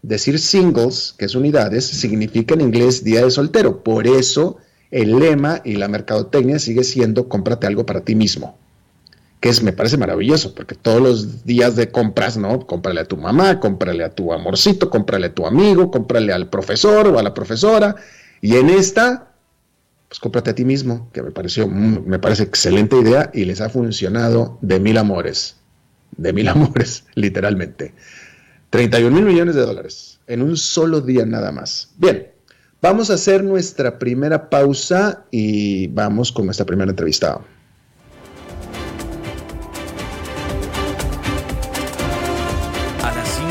decir 0.01 0.39
singles, 0.39 1.13
que 1.19 1.25
es 1.25 1.35
unidades, 1.35 1.85
significa 1.85 2.55
en 2.55 2.61
inglés 2.61 3.03
día 3.03 3.23
de 3.23 3.29
soltero. 3.29 3.83
Por 3.83 4.07
eso 4.07 4.57
el 4.89 5.19
lema 5.19 5.61
y 5.63 5.75
la 5.75 5.87
mercadotecnia 5.87 6.57
sigue 6.57 6.83
siendo 6.83 7.29
cómprate 7.29 7.67
algo 7.67 7.85
para 7.85 8.01
ti 8.01 8.15
mismo. 8.15 8.57
Que 9.39 9.49
es, 9.49 9.63
me 9.63 9.71
parece 9.71 9.97
maravilloso, 9.97 10.53
porque 10.53 10.75
todos 10.75 11.01
los 11.01 11.45
días 11.45 11.75
de 11.75 11.91
compras, 11.91 12.35
¿no? 12.37 12.65
Cómprale 12.67 13.01
a 13.01 13.05
tu 13.05 13.15
mamá, 13.15 13.59
cómprale 13.59 14.03
a 14.03 14.09
tu 14.09 14.33
amorcito, 14.33 14.89
cómprale 14.89 15.27
a 15.27 15.33
tu 15.33 15.45
amigo, 15.45 15.91
cómprale 15.91 16.33
al 16.33 16.49
profesor 16.49 17.07
o 17.07 17.19
a 17.19 17.23
la 17.23 17.33
profesora. 17.33 17.95
Y 18.41 18.57
en 18.57 18.69
esta 18.69 19.29
pues 20.09 20.19
cómprate 20.19 20.49
a 20.49 20.55
ti 20.55 20.65
mismo, 20.65 21.09
que 21.13 21.21
me 21.21 21.29
pareció, 21.29 21.67
me 21.67 22.17
parece 22.17 22.41
excelente 22.41 22.97
idea 22.97 23.29
y 23.31 23.45
les 23.45 23.61
ha 23.61 23.69
funcionado 23.69 24.57
de 24.61 24.79
mil 24.79 24.97
amores, 24.97 25.57
de 26.17 26.33
mil 26.33 26.47
amores, 26.49 27.05
literalmente. 27.13 27.93
31 28.71 29.15
mil 29.15 29.25
millones 29.25 29.55
de 29.55 29.61
dólares 29.61 30.19
en 30.27 30.41
un 30.41 30.57
solo 30.57 31.01
día 31.01 31.25
nada 31.25 31.51
más. 31.51 31.91
Bien, 31.97 32.27
vamos 32.81 33.09
a 33.11 33.15
hacer 33.15 33.43
nuestra 33.43 33.99
primera 33.99 34.49
pausa 34.49 35.25
y 35.31 35.87
vamos 35.87 36.31
con 36.31 36.45
nuestra 36.45 36.65
primera 36.65 36.89
entrevista. 36.89 37.39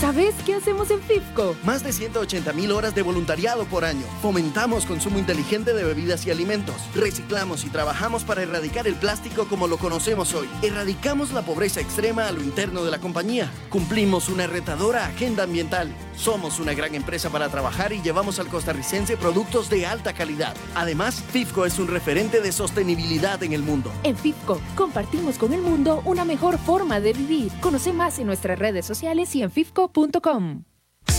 ¿Sabes 0.00 0.34
qué 0.46 0.54
hacemos 0.54 0.90
en 0.90 1.02
FIFCO? 1.02 1.56
Más 1.62 1.84
de 1.84 1.92
180 1.92 2.54
mil 2.54 2.72
horas 2.72 2.94
de 2.94 3.02
voluntariado 3.02 3.66
por 3.66 3.84
año. 3.84 4.06
Fomentamos 4.22 4.86
consumo 4.86 5.18
inteligente 5.18 5.74
de 5.74 5.84
bebidas 5.84 6.24
y 6.24 6.30
alimentos. 6.30 6.76
Reciclamos 6.94 7.66
y 7.66 7.68
trabajamos 7.68 8.24
para 8.24 8.42
erradicar 8.42 8.86
el 8.86 8.94
plástico 8.94 9.44
como 9.44 9.68
lo 9.68 9.76
conocemos 9.76 10.32
hoy. 10.32 10.48
Erradicamos 10.62 11.32
la 11.32 11.42
pobreza 11.42 11.82
extrema 11.82 12.28
a 12.28 12.32
lo 12.32 12.42
interno 12.42 12.82
de 12.82 12.90
la 12.90 12.98
compañía. 12.98 13.52
Cumplimos 13.68 14.30
una 14.30 14.46
retadora 14.46 15.04
agenda 15.04 15.42
ambiental. 15.42 15.94
Somos 16.16 16.60
una 16.60 16.72
gran 16.72 16.94
empresa 16.94 17.28
para 17.28 17.50
trabajar 17.50 17.92
y 17.92 18.00
llevamos 18.00 18.38
al 18.38 18.48
costarricense 18.48 19.18
productos 19.18 19.68
de 19.68 19.86
alta 19.86 20.14
calidad. 20.14 20.56
Además, 20.74 21.22
FIFCO 21.30 21.66
es 21.66 21.78
un 21.78 21.88
referente 21.88 22.40
de 22.40 22.52
sostenibilidad 22.52 23.42
en 23.42 23.52
el 23.52 23.62
mundo. 23.62 23.92
En 24.02 24.16
FIFCO 24.16 24.60
compartimos 24.76 25.36
con 25.36 25.52
el 25.52 25.60
mundo 25.60 26.00
una 26.06 26.24
mejor 26.24 26.58
forma 26.58 27.00
de 27.00 27.12
vivir. 27.12 27.52
Conoce 27.60 27.92
más 27.92 28.18
en 28.18 28.26
nuestras 28.26 28.58
redes 28.58 28.86
sociales 28.86 29.34
y 29.36 29.42
en 29.42 29.50
FIFCO 29.50 29.89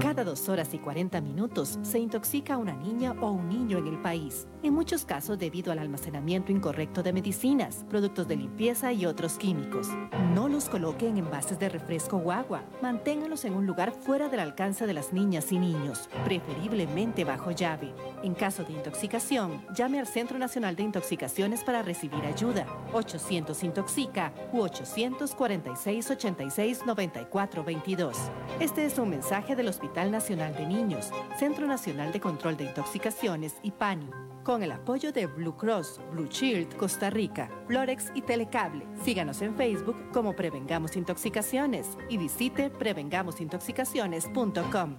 Cada 0.00 0.22
dos 0.24 0.48
horas 0.50 0.74
y 0.74 0.78
40 0.78 1.20
minutos 1.22 1.78
se 1.82 1.98
intoxica 1.98 2.58
una 2.58 2.74
niña 2.74 3.12
o 3.22 3.30
un 3.30 3.48
niño 3.48 3.78
en 3.78 3.86
el 3.86 4.02
país, 4.02 4.46
en 4.64 4.74
muchos 4.74 5.04
casos 5.04 5.38
debido 5.38 5.72
al 5.72 5.78
almacenamiento 5.78 6.50
incorrecto 6.50 7.02
de 7.02 7.12
medicinas, 7.12 7.84
productos 7.90 8.26
de 8.26 8.36
limpieza 8.36 8.92
y 8.92 9.04
otros 9.04 9.36
químicos. 9.36 9.88
No 10.34 10.48
los 10.48 10.68
coloque 10.68 11.06
en 11.06 11.18
envases 11.18 11.58
de 11.58 11.68
refresco 11.68 12.16
o 12.16 12.32
agua. 12.32 12.64
Manténgalos 12.80 13.44
en 13.44 13.54
un 13.54 13.66
lugar 13.66 13.92
fuera 13.92 14.28
del 14.28 14.40
alcance 14.40 14.86
de 14.86 14.94
las 14.94 15.12
niñas 15.12 15.52
y 15.52 15.58
niños, 15.58 16.08
preferiblemente 16.24 17.24
bajo 17.24 17.50
llave. 17.50 17.92
En 18.22 18.34
caso 18.34 18.64
de 18.64 18.72
intoxicación, 18.72 19.64
llame 19.74 20.00
al 20.00 20.06
Centro 20.06 20.38
Nacional 20.38 20.76
de 20.76 20.84
Intoxicaciones 20.84 21.62
para 21.62 21.82
recibir 21.82 22.24
ayuda. 22.24 22.66
800 22.92 23.62
Intoxica 23.64 24.32
u 24.52 24.60
846 24.60 26.10
86 26.10 26.86
94 26.86 27.64
22. 27.64 28.16
Este 28.60 28.86
es 28.86 28.98
un 28.98 29.10
mensaje 29.10 29.56
del 29.56 29.68
Hospital 29.68 30.10
Nacional 30.10 30.54
de 30.54 30.66
Niños, 30.66 31.10
Centro 31.38 31.66
Nacional 31.66 32.12
de 32.12 32.20
Control 32.20 32.56
de 32.56 32.64
Intoxicaciones 32.64 33.56
y 33.62 33.70
PANI, 33.70 34.08
con 34.44 34.62
el 34.62 34.70
apoyo 34.70 35.10
de 35.10 35.26
Blue 35.26 35.56
Cross, 35.56 36.00
Blue 36.12 36.28
Shield, 36.28 36.76
Costa 36.76 37.10
Rica, 37.10 37.50
Florex 37.66 38.12
y 38.14 38.22
Telecable. 38.22 38.86
Síganos 39.02 39.42
en 39.42 39.56
Facebook 39.56 39.96
como 40.12 40.36
Prevengamos 40.36 40.94
Intoxicaciones 40.96 41.98
y 42.08 42.18
visite 42.18 42.70
prevengamosintoxicaciones.com. 42.70 44.98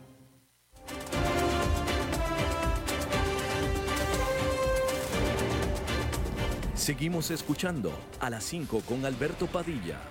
Seguimos 6.73 7.31
escuchando 7.31 7.93
a 8.19 8.29
las 8.29 8.43
5 8.43 8.81
con 8.87 9.05
Alberto 9.05 9.47
Padilla. 9.47 10.01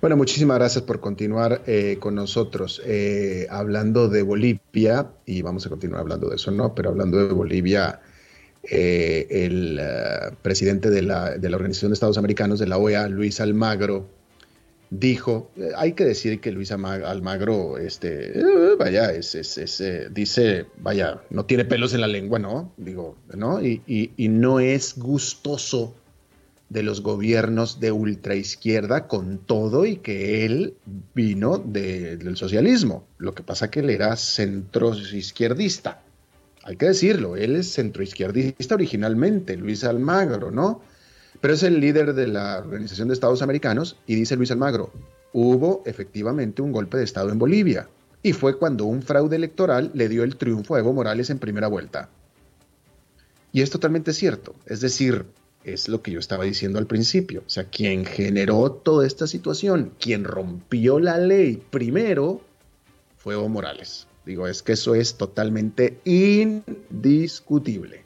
Bueno, 0.00 0.16
muchísimas 0.16 0.58
gracias 0.58 0.84
por 0.84 1.00
continuar 1.00 1.62
eh, 1.66 1.96
con 1.98 2.14
nosotros 2.14 2.82
eh, 2.84 3.46
hablando 3.48 4.08
de 4.08 4.22
Bolivia, 4.22 5.10
y 5.24 5.40
vamos 5.40 5.64
a 5.64 5.70
continuar 5.70 6.02
hablando 6.02 6.28
de 6.28 6.36
eso, 6.36 6.50
¿no? 6.50 6.74
Pero 6.74 6.90
hablando 6.90 7.26
de 7.26 7.32
Bolivia, 7.32 8.00
eh, 8.62 9.26
el 9.30 9.80
presidente 10.42 10.90
de 10.90 11.00
la, 11.00 11.38
de 11.38 11.48
la, 11.48 11.56
Organización 11.56 11.92
de 11.92 11.94
Estados 11.94 12.18
Americanos, 12.18 12.58
de 12.58 12.66
la 12.66 12.76
OEA, 12.76 13.08
Luis 13.08 13.40
Almagro, 13.40 14.06
dijo, 14.90 15.50
hay 15.76 15.94
que 15.94 16.04
decir 16.04 16.40
que 16.40 16.52
Luis 16.52 16.72
Almagro, 16.72 17.78
este, 17.78 18.34
vaya, 18.78 19.12
es, 19.12 19.34
es, 19.34 19.82
dice, 20.12 20.66
vaya, 20.76 21.22
no 21.30 21.46
tiene 21.46 21.64
pelos 21.64 21.94
en 21.94 22.02
la 22.02 22.06
lengua, 22.06 22.38
¿no? 22.38 22.70
Digo, 22.76 23.16
¿no? 23.34 23.62
Y, 23.62 23.80
y, 23.86 24.10
y 24.18 24.28
no 24.28 24.60
es 24.60 24.98
gustoso 24.98 25.94
de 26.68 26.82
los 26.82 27.02
gobiernos 27.02 27.78
de 27.78 27.92
ultraizquierda 27.92 29.06
con 29.06 29.38
todo 29.38 29.86
y 29.86 29.96
que 29.96 30.44
él 30.44 30.74
vino 31.14 31.58
del 31.58 32.36
socialismo. 32.36 33.06
Lo 33.18 33.34
que 33.34 33.42
pasa 33.42 33.70
que 33.70 33.80
él 33.80 33.90
era 33.90 34.16
centroizquierdista. 34.16 36.02
Hay 36.64 36.76
que 36.76 36.86
decirlo, 36.86 37.36
él 37.36 37.54
es 37.54 37.72
centroizquierdista 37.72 38.74
originalmente, 38.74 39.56
Luis 39.56 39.84
Almagro, 39.84 40.50
¿no? 40.50 40.82
Pero 41.40 41.54
es 41.54 41.62
el 41.62 41.78
líder 41.78 42.14
de 42.14 42.26
la 42.26 42.58
Organización 42.58 43.08
de 43.08 43.14
Estados 43.14 43.42
Americanos 43.42 43.96
y 44.06 44.16
dice 44.16 44.34
Luis 44.34 44.50
Almagro, 44.50 44.90
hubo 45.32 45.82
efectivamente 45.86 46.62
un 46.62 46.72
golpe 46.72 46.96
de 46.96 47.04
Estado 47.04 47.30
en 47.30 47.38
Bolivia 47.38 47.88
y 48.22 48.32
fue 48.32 48.58
cuando 48.58 48.86
un 48.86 49.02
fraude 49.02 49.36
electoral 49.36 49.92
le 49.94 50.08
dio 50.08 50.24
el 50.24 50.36
triunfo 50.36 50.74
a 50.74 50.80
Evo 50.80 50.92
Morales 50.92 51.30
en 51.30 51.38
primera 51.38 51.68
vuelta. 51.68 52.08
Y 53.52 53.62
es 53.62 53.70
totalmente 53.70 54.12
cierto, 54.12 54.56
es 54.66 54.80
decir, 54.80 55.24
es 55.66 55.88
lo 55.88 56.00
que 56.00 56.12
yo 56.12 56.20
estaba 56.20 56.44
diciendo 56.44 56.78
al 56.78 56.86
principio. 56.86 57.42
O 57.44 57.50
sea, 57.50 57.64
quien 57.64 58.04
generó 58.04 58.70
toda 58.70 59.06
esta 59.06 59.26
situación, 59.26 59.92
quien 59.98 60.22
rompió 60.22 61.00
la 61.00 61.18
ley 61.18 61.60
primero, 61.70 62.40
fue 63.16 63.34
Evo 63.34 63.48
Morales. 63.48 64.06
Digo, 64.24 64.46
es 64.46 64.62
que 64.62 64.72
eso 64.72 64.94
es 64.94 65.16
totalmente 65.16 65.98
indiscutible. 66.04 68.04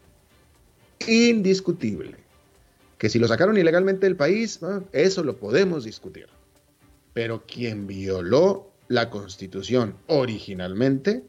Indiscutible. 1.06 2.16
Que 2.96 3.10
si 3.10 3.18
lo 3.18 3.28
sacaron 3.28 3.58
ilegalmente 3.58 4.06
del 4.06 4.16
país, 4.16 4.60
eso 4.92 5.22
lo 5.22 5.36
podemos 5.36 5.84
discutir. 5.84 6.28
Pero 7.12 7.44
quien 7.46 7.86
violó 7.86 8.70
la 8.88 9.10
constitución 9.10 9.96
originalmente 10.06 11.24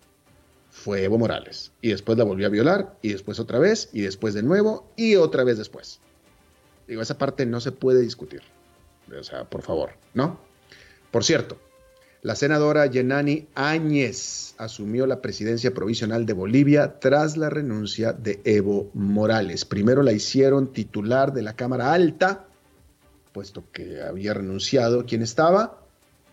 fue 0.70 1.04
Evo 1.04 1.18
Morales. 1.18 1.74
Y 1.82 1.90
después 1.90 2.18
la 2.18 2.24
volvió 2.24 2.48
a 2.48 2.50
violar, 2.50 2.98
y 3.02 3.10
después 3.10 3.40
otra 3.40 3.60
vez, 3.60 3.90
y 3.92 4.02
después 4.02 4.34
de 4.34 4.44
nuevo, 4.44 4.90
y 4.96 5.16
otra 5.16 5.44
vez 5.44 5.58
después. 5.58 6.00
Digo, 6.88 7.02
esa 7.02 7.18
parte 7.18 7.46
no 7.46 7.60
se 7.60 7.72
puede 7.72 8.02
discutir. 8.02 8.42
O 9.18 9.24
sea, 9.24 9.46
por 9.46 9.62
favor, 9.62 9.92
¿no? 10.14 10.40
Por 11.12 11.24
cierto, 11.24 11.58
la 12.22 12.36
senadora 12.36 12.86
Yenani 12.86 13.48
Áñez 13.56 14.54
asumió 14.58 15.08
la 15.08 15.22
presidencia 15.22 15.74
provisional 15.74 16.26
de 16.26 16.34
Bolivia 16.34 17.00
tras 17.00 17.36
la 17.36 17.50
renuncia 17.50 18.14
de 18.14 18.40
Evo 18.44 18.92
Morales. 18.94 19.66
Primero 19.66 20.04
la 20.04 20.12
hicieron 20.12 20.72
titular 20.72 21.34
de 21.34 21.42
la 21.42 21.56
Cámara 21.56 21.94
Alta, 21.94 22.46
puesto 23.34 23.64
que 23.72 24.02
había 24.02 24.34
renunciado 24.36 25.06
quien 25.06 25.24
estaba, 25.24 25.82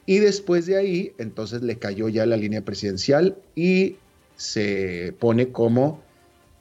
y 0.04 0.18
después 0.18 0.66
de 0.66 0.76
ahí, 0.76 1.12
entonces 1.18 1.62
le 1.62 1.78
cayó 1.78 2.08
ya 2.08 2.26
la 2.26 2.36
línea 2.36 2.64
presidencial 2.64 3.36
y 3.54 3.96
se 4.36 5.14
pone 5.18 5.52
como 5.52 6.02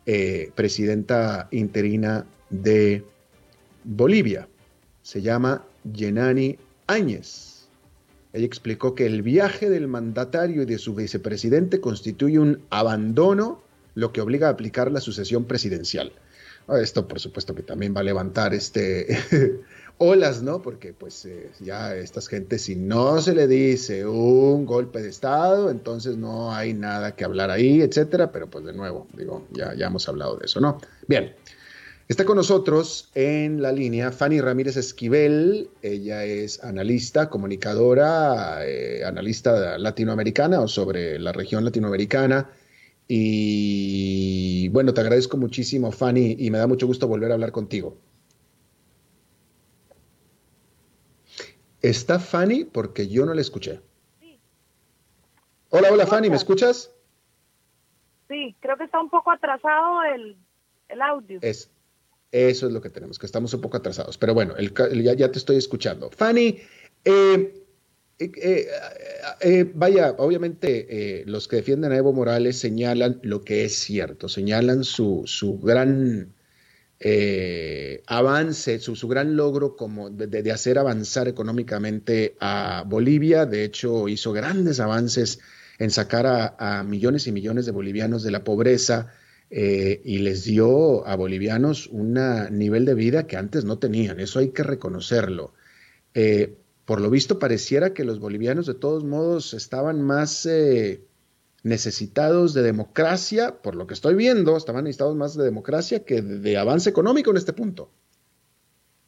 eh, 0.05 0.51
presidenta 0.55 1.47
interina 1.51 2.25
de 2.49 3.05
Bolivia. 3.87 4.49
Se 5.01 5.21
llama 5.21 5.63
Yenani 5.93 6.57
Áñez. 6.87 7.67
Ella 8.33 8.45
explicó 8.45 8.93
que 8.95 9.05
el 9.05 9.21
viaje 9.21 9.69
del 9.69 9.87
mandatario 9.87 10.63
y 10.63 10.65
de 10.65 10.77
su 10.77 10.93
vicepresidente 10.93 11.79
constituye 11.79 12.37
un 12.37 12.61
abandono, 12.69 13.61
lo 13.95 14.11
que 14.11 14.19
obliga 14.19 14.49
a 14.49 14.51
aplicar 14.51 14.91
la 14.91 14.99
sucesión 14.99 15.45
presidencial. 15.45 16.11
Ah, 16.67 16.81
esto, 16.81 17.07
por 17.07 17.21
supuesto, 17.21 17.55
que 17.55 17.63
también 17.63 17.95
va 17.95 18.01
a 18.01 18.03
levantar 18.03 18.53
este 18.53 19.07
olas, 19.99 20.43
¿no? 20.43 20.61
Porque, 20.61 20.91
pues, 20.91 21.25
eh, 21.25 21.49
ya 21.61 21.95
estas 21.95 22.27
gentes, 22.27 22.63
si 22.63 22.75
no 22.75 23.21
se 23.21 23.33
le 23.33 23.47
dice 23.47 24.05
un 24.05 24.65
golpe 24.65 25.01
de 25.01 25.07
Estado, 25.07 25.69
entonces 25.71 26.17
no 26.17 26.53
hay 26.53 26.73
nada 26.73 27.15
que 27.15 27.23
hablar 27.23 27.51
ahí, 27.51 27.81
etcétera. 27.81 28.33
Pero, 28.33 28.49
pues, 28.49 28.65
de 28.65 28.73
nuevo, 28.73 29.07
digo, 29.13 29.47
ya, 29.51 29.73
ya 29.75 29.87
hemos 29.87 30.09
hablado 30.09 30.35
de 30.35 30.45
eso, 30.45 30.59
¿no? 30.59 30.77
Bien. 31.07 31.33
Está 32.07 32.23
con 32.23 32.37
nosotros 32.37 33.11
en 33.15 33.61
la 33.61 33.73
línea 33.73 34.13
Fanny 34.13 34.39
Ramírez 34.39 34.77
Esquivel. 34.77 35.69
Ella 35.81 36.23
es 36.23 36.63
analista, 36.63 37.29
comunicadora, 37.29 38.65
eh, 38.65 39.03
analista 39.03 39.77
latinoamericana 39.77 40.61
o 40.61 40.69
sobre 40.69 41.19
la 41.19 41.33
región 41.33 41.65
latinoamericana. 41.65 42.49
Y 43.09 44.69
bueno, 44.69 44.93
te 44.93 45.01
agradezco 45.01 45.35
muchísimo, 45.35 45.91
Fanny, 45.91 46.37
y 46.39 46.49
me 46.49 46.59
da 46.59 46.67
mucho 46.67 46.87
gusto 46.87 47.09
volver 47.09 47.31
a 47.31 47.33
hablar 47.33 47.51
contigo. 47.51 47.97
¿Está 51.81 52.19
Fanny? 52.19 52.63
Porque 52.63 53.09
yo 53.09 53.25
no 53.25 53.33
la 53.33 53.41
escuché. 53.41 53.81
Sí. 54.21 54.39
Hola, 55.71 55.89
hola, 55.91 56.07
Fanny, 56.07 56.29
¿me 56.29 56.37
escuchas? 56.37 56.89
Sí, 58.29 58.55
creo 58.61 58.77
que 58.77 58.85
está 58.85 59.01
un 59.01 59.09
poco 59.09 59.29
atrasado 59.29 60.03
el, 60.03 60.37
el 60.87 61.01
audio. 61.01 61.39
Es, 61.41 61.69
eso 62.31 62.67
es 62.67 62.73
lo 62.73 62.81
que 62.81 62.89
tenemos, 62.89 63.17
que 63.19 63.25
estamos 63.25 63.53
un 63.53 63.61
poco 63.61 63.77
atrasados. 63.77 64.17
Pero 64.17 64.33
bueno, 64.33 64.55
ya, 64.57 65.31
te 65.31 65.37
estoy 65.37 65.55
escuchando. 65.57 66.09
Fanny, 66.11 66.59
eh, 67.05 67.63
eh, 68.19 68.67
eh, 69.41 69.71
vaya, 69.73 70.15
obviamente 70.17 71.23
los 71.25 71.47
que 71.47 71.57
defienden 71.57 71.91
a 71.91 71.97
Evo 71.97 72.13
Morales 72.13 72.57
señalan 72.57 73.19
lo 73.23 73.43
que 73.43 73.63
es 73.65 73.75
cierto, 73.75 74.27
señalan 74.27 74.83
su, 74.83 75.25
gran 75.61 76.33
avance, 78.07 78.79
su, 78.79 79.07
gran 79.07 79.35
logro 79.37 79.75
como 79.75 80.09
de, 80.09 80.51
hacer 80.51 80.79
avanzar 80.79 81.27
económicamente 81.27 82.35
a 82.39 82.83
Bolivia. 82.85 83.45
De 83.45 83.63
hecho, 83.63 84.09
hizo 84.09 84.33
grandes 84.33 84.79
avances 84.79 85.39
en 85.79 85.91
sacar 85.91 86.55
a 86.57 86.83
millones 86.83 87.27
y 87.27 87.31
millones 87.31 87.65
de 87.67 87.71
bolivianos 87.71 88.23
de 88.23 88.31
la 88.31 88.43
pobreza 88.43 89.13
eh, 89.49 90.01
y 90.03 90.19
les 90.19 90.43
dio 90.43 91.07
a 91.07 91.15
bolivianos 91.15 91.87
un 91.87 92.19
nivel 92.51 92.85
de 92.85 92.93
vida 92.93 93.27
que 93.27 93.37
antes 93.37 93.63
no 93.63 93.79
tenían. 93.79 94.19
Eso 94.19 94.39
hay 94.39 94.49
que 94.49 94.63
reconocerlo. 94.63 95.53
Eh, 96.13 96.57
por 96.83 96.99
lo 96.99 97.09
visto, 97.09 97.39
pareciera 97.39 97.93
que 97.93 98.03
los 98.03 98.19
bolivianos 98.19 98.65
de 98.65 98.73
todos 98.73 99.03
modos 99.03 99.53
estaban 99.53 100.01
más 100.01 100.45
eh, 100.45 101.01
necesitados 101.63 102.53
de 102.53 102.61
democracia, 102.61 103.61
por 103.61 103.75
lo 103.75 103.87
que 103.87 103.93
estoy 103.93 104.15
viendo, 104.15 104.57
estaban 104.57 104.83
necesitados 104.83 105.15
más 105.15 105.37
de 105.37 105.45
democracia 105.45 106.03
que 106.03 106.21
de, 106.21 106.57
avance 106.57 106.89
económico 106.89 107.31
en 107.31 107.37
este 107.37 107.53
punto. 107.53 107.89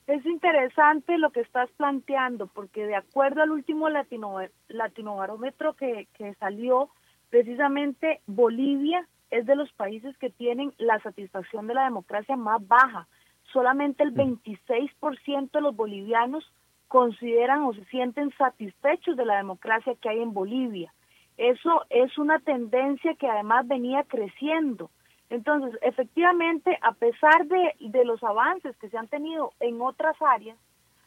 Es 0.07 0.25
interesante 0.25 1.17
lo 1.17 1.31
que 1.31 1.41
estás 1.41 1.69
planteando, 1.77 2.47
porque 2.47 2.85
de 2.85 2.95
acuerdo 2.95 3.41
al 3.41 3.51
último 3.51 3.89
latino, 3.89 4.37
latinobarómetro 4.69 5.73
que, 5.75 6.07
que 6.17 6.33
salió, 6.35 6.89
precisamente 7.29 8.21
Bolivia 8.25 9.07
es 9.31 9.45
de 9.45 9.55
los 9.55 9.71
países 9.73 10.17
que 10.17 10.29
tienen 10.29 10.73
la 10.77 10.99
satisfacción 10.99 11.67
de 11.67 11.73
la 11.73 11.83
democracia 11.83 12.35
más 12.35 12.65
baja. 12.67 13.07
Solamente 13.53 14.03
el 14.03 14.13
26% 14.13 15.51
de 15.51 15.61
los 15.61 15.75
bolivianos 15.75 16.43
consideran 16.87 17.63
o 17.63 17.73
se 17.73 17.85
sienten 17.85 18.31
satisfechos 18.37 19.15
de 19.15 19.25
la 19.25 19.37
democracia 19.37 19.95
que 20.01 20.09
hay 20.09 20.21
en 20.21 20.33
Bolivia. 20.33 20.93
Eso 21.37 21.85
es 21.89 22.17
una 22.17 22.39
tendencia 22.39 23.15
que 23.15 23.27
además 23.27 23.67
venía 23.67 24.03
creciendo. 24.03 24.89
Entonces, 25.29 25.79
efectivamente, 25.83 26.77
a 26.81 26.91
pesar 26.93 27.45
de, 27.45 27.75
de 27.79 28.03
los 28.03 28.21
avances 28.23 28.75
que 28.77 28.89
se 28.89 28.97
han 28.97 29.07
tenido 29.07 29.53
en 29.59 29.79
otras 29.81 30.19
áreas, 30.21 30.57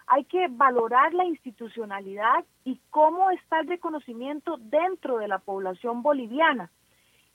hay 0.07 0.25
que 0.25 0.47
valorar 0.49 1.13
la 1.15 1.25
institucionalidad 1.25 2.45
y 2.65 2.81
cómo 2.91 3.31
está 3.31 3.61
el 3.61 3.67
reconocimiento 3.67 4.57
dentro 4.59 5.19
de 5.19 5.29
la 5.29 5.39
población 5.39 6.03
boliviana. 6.03 6.71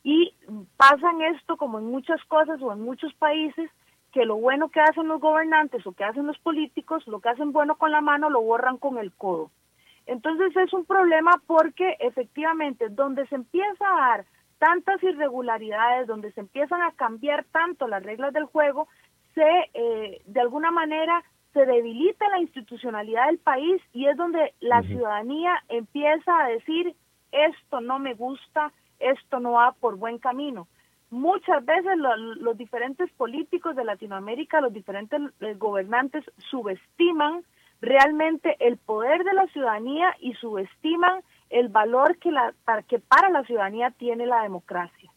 Y 0.03 0.33
pasan 0.77 1.21
esto 1.21 1.57
como 1.57 1.79
en 1.79 1.85
muchas 1.85 2.23
cosas 2.25 2.61
o 2.61 2.71
en 2.71 2.81
muchos 2.81 3.13
países, 3.15 3.69
que 4.13 4.25
lo 4.25 4.37
bueno 4.37 4.69
que 4.69 4.79
hacen 4.79 5.07
los 5.07 5.19
gobernantes 5.19 5.85
o 5.85 5.91
que 5.91 6.03
hacen 6.03 6.27
los 6.27 6.37
políticos, 6.39 7.05
lo 7.07 7.19
que 7.19 7.29
hacen 7.29 7.51
bueno 7.51 7.75
con 7.75 7.91
la 7.91 8.01
mano, 8.01 8.29
lo 8.29 8.41
borran 8.41 8.77
con 8.77 8.97
el 8.97 9.11
codo. 9.11 9.51
Entonces 10.05 10.55
es 10.55 10.73
un 10.73 10.85
problema 10.85 11.41
porque 11.45 11.97
efectivamente 11.99 12.87
donde 12.89 13.27
se 13.27 13.35
empieza 13.35 13.85
a 13.85 14.09
dar 14.09 14.25
tantas 14.57 15.03
irregularidades, 15.03 16.07
donde 16.07 16.31
se 16.31 16.39
empiezan 16.39 16.81
a 16.81 16.93
cambiar 16.93 17.45
tanto 17.51 17.87
las 17.87 18.01
reglas 18.01 18.33
del 18.33 18.45
juego, 18.45 18.87
se 19.35 19.69
eh, 19.73 20.21
de 20.25 20.41
alguna 20.41 20.71
manera 20.71 21.23
se 21.53 21.65
debilita 21.65 22.27
la 22.29 22.39
institucionalidad 22.39 23.27
del 23.27 23.39
país 23.39 23.81
y 23.93 24.07
es 24.07 24.17
donde 24.17 24.53
la 24.59 24.81
ciudadanía 24.83 25.51
empieza 25.69 26.39
a 26.39 26.49
decir 26.49 26.95
esto 27.31 27.81
no 27.81 27.99
me 27.99 28.13
gusta, 28.13 28.71
esto 28.99 29.39
no 29.39 29.53
va 29.53 29.73
por 29.73 29.95
buen 29.95 30.17
camino. 30.17 30.67
Muchas 31.09 31.65
veces 31.65 31.97
los 31.97 32.57
diferentes 32.57 33.09
políticos 33.13 33.75
de 33.75 33.85
Latinoamérica, 33.85 34.59
los 34.59 34.73
diferentes 34.73 35.21
eh, 35.39 35.53
gobernantes 35.53 36.25
subestiman 36.49 37.43
realmente 37.81 38.57
el 38.59 38.77
poder 38.77 39.23
de 39.23 39.33
la 39.33 39.47
ciudadanía 39.47 40.15
y 40.19 40.33
subestiman 40.33 41.21
el 41.49 41.69
valor 41.69 42.17
que, 42.17 42.31
la, 42.31 42.53
para, 42.65 42.83
que 42.83 42.99
para 42.99 43.29
la 43.29 43.43
ciudadanía 43.43 43.91
tiene 43.91 44.25
la 44.25 44.43
democracia. 44.43 45.11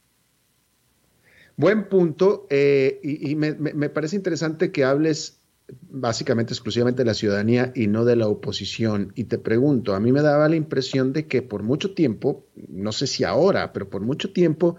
Buen 1.57 1.88
punto, 1.88 2.47
eh, 2.49 3.01
y, 3.03 3.35
me, 3.35 3.53
parece 3.90 4.16
interesante 4.16 4.73
que 4.73 4.85
hables 4.85 5.39
básicamente 5.83 6.52
exclusivamente 6.52 7.02
de 7.02 7.06
la 7.06 7.14
ciudadanía 7.14 7.72
y 7.74 7.87
no 7.87 8.04
de 8.04 8.16
la 8.16 8.28
oposición. 8.28 9.12
Y 9.14 9.24
te 9.24 9.38
pregunto, 9.38 9.94
a 9.94 10.00
mí 10.00 10.12
me 10.12 10.22
daba 10.22 10.48
la 10.48 10.56
impresión 10.56 11.12
de 11.12 11.26
que 11.26 11.42
por 11.42 11.62
mucho 11.62 11.94
tiempo, 11.94 12.46
no 12.68 12.92
sé 12.92 13.06
si 13.06 13.24
ahora, 13.24 13.72
pero 13.72 13.88
por 13.88 14.02
mucho 14.02 14.33
tiempo, 14.33 14.76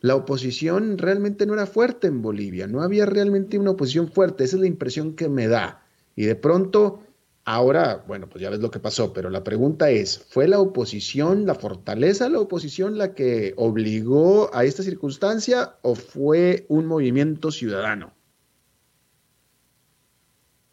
la 0.00 0.16
oposición 0.16 0.98
realmente 0.98 1.46
no 1.46 1.54
era 1.54 1.66
fuerte 1.66 2.06
en 2.06 2.22
Bolivia, 2.22 2.66
no 2.66 2.82
había 2.82 3.06
realmente 3.06 3.58
una 3.58 3.72
oposición 3.72 4.08
fuerte, 4.08 4.44
esa 4.44 4.56
es 4.56 4.62
la 4.62 4.68
impresión 4.68 5.14
que 5.14 5.28
me 5.28 5.46
da. 5.46 5.82
Y 6.16 6.24
de 6.24 6.36
pronto, 6.36 7.02
ahora, 7.44 8.04
bueno, 8.06 8.28
pues 8.28 8.42
ya 8.42 8.50
ves 8.50 8.60
lo 8.60 8.70
que 8.70 8.78
pasó, 8.78 9.12
pero 9.12 9.28
la 9.30 9.44
pregunta 9.44 9.90
es, 9.90 10.18
¿fue 10.18 10.48
la 10.48 10.58
oposición, 10.58 11.46
la 11.46 11.54
fortaleza 11.54 12.24
de 12.24 12.30
la 12.30 12.40
oposición 12.40 12.96
la 12.96 13.14
que 13.14 13.52
obligó 13.56 14.54
a 14.54 14.64
esta 14.64 14.82
circunstancia 14.82 15.76
o 15.82 15.94
fue 15.94 16.64
un 16.68 16.86
movimiento 16.86 17.50
ciudadano? 17.50 18.12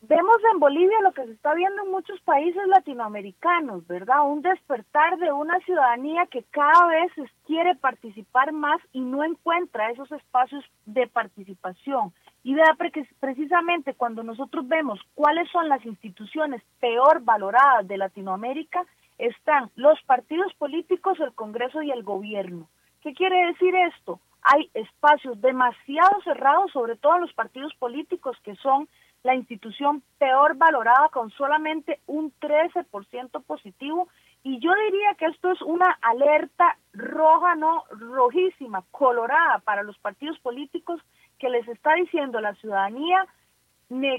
Vemos 0.08 0.38
en 0.54 0.60
Bolivia 0.60 1.02
lo 1.02 1.12
que 1.12 1.26
se 1.26 1.34
está 1.34 1.54
viendo 1.54 1.84
en 1.84 1.92
muchos 1.92 2.18
países 2.22 2.66
latinoamericanos, 2.68 3.86
¿verdad? 3.88 4.26
Un 4.26 4.42
despertar 4.42 5.18
de 5.18 5.34
una 5.34 5.60
ciudadanía 5.60 6.26
que 6.28 6.44
cada 6.44 6.88
vez 6.88 7.12
quiere 7.46 7.76
participar 7.76 8.54
más 8.54 8.80
y 8.94 9.02
no 9.02 9.26
encuentra 9.26 9.92
esos 9.92 10.10
espacios 10.14 10.64
de 10.86 11.08
participación. 11.08 12.14
Y 12.42 12.54
vea, 12.54 12.74
porque 12.78 13.06
precisamente 13.20 13.96
cuando 13.96 14.24
nosotros 14.24 14.66
vemos 14.70 14.98
cuáles 15.14 15.52
son 15.52 15.68
las 15.68 15.86
instituciones 15.86 16.64
peor 16.80 17.22
valoradas 17.24 17.86
de 17.86 17.98
Latinoamérica, 17.98 18.86
están 19.18 19.72
los 19.76 20.02
partidos 20.04 20.54
políticos, 20.54 21.20
el 21.20 21.34
Congreso 21.34 21.82
y 21.82 21.92
el 21.92 22.04
gobierno. 22.04 22.70
¿Qué 23.02 23.14
quiere 23.14 23.48
decir 23.48 23.76
esto? 23.76 24.22
Hay 24.42 24.70
espacios 24.74 25.42
demasiado 25.42 26.22
cerrados, 26.24 26.72
sobre 26.72 26.96
todo 26.96 27.16
en 27.16 27.22
los 27.24 27.34
partidos 27.34 27.74
políticos, 27.76 28.38
que 28.44 28.56
son 28.56 28.88
la 29.24 29.36
institución 29.36 30.04
peor 30.18 30.56
valorada 30.58 31.10
con 31.10 31.30
solamente 31.32 32.00
un 32.06 32.32
13% 32.40 33.44
positivo. 33.44 34.08
Y 34.44 34.60
yo 34.60 34.72
diría 34.74 35.16
que 35.18 35.26
esto 35.26 35.52
es 35.52 35.62
una 35.62 35.98
alerta 36.02 36.78
roja, 36.94 37.56
no 37.56 37.84
rojísima, 37.90 38.84
colorada 38.92 39.60
para 39.60 39.84
los 39.84 39.98
partidos 39.98 40.40
políticos 40.40 41.02
que 41.40 41.50
les 41.50 41.68
está 41.68 41.94
diciendo 41.96 42.40
la 42.40 42.56
ciudadanía, 42.56 43.26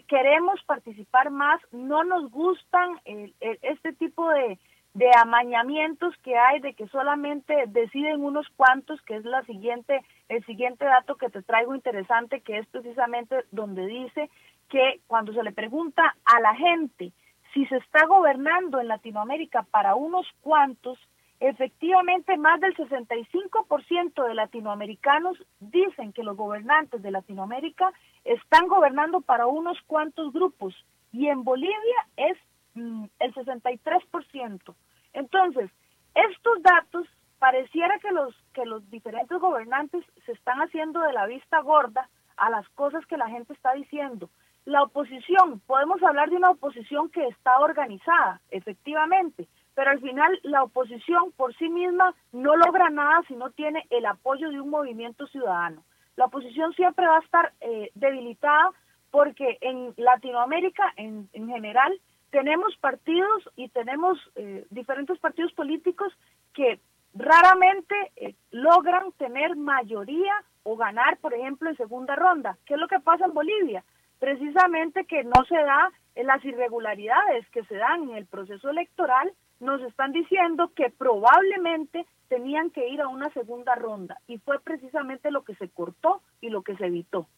queremos 0.07 0.63
participar 0.65 1.31
más, 1.31 1.61
no 1.73 2.05
nos 2.05 2.31
gustan 2.31 3.01
este 3.05 3.93
tipo 3.93 4.29
de, 4.31 4.59
de 4.95 5.11
amañamientos 5.17 6.15
que 6.25 6.37
hay 6.37 6.61
de 6.61 6.75
que 6.75 6.89
solamente 6.89 7.55
deciden 7.69 8.25
unos 8.25 8.49
cuantos, 8.57 9.01
que 9.03 9.17
es 9.17 9.25
la 9.25 9.43
siguiente, 9.45 10.01
el 10.29 10.45
siguiente 10.45 10.85
dato 10.85 11.17
que 11.17 11.31
te 11.31 11.43
traigo 11.43 11.75
interesante, 11.75 12.41
que 12.41 12.59
es 12.59 12.67
precisamente 12.67 13.45
donde 13.51 13.87
dice 13.87 14.31
que 14.69 15.01
cuando 15.07 15.33
se 15.33 15.43
le 15.43 15.53
pregunta 15.53 16.17
a 16.25 16.41
la 16.41 16.55
gente 16.55 17.13
si 17.55 17.65
se 17.67 17.77
está 17.77 18.07
gobernando 18.07 18.81
en 18.81 18.89
Latinoamérica 18.89 19.63
para 19.71 19.95
unos 19.95 20.27
cuantos, 20.43 20.99
efectivamente 21.41 22.37
más 22.37 22.61
del 22.61 22.77
65% 22.77 24.27
de 24.27 24.35
latinoamericanos 24.35 25.37
dicen 25.61 26.13
que 26.13 26.23
los 26.23 26.37
gobernantes 26.37 27.03
de 27.03 27.11
Latinoamérica 27.11 27.93
están 28.25 28.69
gobernando 28.69 29.21
para 29.21 29.47
unos 29.47 29.81
cuantos 29.87 30.33
grupos 30.33 30.75
y 31.13 31.29
en 31.29 31.43
Bolivia 31.43 32.07
es 32.17 32.37
mm, 32.75 33.05
el 33.19 33.35
63%. 33.35 34.75
Entonces, 35.15 35.71
estos 36.15 36.63
datos 36.63 37.07
pareciera 37.39 37.99
que 38.01 38.11
los 38.11 38.35
que 38.53 38.67
los 38.67 38.89
diferentes 38.91 39.39
gobernantes 39.39 40.05
se 40.27 40.33
están 40.33 40.59
haciendo 40.59 41.01
de 41.01 41.13
la 41.13 41.27
vista 41.27 41.61
gorda 41.61 42.09
a 42.37 42.51
las 42.51 42.69
cosas 42.71 43.07
que 43.07 43.17
la 43.17 43.29
gente 43.29 43.53
está 43.53 43.73
diciendo 43.73 44.29
la 44.69 44.83
oposición, 44.83 45.61
podemos 45.61 46.03
hablar 46.03 46.29
de 46.29 46.37
una 46.37 46.51
oposición 46.51 47.09
que 47.09 47.27
está 47.29 47.59
organizada, 47.59 48.43
efectivamente, 48.51 49.49
pero 49.75 49.91
al 49.91 50.01
final 50.01 50.39
la 50.43 50.63
oposición 50.63 51.33
por 51.39 51.57
sí 51.57 51.71
misma 51.71 52.15
no 52.33 52.55
logra 52.55 52.91
nada 52.91 53.23
si 53.29 53.35
no 53.35 53.51
tiene 53.51 53.87
el 53.89 54.05
apoyo 54.05 54.51
de 54.51 54.61
un 54.61 54.69
movimiento 54.69 55.27
ciudadano. 55.29 55.85
La 56.17 56.27
oposición 56.27 56.75
siempre 56.75 57.07
va 57.07 57.17
a 57.17 57.21
estar 57.21 57.53
eh, 57.63 57.91
debilitada 57.95 58.73
porque 59.11 59.57
en 59.63 59.95
Latinoamérica 59.97 60.93
en, 60.97 61.31
general 61.33 61.99
tenemos 62.31 62.77
partidos 62.77 63.49
y 63.57 63.71
tenemos 63.71 64.19
eh, 64.35 64.67
diferentes 64.69 65.19
partidos 65.19 65.53
políticos 65.55 66.13
que 66.53 66.79
raramente 67.15 67.95
eh, 68.17 68.35
logran 68.51 69.13
tener 69.13 69.57
mayoría 69.57 70.35
o 70.63 70.77
ganar, 70.77 71.17
por 71.23 71.33
ejemplo, 71.33 71.71
en 71.71 71.77
segunda 71.79 72.15
ronda. 72.17 72.59
¿Qué 72.67 72.75
es 72.75 72.81
lo 72.81 72.87
que 72.87 73.01
pasa 73.01 73.25
en 73.25 73.33
Bolivia? 73.33 73.83
Precisamente 74.19 75.05
que 75.07 75.25
no 75.25 75.45
se 75.49 75.57
da 75.57 75.91
en 76.15 76.27
las 76.27 76.45
irregularidades 76.45 77.49
que 77.51 77.65
se 77.65 77.77
dan 77.77 78.05
en 78.05 78.17
el 78.17 78.27
proceso 78.27 78.71
electoral, 78.71 79.33
nos 79.61 79.81
están 79.83 80.13
diciendo 80.13 80.73
que 80.75 80.91
probablemente 80.91 82.07
tenían 82.29 82.71
que 82.71 82.89
ir 82.89 83.01
a 83.01 83.09
una 83.09 83.33
segunda 83.33 83.75
ronda 83.75 84.19
y 84.27 84.39
fue 84.39 84.61
precisamente 84.61 85.31
lo 85.31 85.45
que 85.45 85.55
se 85.57 85.69
cortó 85.69 86.23
y 86.41 86.51
lo 86.51 86.63
que 86.63 86.77
se 86.77 86.87
evitó. 86.87 87.29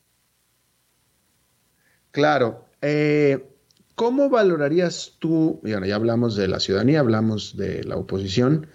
Claro. 2.11 2.65
Eh, 2.83 3.47
¿Cómo 3.95 4.31
valorarías 4.31 5.17
tú, 5.19 5.61
y 5.63 5.71
ya 5.71 5.95
hablamos 5.95 6.35
de 6.35 6.49
la 6.49 6.59
ciudadanía, 6.59 7.01
hablamos 7.01 7.57
de 7.57 7.85
la 7.85 7.97
oposición, 7.97 8.67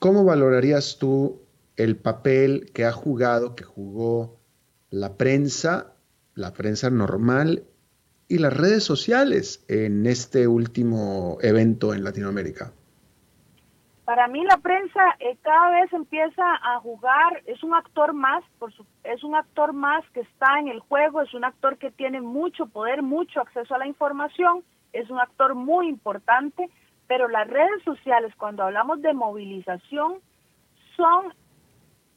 ¿cómo 0.00 0.24
valorarías 0.24 0.98
tú 0.98 1.42
el 1.76 1.96
papel 1.96 2.70
que 2.74 2.84
ha 2.84 2.92
jugado, 2.92 3.54
que 3.54 3.64
jugó 3.64 4.40
la 4.90 5.16
prensa 5.16 5.91
la 6.34 6.52
prensa 6.52 6.90
normal 6.90 7.64
y 8.28 8.38
las 8.38 8.56
redes 8.56 8.84
sociales 8.84 9.64
en 9.68 10.06
este 10.06 10.46
último 10.46 11.38
evento 11.42 11.92
en 11.92 12.04
Latinoamérica? 12.04 12.72
Para 14.04 14.26
mí 14.26 14.44
la 14.44 14.56
prensa 14.56 15.00
eh, 15.20 15.36
cada 15.42 15.70
vez 15.70 15.92
empieza 15.92 16.42
a 16.42 16.80
jugar, 16.80 17.42
es 17.46 17.62
un 17.62 17.74
actor 17.74 18.12
más, 18.14 18.42
por 18.58 18.72
su, 18.72 18.84
es 19.04 19.22
un 19.22 19.36
actor 19.36 19.72
más 19.72 20.04
que 20.10 20.20
está 20.20 20.58
en 20.58 20.68
el 20.68 20.80
juego, 20.80 21.22
es 21.22 21.32
un 21.34 21.44
actor 21.44 21.78
que 21.78 21.90
tiene 21.92 22.20
mucho 22.20 22.66
poder, 22.66 23.02
mucho 23.02 23.40
acceso 23.40 23.74
a 23.74 23.78
la 23.78 23.86
información, 23.86 24.64
es 24.92 25.08
un 25.08 25.20
actor 25.20 25.54
muy 25.54 25.88
importante, 25.88 26.68
pero 27.06 27.28
las 27.28 27.46
redes 27.48 27.82
sociales, 27.84 28.34
cuando 28.36 28.64
hablamos 28.64 29.00
de 29.02 29.14
movilización, 29.14 30.14
son 30.96 31.32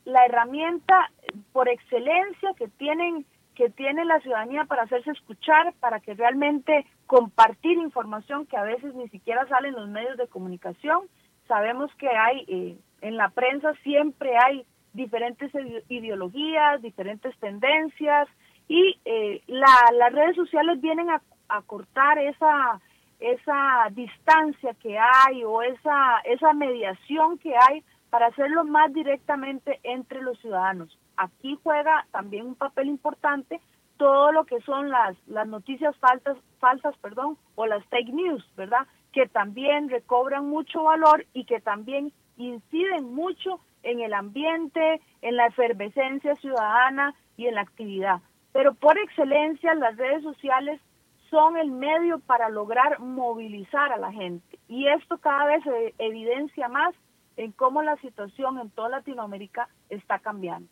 la 0.05 0.25
herramienta 0.25 1.11
por 1.53 1.69
excelencia 1.69 2.51
que 2.57 2.67
tienen 2.67 3.25
que 3.55 3.69
tiene 3.69 4.05
la 4.05 4.19
ciudadanía 4.19 4.65
para 4.65 4.83
hacerse 4.83 5.11
escuchar, 5.11 5.73
para 5.79 5.99
que 5.99 6.13
realmente 6.13 6.85
compartir 7.07 7.77
información 7.77 8.45
que 8.45 8.57
a 8.57 8.63
veces 8.63 8.93
ni 8.93 9.09
siquiera 9.09 9.47
sale 9.47 9.69
en 9.69 9.75
los 9.75 9.89
medios 9.89 10.17
de 10.17 10.27
comunicación. 10.27 11.07
Sabemos 11.47 11.89
que 11.95 12.09
hay 12.09 12.45
eh, 12.47 12.77
en 13.01 13.17
la 13.17 13.29
prensa 13.29 13.73
siempre 13.83 14.37
hay 14.37 14.65
diferentes 14.93 15.51
ideologías, 15.89 16.81
diferentes 16.81 17.37
tendencias 17.39 18.27
y 18.67 18.99
eh, 19.05 19.41
las 19.47 20.13
redes 20.13 20.35
sociales 20.35 20.81
vienen 20.81 21.09
a, 21.09 21.21
a 21.49 21.61
cortar 21.63 22.19
esa 22.19 22.79
esa 23.19 23.87
distancia 23.91 24.73
que 24.81 24.97
hay 24.97 25.43
o 25.43 25.61
esa 25.61 26.19
esa 26.25 26.53
mediación 26.53 27.37
que 27.37 27.53
hay 27.55 27.83
para 28.09 28.27
hacerlo 28.27 28.63
más 28.65 28.93
directamente 28.93 29.79
entre 29.83 30.21
los 30.21 30.39
ciudadanos. 30.39 30.97
Aquí 31.17 31.57
juega 31.63 32.05
también 32.11 32.45
un 32.47 32.55
papel 32.55 32.87
importante 32.87 33.61
todo 33.97 34.31
lo 34.31 34.45
que 34.45 34.59
son 34.61 34.89
las, 34.89 35.15
las 35.27 35.47
noticias 35.47 35.95
falsas, 35.97 36.37
falsas 36.59 36.95
perdón, 36.97 37.37
o 37.55 37.65
las 37.65 37.85
fake 37.85 38.13
news, 38.13 38.45
¿verdad? 38.55 38.87
Que 39.13 39.27
también 39.27 39.89
recobran 39.89 40.47
mucho 40.49 40.83
valor 40.83 41.25
y 41.33 41.45
que 41.45 41.61
también 41.61 42.11
inciden 42.37 43.13
mucho 43.13 43.59
en 43.83 44.01
el 44.01 44.13
ambiente, 44.13 45.01
en 45.21 45.37
la 45.37 45.47
efervescencia 45.47 46.35
ciudadana 46.35 47.15
y 47.37 47.47
en 47.47 47.55
la 47.55 47.61
actividad. 47.61 48.21
Pero 48.51 48.73
por 48.73 48.97
excelencia 48.97 49.73
las 49.75 49.95
redes 49.95 50.23
sociales 50.23 50.81
son 51.29 51.57
el 51.57 51.71
medio 51.71 52.19
para 52.19 52.49
lograr 52.49 52.99
movilizar 52.99 53.91
a 53.91 53.97
la 53.97 54.11
gente. 54.11 54.59
Y 54.67 54.87
esto 54.87 55.17
cada 55.17 55.45
vez 55.45 55.63
se 55.63 55.93
evidencia 55.97 56.67
más 56.67 56.93
en 57.37 57.51
cómo 57.51 57.81
la 57.83 57.95
situación 57.97 58.59
en 58.59 58.69
toda 58.71 58.89
Latinoamérica 58.89 59.67
está 59.89 60.19
cambiando. 60.19 60.69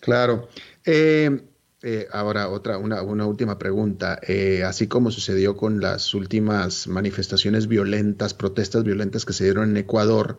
Claro. 0.00 0.48
Eh, 0.84 1.42
eh, 1.82 2.08
ahora, 2.10 2.48
otra, 2.48 2.78
una, 2.78 3.02
una 3.02 3.26
última 3.26 3.58
pregunta. 3.58 4.18
Eh, 4.26 4.64
así 4.64 4.88
como 4.88 5.10
sucedió 5.10 5.56
con 5.56 5.80
las 5.80 6.12
últimas 6.14 6.88
manifestaciones 6.88 7.68
violentas, 7.68 8.34
protestas 8.34 8.84
violentas 8.84 9.24
que 9.24 9.32
se 9.32 9.44
dieron 9.44 9.70
en 9.70 9.76
Ecuador, 9.76 10.38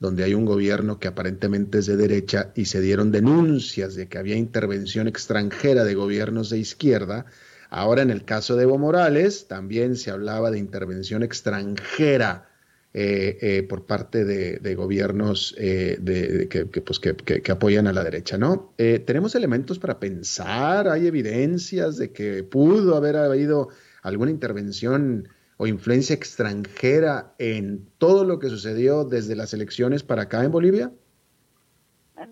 donde 0.00 0.24
hay 0.24 0.34
un 0.34 0.44
gobierno 0.44 0.98
que 0.98 1.06
aparentemente 1.06 1.78
es 1.78 1.86
de 1.86 1.96
derecha 1.96 2.52
y 2.56 2.64
se 2.64 2.80
dieron 2.80 3.12
denuncias 3.12 3.94
de 3.94 4.08
que 4.08 4.18
había 4.18 4.34
intervención 4.34 5.06
extranjera 5.06 5.84
de 5.84 5.94
gobiernos 5.94 6.50
de 6.50 6.58
izquierda, 6.58 7.26
ahora 7.70 8.02
en 8.02 8.10
el 8.10 8.24
caso 8.24 8.56
de 8.56 8.64
Evo 8.64 8.78
Morales 8.78 9.46
también 9.46 9.94
se 9.94 10.10
hablaba 10.10 10.50
de 10.50 10.58
intervención 10.58 11.22
extranjera 11.22 12.51
eh, 12.94 13.38
eh, 13.40 13.62
por 13.62 13.86
parte 13.86 14.22
de, 14.26 14.74
gobiernos 14.74 15.54
eh, 15.58 15.96
de, 15.98 16.46
que, 16.46 16.66
pues, 16.66 17.00
que, 17.00 17.50
apoyan 17.50 17.86
a 17.86 17.92
la 17.94 18.04
derecha, 18.04 18.36
¿no? 18.36 18.74
¿Tenemos 18.76 19.34
elementos 19.34 19.78
para 19.78 19.98
pensar? 19.98 20.88
¿Hay 20.88 21.06
evidencias 21.06 21.96
de 21.96 22.12
que 22.12 22.44
pudo 22.44 22.94
haber 22.94 23.16
habido 23.16 23.70
alguna 24.02 24.30
intervención 24.30 25.28
o 25.56 25.66
influencia 25.66 26.14
extranjera 26.14 27.32
en 27.38 27.88
todo 27.96 28.24
lo 28.24 28.38
que 28.38 28.48
sucedió 28.48 29.04
desde 29.04 29.36
las 29.36 29.54
elecciones 29.54 30.02
para 30.02 30.22
acá 30.22 30.44
en 30.44 30.52
Bolivia? 30.52 30.92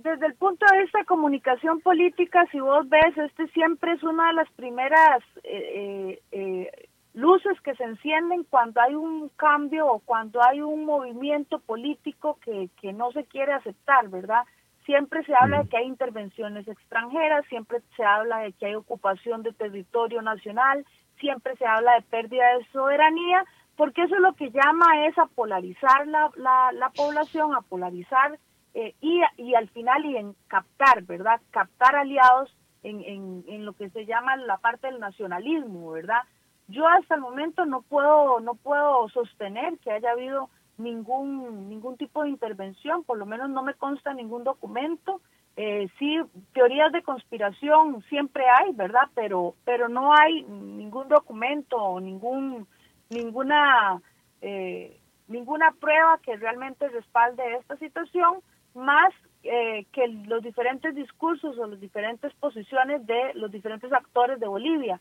Desde 0.03 0.27
el 0.27 0.35
punto 0.35 0.67
de 0.71 0.83
vista 0.83 0.99
de 0.99 1.05
comunicación 1.07 1.81
política, 1.81 2.47
si 2.53 2.61
vos 2.61 2.87
ves, 2.89 3.17
este 3.17 3.49
siempre 3.49 3.93
es 3.95 4.03
una 4.03 4.29
de 4.29 4.35
las 4.35 4.51
primeras 4.53 5.23
eh, 5.43 6.90
luces 7.15 7.61
que 7.63 7.75
se 7.75 7.85
encienden 7.85 8.45
cuando 8.45 8.81
hay 8.81 8.95
un 8.95 9.29
cambio 9.31 9.87
o 9.87 9.99
cuando 10.01 10.43
hay 10.43 10.61
un 10.61 10.85
movimiento 10.85 11.59
político 11.59 12.39
que, 12.45 12.71
que 12.81 12.93
no 12.93 13.11
se 13.13 13.25
quiere 13.25 13.53
aceptar, 13.53 14.09
¿verdad? 14.09 14.45
Siempre 14.87 15.25
se 15.25 15.35
habla 15.35 15.63
de 15.63 15.69
que 15.69 15.77
hay 15.77 15.87
intervenciones 15.87 16.67
extranjeras, 16.69 17.45
siempre 17.47 17.81
se 17.97 18.05
habla 18.05 18.39
de 18.39 18.53
que 18.53 18.67
hay 18.67 18.75
ocupación 18.75 19.43
de 19.43 19.53
territorio 19.53 20.23
nacional, 20.23 20.87
siempre 21.19 21.57
se 21.57 21.67
habla 21.67 21.95
de 21.95 22.03
pérdida 22.03 22.57
de 22.57 22.65
soberanía, 22.73 23.45
porque 23.77 24.03
eso 24.03 24.15
es 24.15 24.21
lo 24.21 24.35
que 24.35 24.51
llama 24.51 25.07
es 25.07 25.17
a 25.19 25.27
polarizar 25.27 26.07
la, 26.07 26.31
la, 26.37 26.71
la 26.73 26.91
población, 26.91 27.55
a 27.55 27.61
polarizar 27.63 28.39
eh, 28.75 28.95
y, 29.01 29.21
y 29.37 29.55
al 29.55 29.69
final 29.71 30.05
y 30.05 30.17
en 30.17 30.35
captar, 30.49 31.03
¿verdad? 31.03 31.41
Captar 31.51 31.97
aliados 31.97 32.55
en, 32.83 33.01
en, 33.03 33.45
en 33.49 33.65
lo 33.65 33.73
que 33.73 33.91
se 33.91 34.07
llama 34.07 34.37
la 34.37 34.59
parte 34.59 34.87
del 34.87 35.01
nacionalismo, 35.01 35.91
¿verdad? 35.91 36.23
Yo 36.71 36.87
hasta 36.87 37.17
el 37.17 37.21
momento 37.21 37.67
no 37.67 37.83
puedo 37.83 38.41
no 38.41 38.55
puedo 38.55 39.09
sostener 39.09 39.79
que 39.79 39.91
haya 39.91 40.13
habido 40.13 40.49
ningún 40.79 41.69
ningún 41.69 41.97
tipo 41.97 42.23
de 42.23 42.31
intervención, 42.31 43.05
por 43.05 43.19
lo 43.19 43.27
menos 43.27 43.51
no 43.51 43.63
me 43.63 43.75
consta 43.75 44.15
ningún 44.15 44.45
documento. 44.45 45.21
Eh, 45.57 45.89
sí, 45.99 46.19
teorías 46.55 46.93
de 46.93 47.03
conspiración 47.03 48.03
siempre 48.09 48.45
hay, 48.49 48.73
¿verdad? 48.73 49.09
Pero 49.15 49.55
pero 49.65 49.89
no 49.89 50.15
hay 50.15 50.43
ningún 50.45 51.09
documento 51.09 51.99
ningún 52.01 52.67
ninguna 53.11 54.01
eh, 54.41 54.97
ninguna 55.27 55.73
prueba 55.73 56.19
que 56.23 56.37
realmente 56.37 56.89
respalde 56.89 57.43
esta 57.57 57.77
situación, 57.77 58.41
más 58.75 59.13
eh, 59.43 59.87
que 59.93 60.07
los 60.09 60.43
diferentes 60.43 60.95
discursos 60.95 61.59
o 61.59 61.67
las 61.67 61.81
diferentes 61.81 62.33
posiciones 62.35 63.07
de 63.07 63.33
los 63.35 63.51
diferentes 63.51 63.93
actores 63.93 64.39
de 64.39 64.47
Bolivia 64.47 65.01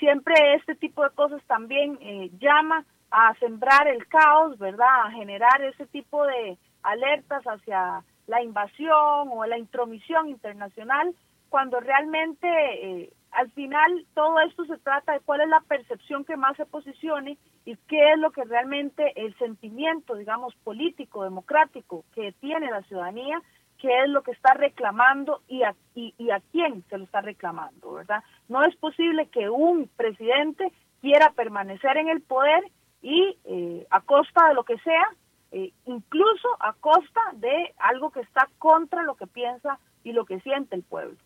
siempre 0.00 0.34
este 0.54 0.74
tipo 0.74 1.04
de 1.04 1.10
cosas 1.10 1.40
también 1.46 1.96
eh, 2.00 2.30
llama 2.40 2.84
a 3.12 3.34
sembrar 3.34 3.86
el 3.86 4.06
caos, 4.08 4.58
¿verdad? 4.58 5.06
A 5.06 5.12
generar 5.12 5.62
ese 5.62 5.86
tipo 5.86 6.26
de 6.26 6.58
alertas 6.82 7.44
hacia 7.44 8.02
la 8.26 8.42
invasión 8.42 9.28
o 9.30 9.44
la 9.46 9.58
intromisión 9.58 10.28
internacional, 10.28 11.14
cuando 11.48 11.80
realmente 11.80 12.48
eh, 12.48 13.12
al 13.32 13.50
final 13.50 14.06
todo 14.14 14.40
esto 14.40 14.64
se 14.64 14.78
trata 14.78 15.12
de 15.12 15.20
cuál 15.20 15.42
es 15.42 15.48
la 15.48 15.60
percepción 15.60 16.24
que 16.24 16.36
más 16.36 16.56
se 16.56 16.66
posicione 16.66 17.38
y 17.64 17.76
qué 17.88 18.12
es 18.12 18.18
lo 18.18 18.30
que 18.30 18.44
realmente 18.44 19.12
el 19.16 19.36
sentimiento, 19.36 20.14
digamos, 20.14 20.54
político, 20.64 21.24
democrático 21.24 22.04
que 22.14 22.32
tiene 22.40 22.70
la 22.70 22.82
ciudadanía 22.82 23.42
qué 23.80 24.02
es 24.02 24.08
lo 24.08 24.22
que 24.22 24.32
está 24.32 24.54
reclamando 24.54 25.42
y 25.48 25.62
a, 25.62 25.74
quién 26.52 26.84
se 26.88 26.98
lo 26.98 27.04
está 27.04 27.20
reclamando, 27.20 27.94
¿verdad? 27.94 28.22
No 28.48 28.64
es 28.64 28.76
posible 28.76 29.28
que 29.28 29.48
un 29.48 29.88
presidente 29.96 30.72
quiera 31.00 31.32
permanecer 31.32 31.96
en 31.96 32.08
el 32.08 32.20
poder 32.20 32.62
y 33.02 33.38
eh, 33.44 33.86
a 33.90 34.02
costa 34.02 34.48
de 34.48 34.54
lo 34.54 34.64
que 34.64 34.78
sea, 34.78 35.08
eh, 35.52 35.72
incluso 35.86 36.48
a 36.60 36.74
costa 36.74 37.20
de 37.34 37.74
algo 37.78 38.10
que 38.10 38.20
está 38.20 38.48
contra 38.58 39.02
lo 39.02 39.14
que 39.16 39.26
piensa 39.26 39.78
y 40.04 40.12
lo 40.12 40.24
que 40.26 40.40
siente 40.40 40.76
el 40.76 40.82
pueblo. 40.82 41.16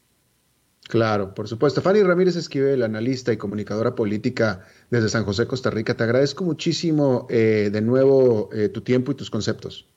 Claro, 0.88 1.34
por 1.34 1.48
supuesto. 1.48 1.80
Fanny 1.80 2.02
Ramírez 2.02 2.36
Esquivel, 2.36 2.82
analista 2.82 3.32
y 3.32 3.38
comunicadora 3.38 3.94
política 3.94 4.66
desde 4.90 5.08
San 5.08 5.24
José, 5.24 5.46
Costa 5.46 5.70
Rica, 5.70 5.96
te 5.96 6.04
agradezco 6.04 6.44
muchísimo 6.44 7.26
eh, 7.30 7.70
de 7.72 7.80
nuevo 7.80 8.50
tu 8.72 8.82
tiempo 8.82 9.10
y 9.12 9.14
tus 9.14 9.30
conceptos. 9.30 9.88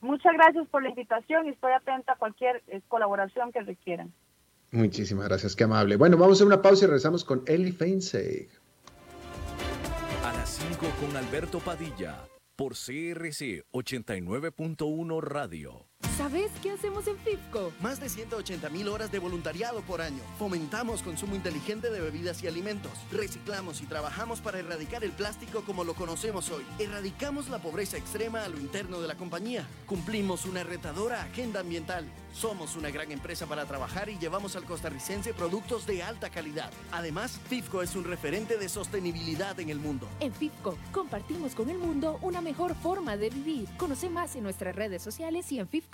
Muchas 0.00 0.32
gracias 0.34 0.66
por 0.68 0.82
la 0.82 0.90
invitación 0.90 1.46
y 1.46 1.50
estoy 1.50 1.72
atenta 1.72 2.12
a 2.12 2.16
cualquier 2.16 2.62
eh, 2.68 2.80
colaboración 2.88 3.52
que 3.52 3.60
requieran. 3.60 4.12
Muchísimas 4.70 5.26
gracias, 5.28 5.56
qué 5.56 5.64
amable. 5.64 5.96
Bueno, 5.96 6.16
vamos 6.16 6.32
a 6.32 6.36
hacer 6.38 6.46
una 6.46 6.62
pausa 6.62 6.84
y 6.84 6.88
regresamos 6.88 7.24
con 7.24 7.42
Eli 7.46 7.72
Feinseig. 7.72 8.48
A 10.24 10.32
las 10.32 10.50
5 10.50 10.86
con 11.00 11.16
Alberto 11.16 11.58
Padilla, 11.58 12.16
por 12.54 12.72
CRC 12.74 13.64
89.1 13.72 15.20
Radio. 15.22 15.87
¿Sabes 16.18 16.50
qué 16.62 16.72
hacemos 16.72 17.06
en 17.06 17.16
FIFCO? 17.16 17.72
Más 17.80 18.00
de 18.00 18.08
180 18.08 18.68
mil 18.70 18.88
horas 18.88 19.10
de 19.10 19.18
voluntariado 19.18 19.82
por 19.82 20.00
año. 20.00 20.20
Fomentamos 20.38 21.02
consumo 21.02 21.34
inteligente 21.34 21.90
de 21.90 22.00
bebidas 22.00 22.42
y 22.42 22.48
alimentos. 22.48 22.90
Reciclamos 23.10 23.80
y 23.82 23.86
trabajamos 23.86 24.40
para 24.40 24.58
erradicar 24.58 25.04
el 25.04 25.12
plástico 25.12 25.62
como 25.62 25.84
lo 25.84 25.94
conocemos 25.94 26.50
hoy. 26.50 26.64
Erradicamos 26.78 27.48
la 27.48 27.60
pobreza 27.60 27.96
extrema 27.96 28.44
a 28.44 28.48
lo 28.48 28.58
interno 28.58 29.00
de 29.00 29.08
la 29.08 29.14
compañía. 29.14 29.66
Cumplimos 29.86 30.44
una 30.44 30.64
retadora 30.64 31.22
agenda 31.22 31.60
ambiental. 31.60 32.04
Somos 32.32 32.76
una 32.76 32.90
gran 32.90 33.10
empresa 33.10 33.46
para 33.46 33.64
trabajar 33.64 34.08
y 34.10 34.18
llevamos 34.18 34.54
al 34.54 34.64
costarricense 34.64 35.32
productos 35.32 35.86
de 35.86 36.02
alta 36.02 36.30
calidad. 36.30 36.70
Además, 36.92 37.40
FIFCO 37.48 37.82
es 37.82 37.96
un 37.96 38.04
referente 38.04 38.58
de 38.58 38.68
sostenibilidad 38.68 39.58
en 39.60 39.70
el 39.70 39.78
mundo. 39.78 40.06
En 40.20 40.34
FIFCO 40.34 40.76
compartimos 40.92 41.54
con 41.54 41.70
el 41.70 41.78
mundo 41.78 42.18
una 42.22 42.40
mejor 42.40 42.74
forma 42.74 43.16
de 43.16 43.30
vivir. 43.30 43.68
Conoce 43.76 44.10
más 44.10 44.36
en 44.36 44.42
nuestras 44.42 44.76
redes 44.76 45.00
sociales 45.00 45.50
y 45.52 45.58
en 45.58 45.66
FIFCO 45.68 45.87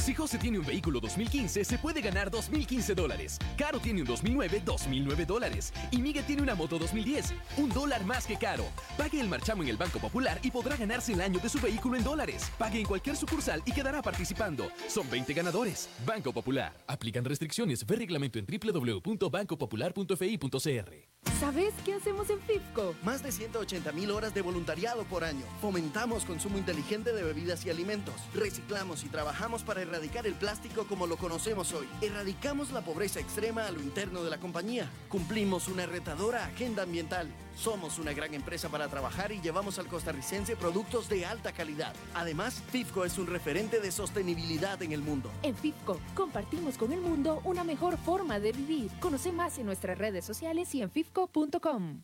Si 0.00 0.14
José 0.14 0.38
tiene 0.38 0.58
un 0.58 0.64
vehículo 0.64 0.98
2015, 0.98 1.62
se 1.62 1.76
puede 1.76 2.00
ganar 2.00 2.30
2015 2.30 2.94
dólares. 2.94 3.38
Caro 3.58 3.78
tiene 3.78 4.00
un 4.00 4.06
2009, 4.06 4.62
2009 4.64 5.26
dólares. 5.26 5.74
Y 5.90 5.98
Miguel 5.98 6.24
tiene 6.24 6.40
una 6.42 6.54
moto 6.54 6.78
2010, 6.78 7.34
un 7.58 7.68
dólar 7.68 8.02
más 8.06 8.26
que 8.26 8.36
Caro. 8.36 8.64
Pague 8.96 9.20
el 9.20 9.28
marchamo 9.28 9.62
en 9.62 9.68
el 9.68 9.76
Banco 9.76 9.98
Popular 9.98 10.40
y 10.42 10.50
podrá 10.50 10.76
ganarse 10.76 11.12
el 11.12 11.20
año 11.20 11.38
de 11.38 11.50
su 11.50 11.60
vehículo 11.60 11.96
en 11.96 12.04
dólares. 12.04 12.50
Pague 12.58 12.80
en 12.80 12.86
cualquier 12.86 13.14
sucursal 13.14 13.62
y 13.66 13.72
quedará 13.72 14.00
participando. 14.00 14.70
Son 14.88 15.06
20 15.10 15.34
ganadores. 15.34 15.90
Banco 16.06 16.32
Popular. 16.32 16.72
Aplican 16.86 17.26
restricciones. 17.26 17.84
Ve 17.84 17.96
reglamento 17.96 18.38
en 18.38 18.46
www.bancopopular.fi.cr. 18.46 21.19
¿Sabes 21.40 21.72
qué 21.86 21.94
hacemos 21.94 22.28
en 22.28 22.38
FIFCO? 22.40 22.94
Más 23.02 23.22
de 23.22 23.32
180 23.32 23.92
mil 23.92 24.10
horas 24.10 24.34
de 24.34 24.42
voluntariado 24.42 25.04
por 25.04 25.24
año. 25.24 25.44
Fomentamos 25.60 26.26
consumo 26.26 26.58
inteligente 26.58 27.12
de 27.12 27.22
bebidas 27.22 27.64
y 27.64 27.70
alimentos. 27.70 28.14
Reciclamos 28.34 29.04
y 29.04 29.08
trabajamos 29.08 29.62
para 29.62 29.82
erradicar 29.82 30.26
el 30.26 30.34
plástico 30.34 30.84
como 30.86 31.06
lo 31.06 31.16
conocemos 31.16 31.72
hoy. 31.72 31.88
Erradicamos 32.02 32.72
la 32.72 32.82
pobreza 32.82 33.20
extrema 33.20 33.66
a 33.66 33.72
lo 33.72 33.80
interno 33.80 34.22
de 34.22 34.28
la 34.28 34.38
compañía. 34.38 34.90
Cumplimos 35.08 35.68
una 35.68 35.86
retadora 35.86 36.44
agenda 36.44 36.82
ambiental. 36.82 37.28
Somos 37.56 37.98
una 37.98 38.12
gran 38.12 38.34
empresa 38.34 38.68
para 38.68 38.88
trabajar 38.88 39.32
y 39.32 39.40
llevamos 39.40 39.78
al 39.78 39.86
costarricense 39.86 40.56
productos 40.56 41.08
de 41.08 41.26
alta 41.26 41.52
calidad. 41.52 41.94
Además, 42.14 42.62
FIFCO 42.70 43.04
es 43.04 43.18
un 43.18 43.26
referente 43.26 43.80
de 43.80 43.90
sostenibilidad 43.90 44.82
en 44.82 44.92
el 44.92 45.02
mundo. 45.02 45.30
En 45.42 45.56
FIFCO 45.56 46.00
compartimos 46.14 46.78
con 46.78 46.92
el 46.92 47.00
mundo 47.00 47.40
una 47.44 47.64
mejor 47.64 47.96
forma 47.98 48.40
de 48.40 48.52
vivir. 48.52 48.90
Conoce 49.00 49.32
más 49.32 49.58
en 49.58 49.66
nuestras 49.66 49.98
redes 49.98 50.24
sociales 50.24 50.74
y 50.74 50.82
en 50.82 50.90
fifco.com. 50.90 52.02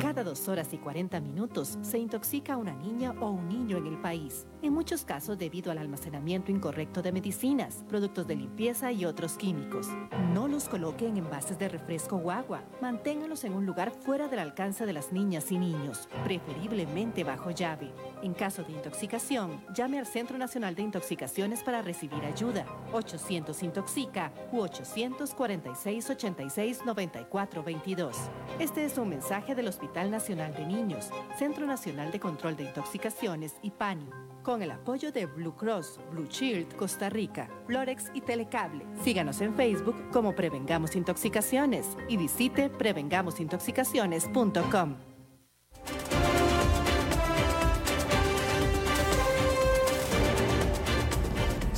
Cada 0.00 0.24
dos 0.24 0.48
horas 0.48 0.72
y 0.72 0.78
40 0.78 1.20
minutos 1.20 1.78
se 1.82 1.98
intoxica 1.98 2.56
una 2.56 2.74
niña 2.74 3.14
o 3.20 3.30
un 3.30 3.48
niño 3.48 3.76
en 3.76 3.86
el 3.86 4.00
país, 4.00 4.46
en 4.62 4.72
muchos 4.72 5.04
casos 5.04 5.38
debido 5.38 5.72
al 5.72 5.78
almacenamiento 5.78 6.52
incorrecto 6.52 7.02
de 7.02 7.12
medicinas, 7.12 7.84
productos 7.88 8.26
de 8.26 8.36
limpieza 8.36 8.92
y 8.92 9.04
otros 9.04 9.34
químicos. 9.34 9.88
No 10.32 10.46
los 10.46 10.68
coloque 10.68 11.06
en 11.06 11.16
envases 11.16 11.58
de 11.58 11.68
refresco 11.68 12.16
o 12.16 12.30
agua. 12.30 12.62
Manténgalos 12.80 13.44
en 13.44 13.54
un 13.54 13.66
lugar 13.66 13.90
fuera 13.90 14.28
del 14.28 14.38
alcance 14.38 14.86
de 14.86 14.92
las 14.92 15.12
niñas 15.12 15.50
y 15.50 15.58
niños, 15.58 16.08
preferiblemente 16.24 17.24
bajo 17.24 17.50
llave. 17.50 17.92
En 18.22 18.34
caso 18.34 18.62
de 18.62 18.72
intoxicación, 18.72 19.60
llame 19.74 19.98
al 19.98 20.06
Centro 20.06 20.38
Nacional 20.38 20.74
de 20.74 20.82
Intoxicaciones 20.82 21.62
para 21.62 21.82
recibir 21.82 22.24
ayuda. 22.24 22.64
800 22.92 23.62
Intoxica 23.62 24.32
u 24.52 24.60
846 24.60 26.10
86 26.10 26.84
94 26.84 27.62
22. 27.62 28.16
Este 28.58 28.84
es 28.84 28.96
un 28.96 29.08
mensaje 29.08 29.54
del 29.54 29.68
Hospital 29.68 30.10
Nacional 30.10 30.54
de 30.54 30.66
Niños, 30.66 31.10
Centro 31.36 31.66
Nacional 31.66 32.12
de 32.12 32.20
Control 32.20 32.56
de 32.56 32.64
Intoxicaciones 32.64 33.54
y 33.62 33.70
PANI, 33.70 34.08
con 34.42 34.62
el 34.62 34.70
apoyo 34.70 35.10
de 35.12 35.26
Blue 35.26 35.56
Cross, 35.56 36.00
Blue 36.10 36.26
Shield, 36.26 36.74
Costa 36.76 37.08
Rica, 37.08 37.48
Florex 37.66 38.10
y 38.14 38.20
Telecable. 38.20 38.84
Síganos 39.02 39.40
en 39.40 39.54
Facebook 39.54 39.96
como 40.10 40.34
Prevengamos 40.34 40.96
Intoxicaciones 40.96 41.96
y 42.08 42.16
visite 42.16 42.68
prevengamosintoxicaciones.com. 42.70 44.96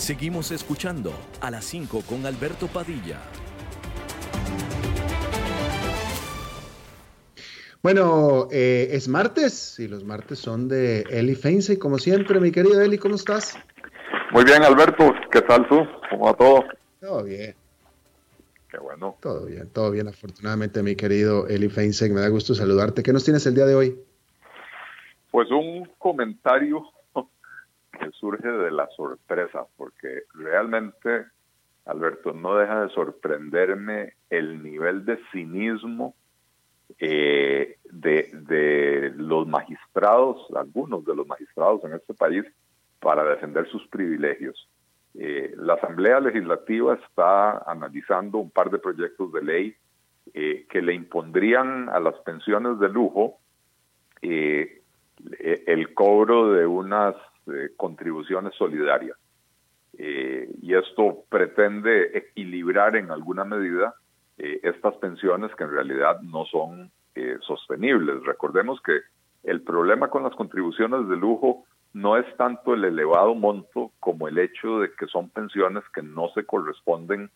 Seguimos 0.04 0.50
escuchando 0.50 1.14
a 1.40 1.50
las 1.50 1.64
5 1.64 2.02
con 2.02 2.26
Alberto 2.26 2.66
Padilla. 2.66 3.22
Bueno, 7.84 8.48
eh, 8.50 8.88
es 8.92 9.08
martes 9.08 9.78
y 9.78 9.88
los 9.88 10.04
martes 10.04 10.38
son 10.38 10.68
de 10.68 11.02
Eli 11.10 11.34
Feinse, 11.34 11.78
como 11.78 11.98
siempre, 11.98 12.40
mi 12.40 12.50
querido 12.50 12.80
Eli, 12.80 12.96
¿cómo 12.96 13.14
estás? 13.14 13.58
Muy 14.32 14.42
bien, 14.42 14.62
Alberto, 14.62 15.12
¿qué 15.30 15.42
tal 15.42 15.68
tú? 15.68 15.86
¿Cómo 16.08 16.24
va 16.24 16.32
todo? 16.32 16.64
Todo 16.98 17.24
bien. 17.24 17.54
Qué 18.70 18.78
bueno. 18.78 19.18
Todo 19.20 19.44
bien, 19.44 19.68
todo 19.68 19.90
bien, 19.90 20.08
afortunadamente, 20.08 20.82
mi 20.82 20.96
querido 20.96 21.46
Eli 21.46 21.68
Feinse, 21.68 22.08
me 22.08 22.22
da 22.22 22.28
gusto 22.28 22.54
saludarte. 22.54 23.02
¿Qué 23.02 23.12
nos 23.12 23.22
tienes 23.22 23.46
el 23.46 23.54
día 23.54 23.66
de 23.66 23.74
hoy? 23.74 24.00
Pues 25.30 25.50
un 25.50 25.86
comentario 25.98 26.86
que 27.92 28.10
surge 28.18 28.48
de 28.48 28.70
la 28.70 28.88
sorpresa, 28.96 29.66
porque 29.76 30.22
realmente, 30.32 31.26
Alberto, 31.84 32.32
no 32.32 32.56
deja 32.56 32.86
de 32.86 32.88
sorprenderme 32.94 34.14
el 34.30 34.62
nivel 34.62 35.04
de 35.04 35.18
cinismo 35.32 36.14
eh, 36.98 37.78
de, 37.90 38.30
de, 38.32 39.12
los 39.16 39.46
magistrados, 39.46 40.46
algunos 40.54 41.04
de 41.04 41.14
los 41.14 41.26
magistrados 41.26 41.84
en 41.84 41.94
este 41.94 42.14
país, 42.14 42.44
para 43.00 43.24
defender 43.24 43.68
sus 43.68 43.86
privilegios. 43.88 44.68
Eh, 45.14 45.54
la 45.56 45.74
Asamblea 45.74 46.20
Legislativa 46.20 46.94
está 46.94 47.58
analizando 47.70 48.38
un 48.38 48.50
par 48.50 48.70
de 48.70 48.78
proyectos 48.78 49.32
de 49.32 49.42
ley 49.42 49.76
eh, 50.32 50.66
que 50.70 50.80
le 50.80 50.94
impondrían 50.94 51.90
a 51.90 52.00
las 52.00 52.14
pensiones 52.20 52.78
de 52.78 52.88
lujo 52.88 53.40
eh, 54.22 54.80
el 55.66 55.92
cobro 55.92 56.50
de 56.52 56.66
unas 56.66 57.14
eh, 57.46 57.70
contribuciones 57.76 58.54
solidarias. 58.54 59.18
Y 59.96 60.74
esto 60.74 61.24
pretende 61.28 62.18
equilibrar 62.18 62.96
en 62.96 63.12
alguna 63.12 63.44
medida 63.44 63.94
eh, 64.38 64.60
estas 64.62 64.94
pensiones 64.96 65.54
que 65.54 65.64
en 65.64 65.70
realidad 65.70 66.20
no 66.22 66.44
son 66.46 66.90
eh, 67.14 67.38
sostenibles. 67.46 68.24
Recordemos 68.24 68.80
que 68.82 69.00
el 69.44 69.62
problema 69.62 70.08
con 70.08 70.22
las 70.22 70.34
contribuciones 70.34 71.08
de 71.08 71.16
lujo 71.16 71.64
no 71.92 72.16
es 72.16 72.36
tanto 72.36 72.74
el 72.74 72.84
elevado 72.84 73.34
monto 73.34 73.92
como 74.00 74.26
el 74.26 74.38
hecho 74.38 74.80
de 74.80 74.90
que 74.98 75.06
son 75.06 75.30
pensiones 75.30 75.84
que 75.94 76.02
no 76.02 76.28
se 76.34 76.44
corresponden 76.44 77.30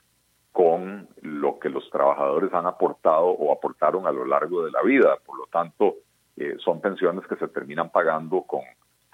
con 0.50 1.08
lo 1.22 1.60
que 1.60 1.68
los 1.68 1.88
trabajadores 1.90 2.52
han 2.52 2.66
aportado 2.66 3.26
o 3.26 3.52
aportaron 3.52 4.06
a 4.08 4.10
lo 4.10 4.24
largo 4.24 4.64
de 4.64 4.72
la 4.72 4.82
vida. 4.82 5.16
Por 5.24 5.38
lo 5.38 5.46
tanto, 5.46 5.98
eh, 6.36 6.56
son 6.58 6.80
pensiones 6.80 7.24
que 7.28 7.36
se 7.36 7.46
terminan 7.46 7.90
pagando 7.90 8.42
con 8.42 8.62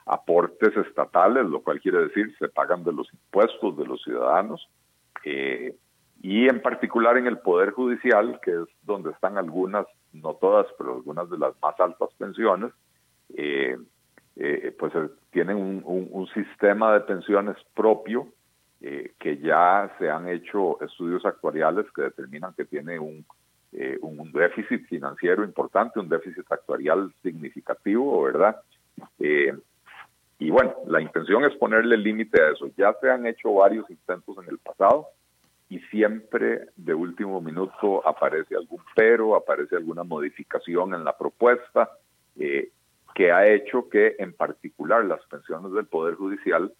aportes 0.07 0.75
estatales, 0.77 1.45
lo 1.45 1.63
cual 1.63 1.81
quiere 1.81 1.99
decir 1.99 2.35
se 2.39 2.49
pagan 2.49 2.85
de 2.85 2.93
los 2.93 3.13
impuestos 3.13 3.77
de 3.77 3.85
los 3.85 4.03
ciudadanos. 4.03 4.67
Eh, 5.25 5.77
y 6.25 6.49
en 6.49 6.63
particular 6.63 7.19
en 7.19 7.27
el 7.27 7.37
Poder 7.37 7.73
Judicial, 7.73 8.41
que 8.43 8.53
es 8.53 8.69
donde 8.81 9.11
están 9.11 9.37
algunas, 9.37 9.87
no 10.15 10.33
todas, 10.33 10.67
pero 10.79 10.95
algunas 10.95 11.29
de 11.29 11.37
las 11.37 11.53
más 11.61 11.79
altas 11.79 12.09
pensiones, 12.17 12.73
eh, 13.37 13.77
eh, 14.37 14.75
pues 14.79 14.95
eh, 14.95 15.11
tienen 15.33 15.83
un, 15.85 16.27
sistema 16.33 16.95
de 16.95 17.01
pensiones 17.01 17.59
propio 17.75 18.27
que 18.81 19.39
ya 19.39 19.95
se 19.99 20.11
han 20.11 20.29
hecho 20.29 20.81
estudios 20.81 21.27
actuariales 21.27 21.87
que 21.95 22.03
determinan 22.03 22.55
que 22.55 22.65
tiene 22.65 22.99
un, 22.99 23.25
un 24.01 24.33
déficit 24.33 24.87
financiero 24.89 25.45
importante, 25.45 26.01
un 26.01 26.09
déficit 26.09 26.51
actuarial 26.51 27.13
significativo, 27.23 28.23
¿verdad? 28.23 28.63
y 29.19 30.51
bueno, 30.51 30.75
la 30.87 31.03
intención 31.03 31.45
es 31.45 31.55
ponerle 31.57 31.99
límite 31.99 32.43
a 32.43 32.51
eso. 32.51 32.67
Ya 32.79 32.95
se 33.01 33.11
han 33.11 33.27
hecho 33.27 33.53
varios 33.53 33.89
intentos 33.91 34.37
en 34.43 34.49
el 34.49 34.59
pasado 34.59 35.09
y 35.69 35.79
siempre 35.91 36.69
de 36.77 36.95
último 36.95 37.41
minuto 37.41 38.07
aparece 38.07 38.57
algún 38.57 38.83
pero, 38.95 39.35
aparece 39.35 39.77
alguna 39.77 40.05
modificación 40.05 40.95
en 40.95 41.05
la 41.05 41.17
propuesta 41.17 41.91
eh, 42.37 42.71
que 43.15 43.33
ha 43.33 43.47
hecho 43.47 43.89
que 43.89 44.17
en 44.19 44.33
particular 44.33 45.05
las 45.05 45.25
pensiones 45.27 45.73
del 45.73 45.87
Poder 45.87 46.17
Judicial 46.17 46.73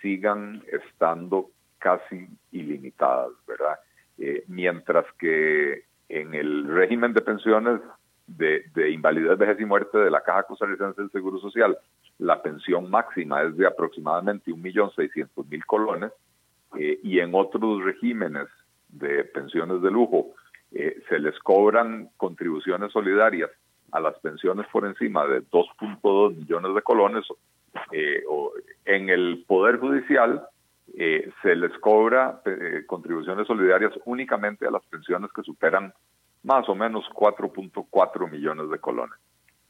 sigan 0.00 0.62
estando 0.70 1.50
casi 1.78 2.28
ilimitadas, 2.52 3.32
¿verdad? 3.46 3.78
Eh, 4.18 4.44
mientras 4.46 5.04
que 5.18 5.84
en 6.08 6.34
el 6.34 6.68
régimen 6.68 7.12
de 7.12 7.20
pensiones 7.20 7.80
de, 8.26 8.64
de, 8.74 8.90
invalidez, 8.90 9.36
vejez 9.36 9.60
y 9.60 9.64
muerte 9.64 9.98
de 9.98 10.10
la 10.10 10.22
Caja 10.22 10.44
Costarricense 10.44 11.00
del 11.00 11.10
Seguro 11.10 11.38
Social, 11.38 11.76
la 12.18 12.40
pensión 12.40 12.88
máxima 12.88 13.42
es 13.42 13.56
de 13.56 13.66
aproximadamente 13.66 14.52
1.600.000 14.52 15.64
colones, 15.66 16.12
eh, 16.78 16.98
y 17.02 17.20
en 17.20 17.34
otros 17.34 17.82
regímenes 17.84 18.48
de 18.88 19.24
pensiones 19.24 19.82
de 19.82 19.90
lujo 19.90 20.34
eh, 20.70 21.02
se 21.08 21.18
les 21.18 21.38
cobran 21.40 22.10
contribuciones 22.16 22.92
solidarias 22.92 23.50
a 23.92 24.00
las 24.00 24.18
pensiones 24.20 24.66
por 24.72 24.86
encima 24.86 25.26
de 25.26 25.42
2.2 25.42 26.36
millones 26.36 26.74
de 26.74 26.82
colones, 26.82 27.24
eh, 27.92 28.22
o 28.28 28.52
en 28.84 29.10
el 29.10 29.44
Poder 29.46 29.78
Judicial 29.78 30.42
eh, 30.96 31.30
se 31.42 31.54
les 31.54 31.72
cobra 31.78 32.40
eh, 32.44 32.84
contribuciones 32.86 33.46
solidarias 33.46 33.92
únicamente 34.06 34.66
a 34.66 34.70
las 34.70 34.82
pensiones 34.86 35.30
que 35.32 35.42
superan 35.42 35.92
más 36.42 36.68
o 36.68 36.74
menos 36.74 37.04
4.4 37.14 38.30
millones 38.30 38.68
de 38.70 38.78
colones. 38.78 39.18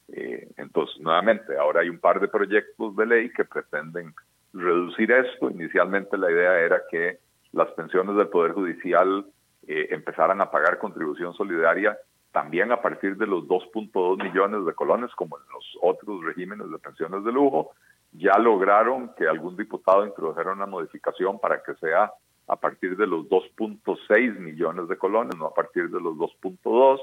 entonces, 0.09 1.00
nuevamente, 1.00 1.57
ahora 1.57 1.80
hay 1.80 1.88
un 1.88 1.98
par 1.98 2.20
de 2.20 2.28
proyectos 2.28 2.96
de 2.96 3.07
ley 3.07 3.30
que 3.30 3.44
pretenden 3.44 4.14
reducir 4.53 5.11
esto. 5.12 5.50
Inicialmente 5.50 6.16
la 6.16 6.30
idea 6.30 6.59
era 6.61 6.82
que 6.90 7.18
las 7.53 7.70
pensiones 7.72 8.16
del 8.16 8.28
Poder 8.28 8.53
Judicial 8.53 9.26
empezaran 9.66 10.40
a 10.40 10.50
pagar 10.50 10.78
contribución 10.78 11.34
solidaria 11.34 11.96
también 12.32 12.72
a 12.72 12.80
partir 12.80 13.16
de 13.16 13.26
los 13.26 13.44
2.2 13.44 14.22
millones 14.22 14.64
de 14.64 14.72
colones, 14.72 15.11
como 15.14 15.36
en 15.36 15.44
los 15.53 15.78
otros 15.82 16.24
regímenes 16.24 16.70
de 16.70 16.78
pensiones 16.78 17.24
de 17.24 17.32
lujo, 17.32 17.72
ya 18.12 18.38
lograron 18.38 19.14
que 19.16 19.28
algún 19.28 19.57
diputado 19.57 20.07
introdujera 20.07 20.53
una 20.53 20.66
modificación 20.66 21.38
para 21.38 21.62
que 21.62 21.74
sea 21.74 22.11
a 22.48 22.57
partir 22.57 22.96
de 22.96 23.07
los 23.07 23.26
2.6 23.28 24.38
millones 24.38 24.88
de 24.88 24.96
colones, 24.96 25.36
no 25.36 25.46
a 25.46 25.55
partir 25.55 25.90
de 25.90 26.00
los 26.00 26.16
2.2, 26.16 27.00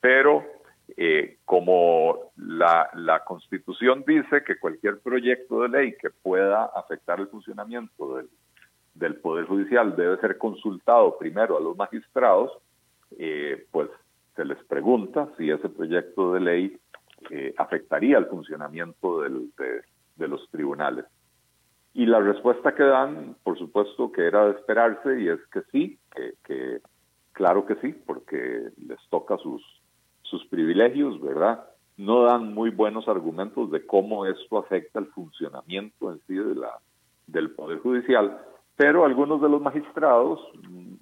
pero 0.00 0.44
eh, 0.96 1.38
como 1.44 2.32
la, 2.36 2.88
la 2.94 3.24
Constitución 3.24 4.04
dice 4.06 4.42
que 4.44 4.58
cualquier 4.58 5.00
proyecto 5.00 5.62
de 5.62 5.68
ley 5.68 5.94
que 6.00 6.10
pueda 6.10 6.64
afectar 6.64 7.20
el 7.20 7.28
funcionamiento 7.28 8.16
del, 8.16 8.28
del 8.94 9.16
Poder 9.16 9.46
Judicial 9.46 9.96
debe 9.96 10.18
ser 10.18 10.38
consultado 10.38 11.16
primero 11.18 11.56
a 11.56 11.60
los 11.60 11.76
magistrados, 11.76 12.52
eh, 13.18 13.66
pues 13.70 13.88
se 14.36 14.44
les 14.44 14.58
pregunta 14.64 15.28
si 15.36 15.50
ese 15.50 15.68
proyecto 15.68 16.34
de 16.34 16.40
ley 16.40 16.78
eh, 17.30 17.54
afectaría 17.58 18.18
el 18.18 18.26
funcionamiento 18.26 19.22
del, 19.22 19.50
de, 20.16 20.28
los 20.28 20.48
tribunales. 20.50 21.04
Y 21.92 22.06
la 22.06 22.20
respuesta 22.20 22.74
que 22.74 22.84
dan, 22.84 23.36
por 23.42 23.58
supuesto, 23.58 24.12
que 24.12 24.26
era 24.26 24.46
de 24.46 24.52
esperarse, 24.52 25.20
y 25.20 25.28
es 25.28 25.40
que 25.52 25.62
sí, 25.72 25.98
que, 26.44 26.80
claro 27.32 27.66
que 27.66 27.74
sí, 27.76 27.92
porque 28.06 28.70
les 28.76 29.00
toca 29.10 29.36
sus, 29.38 29.62
sus 30.30 30.46
privilegios, 30.46 31.20
¿verdad? 31.20 31.64
No 31.96 32.22
dan 32.22 32.54
muy 32.54 32.70
buenos 32.70 33.08
argumentos 33.08 33.70
de 33.70 33.84
cómo 33.84 34.24
esto 34.24 34.58
afecta 34.58 35.00
el 35.00 35.06
funcionamiento 35.06 36.12
en 36.12 36.20
sí 36.26 36.34
de 36.34 36.54
la, 36.54 36.78
del 37.26 37.50
Poder 37.50 37.80
Judicial, 37.80 38.38
pero 38.76 39.04
algunos 39.04 39.42
de 39.42 39.48
los 39.48 39.60
magistrados 39.60 40.40
mm, 40.62 40.94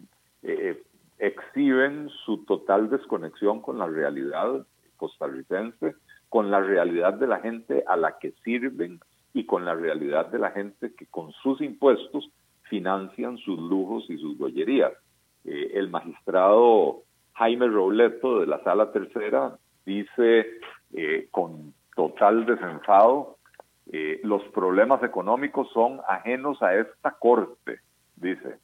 eh, 0.43 0.83
exhiben 1.19 2.09
su 2.25 2.45
total 2.45 2.91
desconexión 2.91 3.61
con 3.61 3.79
la 3.79 3.87
realidad 3.87 4.67
costarricense, 4.97 5.95
con 6.29 6.51
la 6.51 6.61
realidad 6.61 7.15
de 7.15 7.27
la 7.27 7.41
gente 7.41 7.85
a 7.87 7.97
la 7.97 8.19
que 8.19 8.33
sirven 8.45 9.01
y 9.33 9.45
con 9.45 9.65
la 9.65 9.75
realidad 9.75 10.27
de 10.27 10.39
la 10.39 10.51
gente 10.51 10.93
que 10.95 11.07
con 11.07 11.33
sus 11.33 11.61
impuestos 11.61 12.31
financian 12.63 13.39
sus 13.39 13.59
lujos 13.59 14.09
y 14.11 14.19
sus 14.19 14.37
gollerías. 14.37 14.93
Eh, 15.45 15.73
el 15.75 15.89
magistrado 15.89 17.03
Jaime 17.39 17.69
Robleto 17.69 18.41
de 18.41 18.47
la 18.47 18.63
Sala 18.63 18.93
Tercera 18.93 19.57
dice 19.87 20.47
eh, 20.93 21.29
con 21.31 21.73
total 21.95 22.47
desenfado, 22.47 23.39
eh, 23.91 24.21
los 24.23 24.43
problemas 24.49 25.03
económicos 25.03 25.71
son 25.73 26.01
ajenos 26.09 26.63
a 26.63 26.75
esta 26.75 27.13
corte, 27.13 27.81
dice. 28.17 28.59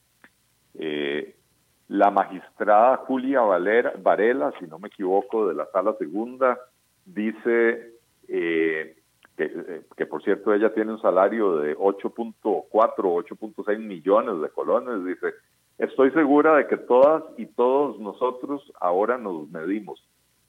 La 1.88 2.10
magistrada 2.10 2.96
Julia 2.96 3.42
Varela, 3.42 4.52
si 4.58 4.66
no 4.66 4.78
me 4.78 4.88
equivoco, 4.88 5.48
de 5.48 5.54
la 5.54 5.66
sala 5.66 5.94
segunda, 5.98 6.58
dice 7.04 7.92
eh, 8.28 8.96
que, 9.36 9.82
que, 9.96 10.06
por 10.06 10.22
cierto 10.22 10.54
ella 10.54 10.72
tiene 10.72 10.92
un 10.92 11.00
salario 11.00 11.56
de 11.56 11.76
8.4, 11.76 12.72
8.6 12.72 13.78
millones 13.78 14.40
de 14.40 14.48
colones, 14.48 15.04
dice, 15.04 15.34
estoy 15.78 16.10
segura 16.12 16.56
de 16.56 16.66
que 16.66 16.76
todas 16.76 17.22
y 17.36 17.46
todos 17.46 17.98
nosotros 17.98 18.72
ahora 18.80 19.18
nos 19.18 19.48
medimos. 19.50 20.02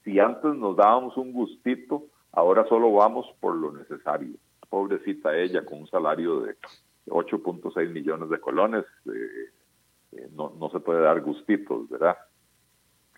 Si 0.04 0.18
antes 0.18 0.54
nos 0.54 0.76
dábamos 0.76 1.16
un 1.16 1.32
gustito, 1.32 2.04
ahora 2.32 2.64
solo 2.68 2.92
vamos 2.92 3.26
por 3.40 3.54
lo 3.56 3.72
necesario. 3.72 4.34
Pobrecita 4.68 5.36
ella 5.36 5.64
con 5.64 5.80
un 5.80 5.88
salario 5.88 6.40
de 6.40 6.56
8.6 7.06 7.90
millones 7.90 8.30
de 8.30 8.40
colones. 8.40 8.84
Eh, 9.06 10.28
no, 10.32 10.52
no 10.58 10.70
se 10.70 10.80
puede 10.80 11.00
dar 11.00 11.20
gustitos, 11.20 11.88
¿verdad? 11.88 12.16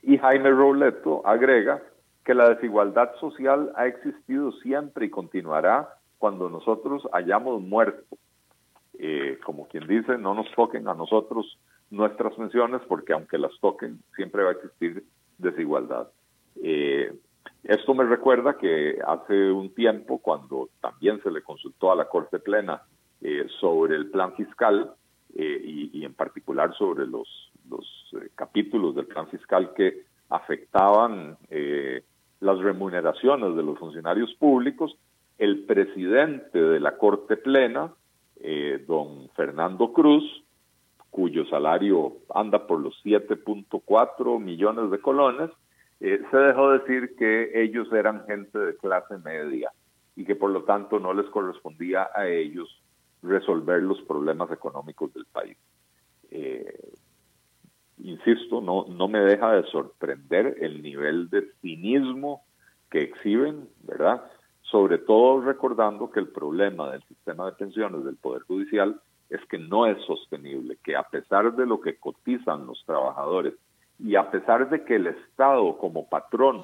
Y 0.02 0.18
Jaime 0.18 0.50
Robleto 0.50 1.26
agrega 1.26 1.82
que 2.24 2.34
la 2.34 2.48
desigualdad 2.50 3.14
social 3.20 3.72
ha 3.76 3.86
existido 3.86 4.52
siempre 4.52 5.06
y 5.06 5.10
continuará 5.10 5.94
cuando 6.18 6.48
nosotros 6.50 7.08
hayamos 7.12 7.60
muerto. 7.62 8.16
Eh, 8.98 9.38
como 9.44 9.68
quien 9.68 9.86
dice, 9.86 10.18
no 10.18 10.34
nos 10.34 10.50
toquen 10.54 10.88
a 10.88 10.94
nosotros 10.94 11.58
nuestras 11.90 12.34
pensiones 12.34 12.82
porque 12.88 13.12
aunque 13.12 13.38
las 13.38 13.52
toquen, 13.60 14.00
siempre 14.14 14.42
va 14.42 14.50
a 14.50 14.52
existir 14.54 15.04
desigualdad. 15.38 16.08
Eh, 16.62 17.12
esto 17.64 17.94
me 17.94 18.04
recuerda 18.04 18.56
que 18.56 18.98
hace 19.06 19.50
un 19.50 19.74
tiempo, 19.74 20.18
cuando 20.18 20.70
también 20.80 21.20
se 21.22 21.30
le 21.30 21.42
consultó 21.42 21.92
a 21.92 21.96
la 21.96 22.08
Corte 22.08 22.38
Plena 22.38 22.82
eh, 23.20 23.46
sobre 23.60 23.96
el 23.96 24.10
plan 24.10 24.34
fiscal, 24.34 24.94
eh, 25.34 25.90
y, 25.92 26.04
en 26.04 26.14
particular 26.14 26.74
sobre 26.76 27.06
los, 27.06 27.28
los 27.68 27.84
eh, 28.14 28.30
capítulos 28.34 28.94
del 28.94 29.06
plan 29.06 29.28
fiscal 29.28 29.72
que 29.74 30.04
afectaban 30.30 31.36
las 32.40 32.58
remuneraciones 32.58 33.56
de 33.56 33.62
los 33.62 33.78
funcionarios 33.78 34.34
públicos, 34.34 34.96
el 35.38 35.64
presidente 35.64 36.60
de 36.60 36.80
la 36.80 36.96
Corte 36.96 37.36
Plena, 37.36 37.92
don 38.86 39.30
Fernando 39.34 39.92
Cruz, 39.92 40.44
cuyo 41.18 41.44
salario 41.46 42.18
anda 42.32 42.64
por 42.68 42.78
los 42.78 42.94
7.4 43.04 44.38
millones 44.38 44.88
de 44.88 45.00
colones, 45.00 45.50
se 45.98 46.36
dejó 46.36 46.70
decir 46.70 47.16
que 47.16 47.60
ellos 47.60 47.92
eran 47.92 48.24
gente 48.26 48.56
de 48.56 48.76
clase 48.76 49.18
media 49.18 49.72
y 50.14 50.24
que 50.24 50.36
por 50.36 50.50
lo 50.50 50.62
tanto 50.62 51.00
no 51.00 51.12
les 51.12 51.26
correspondía 51.30 52.08
a 52.14 52.28
ellos 52.28 52.68
resolver 53.24 53.82
los 53.82 54.00
problemas 54.02 54.48
económicos 54.52 55.12
del 55.12 55.24
país. 55.24 55.56
Eh, 56.30 56.92
insisto, 57.98 58.60
no, 58.60 58.86
no 58.88 59.08
me 59.08 59.18
deja 59.18 59.54
de 59.54 59.64
sorprender 59.72 60.58
el 60.60 60.82
nivel 60.82 61.30
de 61.30 61.50
cinismo 61.60 62.44
que 62.92 63.02
exhiben, 63.02 63.68
¿verdad? 63.82 64.22
Sobre 64.62 64.98
todo 64.98 65.40
recordando 65.40 66.12
que 66.12 66.20
el 66.20 66.28
problema 66.28 66.92
del 66.92 67.02
sistema 67.08 67.46
de 67.46 67.56
pensiones 67.56 68.04
del 68.04 68.18
Poder 68.18 68.42
Judicial 68.42 69.00
es 69.30 69.44
que 69.46 69.58
no 69.58 69.86
es 69.86 70.02
sostenible, 70.04 70.78
que 70.82 70.96
a 70.96 71.02
pesar 71.02 71.54
de 71.54 71.66
lo 71.66 71.80
que 71.80 71.96
cotizan 71.96 72.66
los 72.66 72.82
trabajadores 72.86 73.54
y 73.98 74.16
a 74.16 74.30
pesar 74.30 74.70
de 74.70 74.84
que 74.84 74.96
el 74.96 75.08
Estado 75.08 75.76
como 75.78 76.08
patrón 76.08 76.62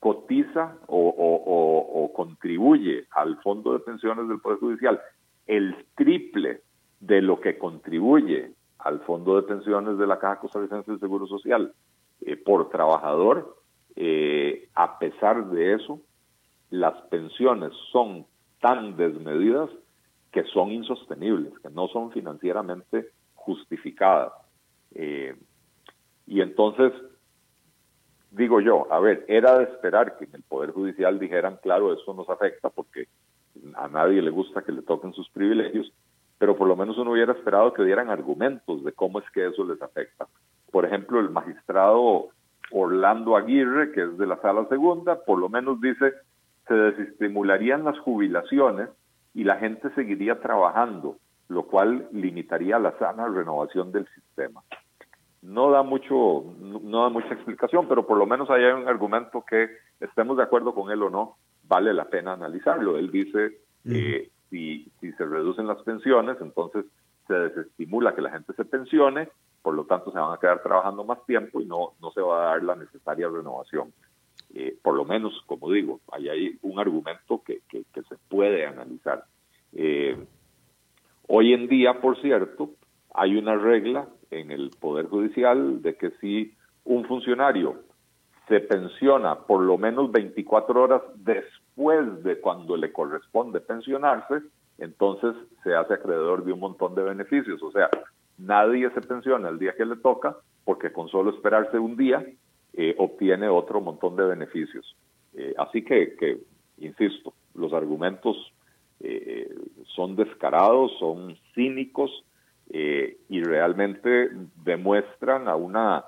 cotiza 0.00 0.76
o 0.88 2.12
contribuye 2.14 3.06
al 3.12 3.40
fondo 3.40 3.72
de 3.72 3.78
pensiones 3.78 4.28
del 4.28 4.40
Poder 4.40 4.58
Judicial 4.58 5.00
el 5.46 5.86
triple 5.94 6.62
de 7.00 7.20
lo 7.20 7.40
que 7.40 7.58
contribuye 7.58 8.52
al 8.78 9.00
fondo 9.00 9.36
de 9.36 9.42
pensiones 9.42 9.98
de 9.98 10.06
la 10.06 10.18
Caja 10.18 10.40
Costarricense 10.40 10.90
del 10.90 11.00
Seguro 11.00 11.26
Social 11.26 11.72
eh, 12.20 12.36
por 12.36 12.68
trabajador, 12.70 13.56
eh, 13.96 14.68
a 14.74 14.98
pesar 14.98 15.46
de 15.50 15.74
eso, 15.74 16.00
las 16.70 16.94
pensiones 17.02 17.72
son 17.90 18.26
tan 18.60 18.96
desmedidas 18.96 19.68
que 20.32 20.44
son 20.44 20.72
insostenibles, 20.72 21.52
que 21.60 21.70
no 21.70 21.88
son 21.88 22.10
financieramente 22.10 23.10
justificadas. 23.34 24.32
Eh, 24.94 25.36
y 26.26 26.40
entonces, 26.40 26.92
digo 28.30 28.60
yo, 28.60 28.90
a 28.90 28.98
ver, 28.98 29.24
era 29.28 29.58
de 29.58 29.64
esperar 29.64 30.16
que 30.16 30.24
en 30.24 30.34
el 30.34 30.42
Poder 30.42 30.70
Judicial 30.70 31.18
dijeran, 31.18 31.58
claro, 31.62 31.92
eso 31.92 32.14
nos 32.14 32.28
afecta 32.30 32.70
porque 32.70 33.08
a 33.74 33.88
nadie 33.88 34.22
le 34.22 34.30
gusta 34.30 34.62
que 34.62 34.72
le 34.72 34.82
toquen 34.82 35.12
sus 35.12 35.28
privilegios, 35.30 35.92
pero 36.38 36.56
por 36.56 36.66
lo 36.66 36.76
menos 36.76 36.96
uno 36.96 37.12
hubiera 37.12 37.34
esperado 37.34 37.74
que 37.74 37.84
dieran 37.84 38.08
argumentos 38.08 38.82
de 38.82 38.92
cómo 38.92 39.18
es 39.18 39.30
que 39.30 39.46
eso 39.46 39.64
les 39.64 39.80
afecta. 39.82 40.26
Por 40.70 40.86
ejemplo, 40.86 41.20
el 41.20 41.28
magistrado 41.28 42.28
Orlando 42.70 43.36
Aguirre, 43.36 43.92
que 43.92 44.04
es 44.04 44.16
de 44.16 44.26
la 44.26 44.40
sala 44.40 44.66
segunda, 44.68 45.22
por 45.24 45.38
lo 45.38 45.50
menos 45.50 45.78
dice, 45.80 46.14
se 46.66 46.74
desestimularían 46.74 47.84
las 47.84 47.98
jubilaciones 47.98 48.88
y 49.34 49.44
la 49.44 49.56
gente 49.56 49.90
seguiría 49.94 50.40
trabajando, 50.40 51.16
lo 51.48 51.64
cual 51.66 52.08
limitaría 52.12 52.78
la 52.78 52.96
sana 52.98 53.26
renovación 53.28 53.92
del 53.92 54.06
sistema. 54.14 54.62
No 55.42 55.70
da 55.70 55.82
mucho, 55.82 56.44
no 56.60 57.02
da 57.02 57.08
mucha 57.08 57.34
explicación, 57.34 57.88
pero 57.88 58.06
por 58.06 58.16
lo 58.16 58.26
menos 58.26 58.48
hay 58.50 58.64
un 58.64 58.88
argumento 58.88 59.44
que 59.48 59.70
estemos 60.00 60.36
de 60.36 60.44
acuerdo 60.44 60.74
con 60.74 60.90
él 60.90 61.02
o 61.02 61.10
no, 61.10 61.36
vale 61.64 61.92
la 61.92 62.04
pena 62.04 62.34
analizarlo. 62.34 62.96
Él 62.96 63.10
dice, 63.10 63.58
que 63.84 64.30
si, 64.50 64.90
si 65.00 65.12
se 65.12 65.24
reducen 65.24 65.66
las 65.66 65.82
pensiones, 65.82 66.36
entonces 66.40 66.84
se 67.26 67.34
desestimula 67.34 68.14
que 68.14 68.22
la 68.22 68.30
gente 68.30 68.52
se 68.54 68.64
pensione, 68.64 69.28
por 69.62 69.74
lo 69.74 69.84
tanto 69.84 70.12
se 70.12 70.18
van 70.18 70.32
a 70.32 70.38
quedar 70.38 70.62
trabajando 70.62 71.04
más 71.04 71.24
tiempo 71.24 71.60
y 71.60 71.66
no, 71.66 71.92
no 72.00 72.10
se 72.12 72.20
va 72.20 72.42
a 72.42 72.46
dar 72.50 72.62
la 72.62 72.76
necesaria 72.76 73.28
renovación. 73.28 73.92
Eh, 74.54 74.76
por 74.82 74.94
lo 74.94 75.04
menos, 75.04 75.32
como 75.46 75.70
digo, 75.70 76.00
ahí 76.12 76.28
hay 76.28 76.58
un 76.62 76.78
argumento 76.78 77.42
que, 77.44 77.60
que, 77.68 77.84
se 77.94 78.16
puede 78.28 78.66
analizar. 78.66 79.24
Eh, 79.72 80.16
hoy 81.28 81.54
en 81.54 81.68
día, 81.68 82.00
por 82.00 82.20
cierto, 82.20 82.70
hay 83.14 83.36
una 83.36 83.56
regla 83.56 84.08
en 84.30 84.50
el 84.50 84.70
Poder 84.78 85.06
Judicial 85.06 85.80
de 85.80 85.96
que 85.96 86.10
si 86.20 86.54
un 86.84 87.04
funcionario 87.06 87.82
se 88.48 88.60
pensiona 88.60 89.38
por 89.40 89.62
lo 89.62 89.78
menos 89.78 90.12
24 90.12 90.82
horas 90.82 91.02
después 91.16 92.22
de 92.22 92.40
cuando 92.40 92.76
le 92.76 92.92
corresponde 92.92 93.60
pensionarse, 93.60 94.42
entonces 94.78 95.34
se 95.62 95.74
hace 95.74 95.94
acreedor 95.94 96.44
de 96.44 96.52
un 96.52 96.60
montón 96.60 96.94
de 96.94 97.02
beneficios. 97.02 97.62
O 97.62 97.70
sea, 97.70 97.88
nadie 98.36 98.90
se 98.90 99.00
pensiona 99.00 99.48
el 99.48 99.58
día 99.58 99.74
que 99.76 99.86
le 99.86 99.96
toca 99.96 100.36
porque 100.64 100.92
con 100.92 101.08
solo 101.08 101.30
esperarse 101.30 101.78
un 101.78 101.96
día 101.96 102.24
eh, 102.74 102.94
obtiene 102.96 103.48
otro 103.48 103.82
montón 103.82 104.16
de 104.16 104.24
beneficios. 104.24 104.96
Eh, 105.34 105.52
así 105.58 105.84
que, 105.84 106.16
que, 106.16 106.38
insisto, 106.78 107.34
los 107.54 107.74
argumentos 107.74 108.36
eh, 109.00 109.54
son 109.94 110.16
descarados, 110.16 110.90
son 110.98 111.36
cínicos 111.54 112.10
y 112.74 113.42
realmente 113.42 114.30
demuestran 114.64 115.46
a 115.46 115.56
una 115.56 116.06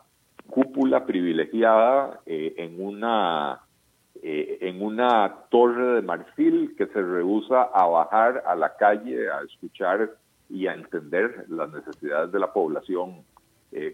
cúpula 0.49 1.05
privilegiada 1.05 2.21
en 2.25 2.83
una 2.83 3.61
en 4.23 4.81
una 4.81 5.41
torre 5.51 5.97
de 5.97 6.01
marfil 6.03 6.75
que 6.79 6.87
se 6.87 7.03
rehúsa 7.03 7.65
a 7.65 7.87
bajar 7.87 8.45
a 8.47 8.55
la 8.55 8.75
calle 8.77 9.29
a 9.29 9.43
escuchar 9.43 10.13
y 10.49 10.67
a 10.67 10.73
entender 10.73 11.45
las 11.49 11.71
necesidades 11.71 12.33
de 12.33 12.39
la 12.39 12.51
población 12.51 13.25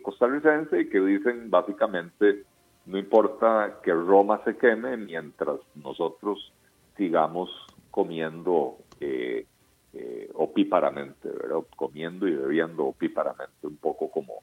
costarricense 0.03 0.83
y 0.83 0.89
que 0.89 1.01
dicen 1.01 1.51
básicamente 1.51 2.45
no 2.91 2.99
importa 2.99 3.79
que 3.83 3.93
Roma 3.93 4.43
se 4.45 4.57
queme 4.57 4.97
mientras 4.97 5.61
nosotros 5.77 6.53
sigamos 6.97 7.49
comiendo 7.91 8.79
eh, 8.99 9.47
eh, 9.93 10.29
opíparamente, 10.35 11.29
¿verdad? 11.29 11.61
Comiendo 11.77 12.27
y 12.27 12.35
bebiendo 12.35 12.87
opíparamente, 12.87 13.67
un 13.67 13.77
poco 13.77 14.11
como, 14.11 14.43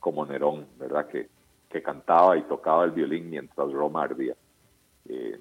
como 0.00 0.24
Nerón, 0.24 0.66
¿verdad? 0.78 1.06
Que, 1.06 1.28
que 1.68 1.82
cantaba 1.82 2.36
y 2.38 2.42
tocaba 2.44 2.84
el 2.84 2.92
violín 2.92 3.28
mientras 3.28 3.70
Roma 3.70 4.04
ardía. 4.04 4.34
Eh, 5.08 5.38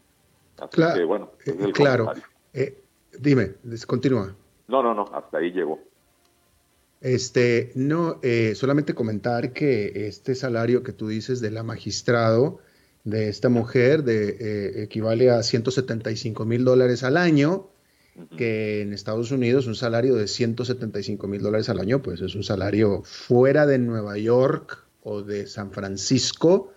así 0.60 0.82
que, 0.94 1.06
bueno, 1.06 1.32
es 1.46 1.74
claro. 1.74 2.12
dime, 3.18 3.54
continúa. 3.88 4.36
No, 4.68 4.84
no, 4.84 4.94
no, 4.94 5.06
hasta 5.14 5.38
ahí 5.38 5.52
llegó. 5.52 5.80
Este, 7.02 7.72
no, 7.74 8.20
eh, 8.22 8.54
solamente 8.56 8.94
comentar 8.94 9.54
que 9.54 10.08
este 10.08 10.36
salario 10.36 10.84
que 10.84 10.94
tú 10.94 11.08
dices 11.08 11.42
de 11.42 11.50
la 11.50 11.64
magistrado, 11.64 12.60
de 13.04 13.28
esta 13.28 13.50
mujer, 13.50 14.04
de, 14.04 14.38
eh, 14.40 14.84
equivale 14.84 15.32
a 15.32 15.42
175 15.42 16.46
mil 16.46 16.64
dólares 16.64 17.04
al 17.04 17.18
año, 17.18 17.70
que 18.38 18.82
en 18.82 18.94
Estados 18.94 19.32
Unidos 19.32 19.66
un 19.66 19.74
salario 19.74 20.16
de 20.16 20.28
175 20.28 21.28
mil 21.28 21.42
dólares 21.42 21.70
al 21.70 21.80
año, 21.80 22.04
pues 22.04 22.22
es 22.22 22.36
un 22.36 22.44
salario 22.44 23.02
fuera 23.04 23.66
de 23.66 23.80
Nueva 23.80 24.18
York 24.18 24.86
o 25.02 25.24
de 25.24 25.48
San 25.48 25.72
Francisco, 25.72 26.72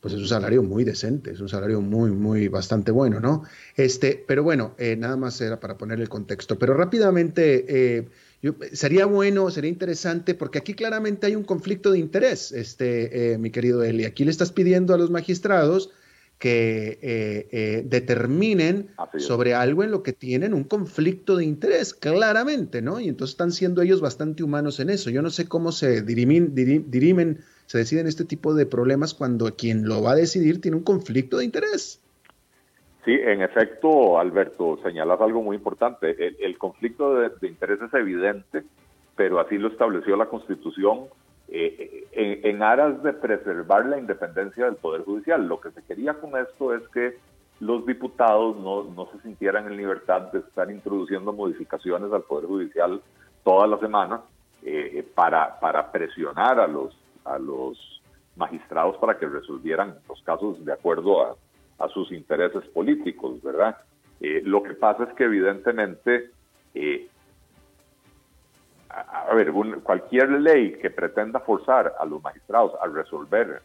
pues 0.00 0.14
es 0.14 0.20
un 0.20 0.26
salario 0.26 0.62
muy 0.64 0.82
decente, 0.82 1.30
es 1.30 1.40
un 1.40 1.48
salario 1.48 1.80
muy, 1.80 2.10
muy, 2.10 2.48
bastante 2.48 2.90
bueno, 2.90 3.20
¿no? 3.20 3.44
Este, 3.76 4.24
pero 4.26 4.42
bueno, 4.42 4.74
eh, 4.78 4.96
nada 4.96 5.16
más 5.16 5.40
era 5.40 5.60
para 5.60 5.76
poner 5.76 6.00
el 6.00 6.08
contexto. 6.08 6.58
Pero 6.58 6.74
rápidamente, 6.74 8.08
sería 8.72 9.06
bueno, 9.06 9.50
sería 9.50 9.70
interesante, 9.70 10.34
porque 10.34 10.58
aquí 10.58 10.74
claramente 10.74 11.26
hay 11.26 11.34
un 11.34 11.44
conflicto 11.44 11.90
de 11.90 11.98
interés, 11.98 12.52
este, 12.52 13.32
eh, 13.32 13.38
mi 13.38 13.50
querido 13.50 13.82
Eli. 13.82 14.04
Aquí 14.04 14.24
le 14.24 14.30
estás 14.30 14.52
pidiendo 14.52 14.94
a 14.94 14.98
los 14.98 15.10
magistrados 15.10 15.90
que 16.38 17.00
eh, 17.02 17.48
eh, 17.50 17.84
determinen 17.84 18.90
sobre 19.18 19.54
algo 19.54 19.82
en 19.82 19.90
lo 19.90 20.04
que 20.04 20.12
tienen 20.12 20.54
un 20.54 20.62
conflicto 20.62 21.36
de 21.36 21.44
interés, 21.44 21.94
claramente, 21.94 22.80
¿no? 22.80 23.00
Y 23.00 23.08
entonces 23.08 23.32
están 23.32 23.50
siendo 23.50 23.82
ellos 23.82 24.00
bastante 24.00 24.44
humanos 24.44 24.78
en 24.78 24.90
eso. 24.90 25.10
Yo 25.10 25.20
no 25.20 25.30
sé 25.30 25.46
cómo 25.46 25.72
se 25.72 26.02
dirimen, 26.02 26.54
dirimen, 26.54 27.40
se 27.66 27.78
deciden 27.78 28.06
este 28.06 28.24
tipo 28.24 28.54
de 28.54 28.66
problemas 28.66 29.14
cuando 29.14 29.56
quien 29.56 29.88
lo 29.88 30.00
va 30.00 30.12
a 30.12 30.16
decidir 30.16 30.60
tiene 30.60 30.76
un 30.76 30.84
conflicto 30.84 31.38
de 31.38 31.44
interés. 31.44 32.00
Sí, 33.04 33.12
en 33.12 33.42
efecto, 33.42 34.18
Alberto, 34.18 34.78
señalas 34.82 35.20
algo 35.20 35.42
muy 35.42 35.56
importante. 35.56 36.16
El, 36.44 36.58
conflicto 36.58 37.14
de, 37.14 37.48
interés 37.48 37.80
es 37.80 37.94
evidente, 37.94 38.64
pero 39.16 39.40
así 39.40 39.56
lo 39.56 39.68
estableció 39.68 40.16
la 40.16 40.26
Constitución 40.26 41.06
eh, 41.48 42.06
en, 42.12 42.62
aras 42.62 43.02
de 43.02 43.12
preservar 43.12 43.86
la 43.86 43.98
independencia 43.98 44.64
del 44.64 44.76
Poder 44.76 45.02
Judicial. 45.02 45.46
Lo 45.46 45.60
que 45.60 45.70
se 45.70 45.82
quería 45.84 46.14
con 46.14 46.36
esto 46.36 46.74
es 46.74 46.86
que 46.88 47.16
los 47.60 47.86
diputados 47.86 48.56
no, 48.56 49.08
se 49.12 49.20
sintieran 49.22 49.66
en 49.66 49.76
libertad 49.76 50.32
de 50.32 50.40
estar 50.40 50.70
introduciendo 50.70 51.32
modificaciones 51.32 52.12
al 52.12 52.22
Poder 52.22 52.46
Judicial 52.46 53.00
todas 53.44 53.70
las 53.70 53.80
semanas 53.80 54.20
eh, 54.62 55.06
para, 55.14 55.58
para 55.60 55.90
presionar 55.90 56.60
a 56.60 56.66
los, 56.66 56.96
a 57.24 57.38
los 57.38 58.02
magistrados 58.36 58.96
para 58.98 59.18
que 59.18 59.26
resolvieran 59.26 59.96
los 60.08 60.22
casos 60.22 60.64
de 60.64 60.72
acuerdo 60.72 61.24
a 61.24 61.36
a 61.78 61.88
sus 61.88 62.10
intereses 62.12 62.64
políticos, 62.68 63.42
¿verdad? 63.42 63.76
Eh, 64.20 64.42
lo 64.44 64.62
que 64.62 64.74
pasa 64.74 65.04
es 65.04 65.14
que 65.14 65.24
evidentemente, 65.24 66.30
eh, 66.74 67.08
a, 68.88 69.32
ver, 69.34 69.52
cualquier 69.82 70.30
ley 70.30 70.72
que 70.72 70.90
pretenda 70.90 71.40
forzar 71.40 71.94
a 71.98 72.04
los 72.04 72.22
magistrados 72.22 72.72
a 72.80 72.86
resolver, 72.86 73.62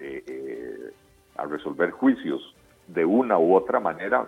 eh, 0.00 0.92
a 1.36 1.46
resolver 1.46 1.92
juicios 1.92 2.54
de 2.88 3.04
una 3.04 3.38
u 3.38 3.54
otra 3.54 3.78
manera, 3.78 4.26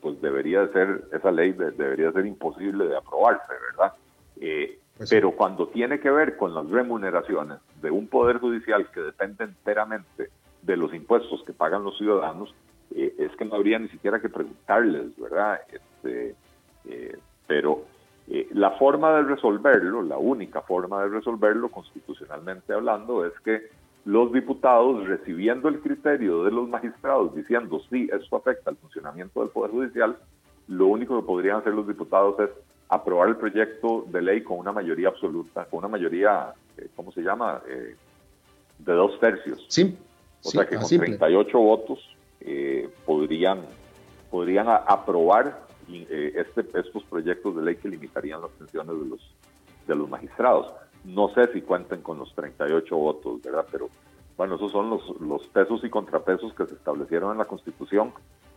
pues 0.00 0.20
debería 0.20 0.66
de 0.66 0.72
ser, 0.72 1.04
esa 1.12 1.30
ley 1.30 1.52
debería 1.52 2.12
ser 2.12 2.26
imposible 2.26 2.86
de 2.86 2.96
aprobarse, 2.96 3.52
¿verdad? 3.70 3.94
Pues 4.96 5.10
pero 5.10 5.32
cuando 5.32 5.68
tiene 5.68 5.98
que 5.98 6.10
ver 6.10 6.36
con 6.36 6.54
las 6.54 6.68
remuneraciones 6.68 7.58
de 7.82 7.90
un 7.90 8.06
poder 8.06 8.38
judicial 8.38 8.88
que 8.92 9.00
depende 9.00 9.44
enteramente 9.44 10.30
de 10.64 10.76
los 10.76 10.94
impuestos 10.94 11.42
que 11.44 11.52
pagan 11.52 11.84
los 11.84 11.96
ciudadanos, 11.98 12.54
eh, 12.94 13.14
es 13.18 13.34
que 13.36 13.44
no 13.44 13.56
habría 13.56 13.78
ni 13.78 13.88
siquiera 13.88 14.20
que 14.20 14.28
preguntarles, 14.28 15.16
¿verdad? 15.18 15.60
Este, 15.70 16.34
eh, 16.86 17.16
pero 17.46 17.84
eh, 18.28 18.48
la 18.52 18.72
forma 18.72 19.14
de 19.16 19.22
resolverlo, 19.22 20.02
la 20.02 20.18
única 20.18 20.62
forma 20.62 21.02
de 21.02 21.08
resolverlo 21.08 21.68
constitucionalmente 21.68 22.72
hablando, 22.72 23.26
es 23.26 23.32
que 23.40 23.68
los 24.04 24.32
diputados, 24.32 25.06
recibiendo 25.06 25.68
el 25.68 25.80
criterio 25.80 26.44
de 26.44 26.50
los 26.50 26.68
magistrados, 26.68 27.34
diciendo 27.34 27.80
sí, 27.90 28.08
esto 28.12 28.36
afecta 28.36 28.70
al 28.70 28.76
funcionamiento 28.76 29.40
del 29.40 29.50
Poder 29.50 29.70
Judicial, 29.70 30.16
lo 30.68 30.86
único 30.86 31.20
que 31.20 31.26
podrían 31.26 31.58
hacer 31.58 31.74
los 31.74 31.86
diputados 31.86 32.38
es 32.40 32.50
aprobar 32.88 33.28
el 33.28 33.36
proyecto 33.36 34.04
de 34.08 34.22
ley 34.22 34.42
con 34.42 34.58
una 34.58 34.72
mayoría 34.72 35.08
absoluta, 35.08 35.64
con 35.64 35.78
una 35.78 35.88
mayoría, 35.88 36.52
¿cómo 36.94 37.12
se 37.12 37.22
llama? 37.22 37.62
de 37.66 38.92
dos 38.92 39.18
tercios. 39.20 39.64
Sí. 39.68 39.96
O 40.44 40.50
sea 40.50 40.66
que 40.66 40.76
con 40.76 40.86
38 40.86 41.58
votos 41.58 41.98
eh, 42.40 42.88
podrían, 43.06 43.62
podrían 44.30 44.68
aprobar 44.68 45.64
eh, 45.88 46.32
este, 46.36 46.78
estos 46.78 47.02
proyectos 47.04 47.56
de 47.56 47.62
ley 47.62 47.76
que 47.76 47.88
limitarían 47.88 48.42
las 48.42 48.50
pensiones 48.52 48.98
de 48.98 49.06
los, 49.06 49.34
de 49.86 49.94
los 49.94 50.08
magistrados. 50.08 50.72
No 51.04 51.28
sé 51.34 51.52
si 51.52 51.62
cuenten 51.62 52.02
con 52.02 52.18
los 52.18 52.34
38 52.34 52.96
votos, 52.96 53.42
¿verdad? 53.42 53.66
Pero 53.70 53.88
bueno, 54.36 54.56
esos 54.56 54.72
son 54.72 54.90
los, 54.90 55.20
los 55.20 55.46
pesos 55.48 55.82
y 55.84 55.90
contrapesos 55.90 56.52
que 56.54 56.66
se 56.66 56.74
establecieron 56.74 57.32
en 57.32 57.38
la 57.38 57.44
Constitución, 57.46 58.12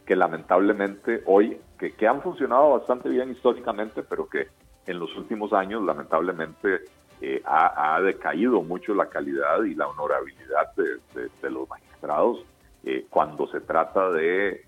que 0.05 0.15
lamentablemente 0.15 1.23
hoy, 1.25 1.57
que, 1.77 1.91
que 1.91 2.07
han 2.07 2.21
funcionado 2.21 2.71
bastante 2.71 3.09
bien 3.09 3.31
históricamente, 3.31 4.03
pero 4.03 4.27
que 4.27 4.47
en 4.85 4.99
los 4.99 5.15
últimos 5.15 5.53
años 5.53 5.83
lamentablemente 5.83 6.85
eh, 7.21 7.41
ha, 7.45 7.99
decaído 8.01 8.61
mucho 8.61 8.93
la 8.93 9.07
calidad 9.07 9.63
y 9.63 9.73
la 9.73 9.87
honorabilidad 9.87 10.71
de, 10.75 11.49
los 11.49 11.67
magistrados 11.67 12.45
eh, 12.83 13.07
cuando 13.09 13.47
se 13.47 13.59
trata 13.61 14.11
de, 14.11 14.63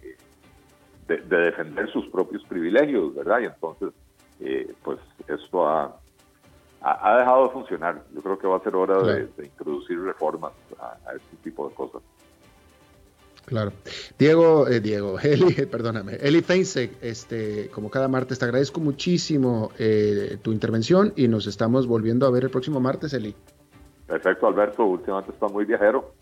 de, 1.08 1.18
defender 1.18 1.92
sus 1.92 2.08
propios 2.08 2.44
privilegios, 2.46 3.14
¿verdad? 3.14 3.40
Y 3.42 3.46
entonces, 3.46 3.90
eh, 4.40 4.74
pues 4.82 5.00
esto 5.28 5.68
ha, 5.68 5.96
ha, 6.82 7.18
dejado 7.18 7.48
de 7.48 7.54
funcionar. 7.54 8.04
Yo 8.14 8.22
creo 8.22 8.40
que 8.40 8.48
va 8.48 8.58
a 8.58 8.62
ser 8.62 8.76
hora 8.76 8.98
de, 9.02 9.30
introducir 9.44 10.02
reformas 10.02 10.54
a, 10.80 11.14
este 11.14 11.38
tipo 11.44 11.70
de 11.70 11.76
cosas. 11.76 12.02
Claro. 13.46 13.74
Diego, 14.18 14.68
eh, 14.68 14.80
Diego, 14.80 15.20
Eli, 15.24 15.54
perdóname, 15.66 16.16
Eli 16.22 16.42
Feinsek, 16.42 16.98
este, 17.02 17.70
como 17.70 17.90
cada 17.90 18.08
martes, 18.08 18.40
te 18.40 18.46
agradezco 18.46 18.80
muchísimo 18.80 19.72
eh, 19.80 20.38
tu 20.42 20.52
intervención 20.52 21.14
y 21.16 21.28
nos 21.28 21.48
estamos 21.48 21.88
volviendo 21.88 22.28
a 22.28 22.32
ver 22.32 22.44
el 22.44 22.50
próximo 22.50 22.80
martes, 22.80 23.14
Eli. 23.14 23.36
Perfecto, 24.08 24.48
Alberto, 24.48 24.86
últimamente 24.86 25.32
está 25.32 25.48
muy 25.48 25.66
viajero. 25.66 26.14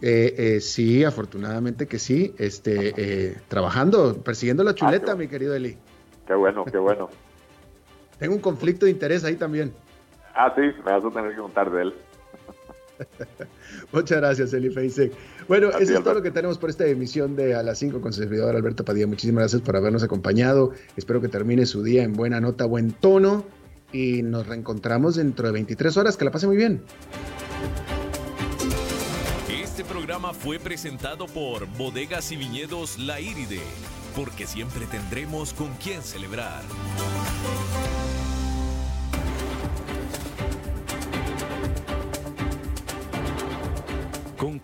Eh, 0.00 0.58
sí, 0.60 1.02
afortunadamente 1.02 1.86
que 1.86 1.98
sí, 1.98 2.34
este, 2.38 3.40
trabajando, 3.48 4.16
persiguiendo 4.22 4.62
la 4.62 4.74
chuleta, 4.74 5.12
ah, 5.12 5.16
mi 5.16 5.28
querido 5.28 5.54
Eli. 5.54 5.78
Qué 6.26 6.34
bueno, 6.34 6.64
qué 6.64 6.78
bueno. 6.78 7.08
Tengo 8.18 8.34
un 8.34 8.40
conflicto 8.40 8.86
de 8.86 8.92
interés 8.92 9.24
ahí 9.24 9.36
también. 9.36 9.72
Ah, 10.34 10.52
sí, 10.54 10.62
me 10.62 10.92
vas 10.92 11.04
a 11.04 11.10
tener 11.10 11.30
que 11.30 11.40
contar 11.40 11.70
de 11.70 11.82
él. 11.82 11.94
Muchas 13.92 14.18
gracias, 14.18 14.52
Eli 14.52 14.70
Feisek. 14.70 15.12
Bueno, 15.48 15.70
eso 15.70 15.96
es 15.96 16.02
todo 16.02 16.14
lo 16.14 16.22
que 16.22 16.30
tenemos 16.30 16.58
por 16.58 16.70
esta 16.70 16.86
emisión 16.86 17.36
de 17.36 17.54
A 17.54 17.62
las 17.62 17.78
5 17.78 18.00
con 18.00 18.12
su 18.12 18.20
servidor 18.20 18.54
Alberto 18.56 18.84
Padilla. 18.84 19.06
Muchísimas 19.06 19.42
gracias 19.42 19.62
por 19.62 19.76
habernos 19.76 20.02
acompañado. 20.02 20.72
Espero 20.96 21.20
que 21.20 21.28
termine 21.28 21.66
su 21.66 21.82
día 21.82 22.02
en 22.02 22.12
buena 22.12 22.40
nota, 22.40 22.64
buen 22.64 22.92
tono. 22.92 23.44
Y 23.92 24.22
nos 24.22 24.46
reencontramos 24.46 25.16
dentro 25.16 25.46
de 25.46 25.52
23 25.52 25.96
horas. 25.96 26.16
Que 26.16 26.24
la 26.24 26.30
pase 26.30 26.46
muy 26.46 26.56
bien. 26.56 26.82
Este 29.48 29.84
programa 29.84 30.32
fue 30.32 30.58
presentado 30.58 31.26
por 31.26 31.66
Bodegas 31.76 32.30
y 32.32 32.36
Viñedos 32.36 32.98
La 32.98 33.20
Iride, 33.20 33.60
porque 34.14 34.46
siempre 34.46 34.86
tendremos 34.86 35.52
con 35.52 35.68
quién 35.82 36.02
celebrar. 36.02 36.62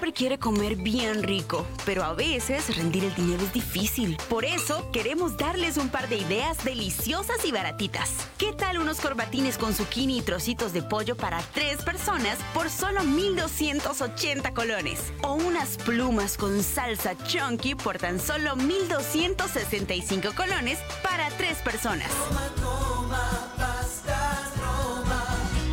Siempre 0.00 0.18
quiere 0.18 0.38
comer 0.38 0.76
bien 0.76 1.22
rico, 1.22 1.66
pero 1.84 2.02
a 2.04 2.14
veces 2.14 2.74
rendir 2.74 3.04
el 3.04 3.14
dinero 3.14 3.42
es 3.42 3.52
difícil. 3.52 4.16
Por 4.30 4.46
eso 4.46 4.90
queremos 4.92 5.36
darles 5.36 5.76
un 5.76 5.90
par 5.90 6.08
de 6.08 6.16
ideas 6.16 6.64
deliciosas 6.64 7.44
y 7.44 7.52
baratitas. 7.52 8.08
¿Qué 8.38 8.54
tal 8.54 8.78
unos 8.78 8.98
corbatines 8.98 9.58
con 9.58 9.74
zucchini 9.74 10.16
y 10.16 10.22
trocitos 10.22 10.72
de 10.72 10.82
pollo 10.82 11.18
para 11.18 11.42
tres 11.52 11.82
personas 11.82 12.38
por 12.54 12.70
solo 12.70 13.02
1,280 13.02 14.54
colones? 14.54 15.12
O 15.20 15.34
unas 15.34 15.76
plumas 15.76 16.38
con 16.38 16.62
salsa 16.62 17.14
chunky 17.26 17.74
por 17.74 17.98
tan 17.98 18.18
solo 18.18 18.56
1,265 18.56 20.30
colones 20.34 20.78
para 21.02 21.28
tres 21.36 21.58
personas. 21.58 22.10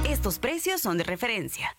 Estos 0.04 0.38
precios 0.38 0.82
son 0.82 0.98
de 0.98 1.06
referencia. 1.06 1.78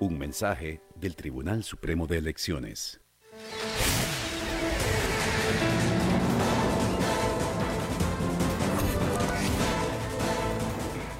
Un 0.00 0.18
mensaje 0.18 0.80
del 0.96 1.14
Tribunal 1.14 1.62
Supremo 1.62 2.06
de 2.06 2.18
Elecciones. 2.18 3.00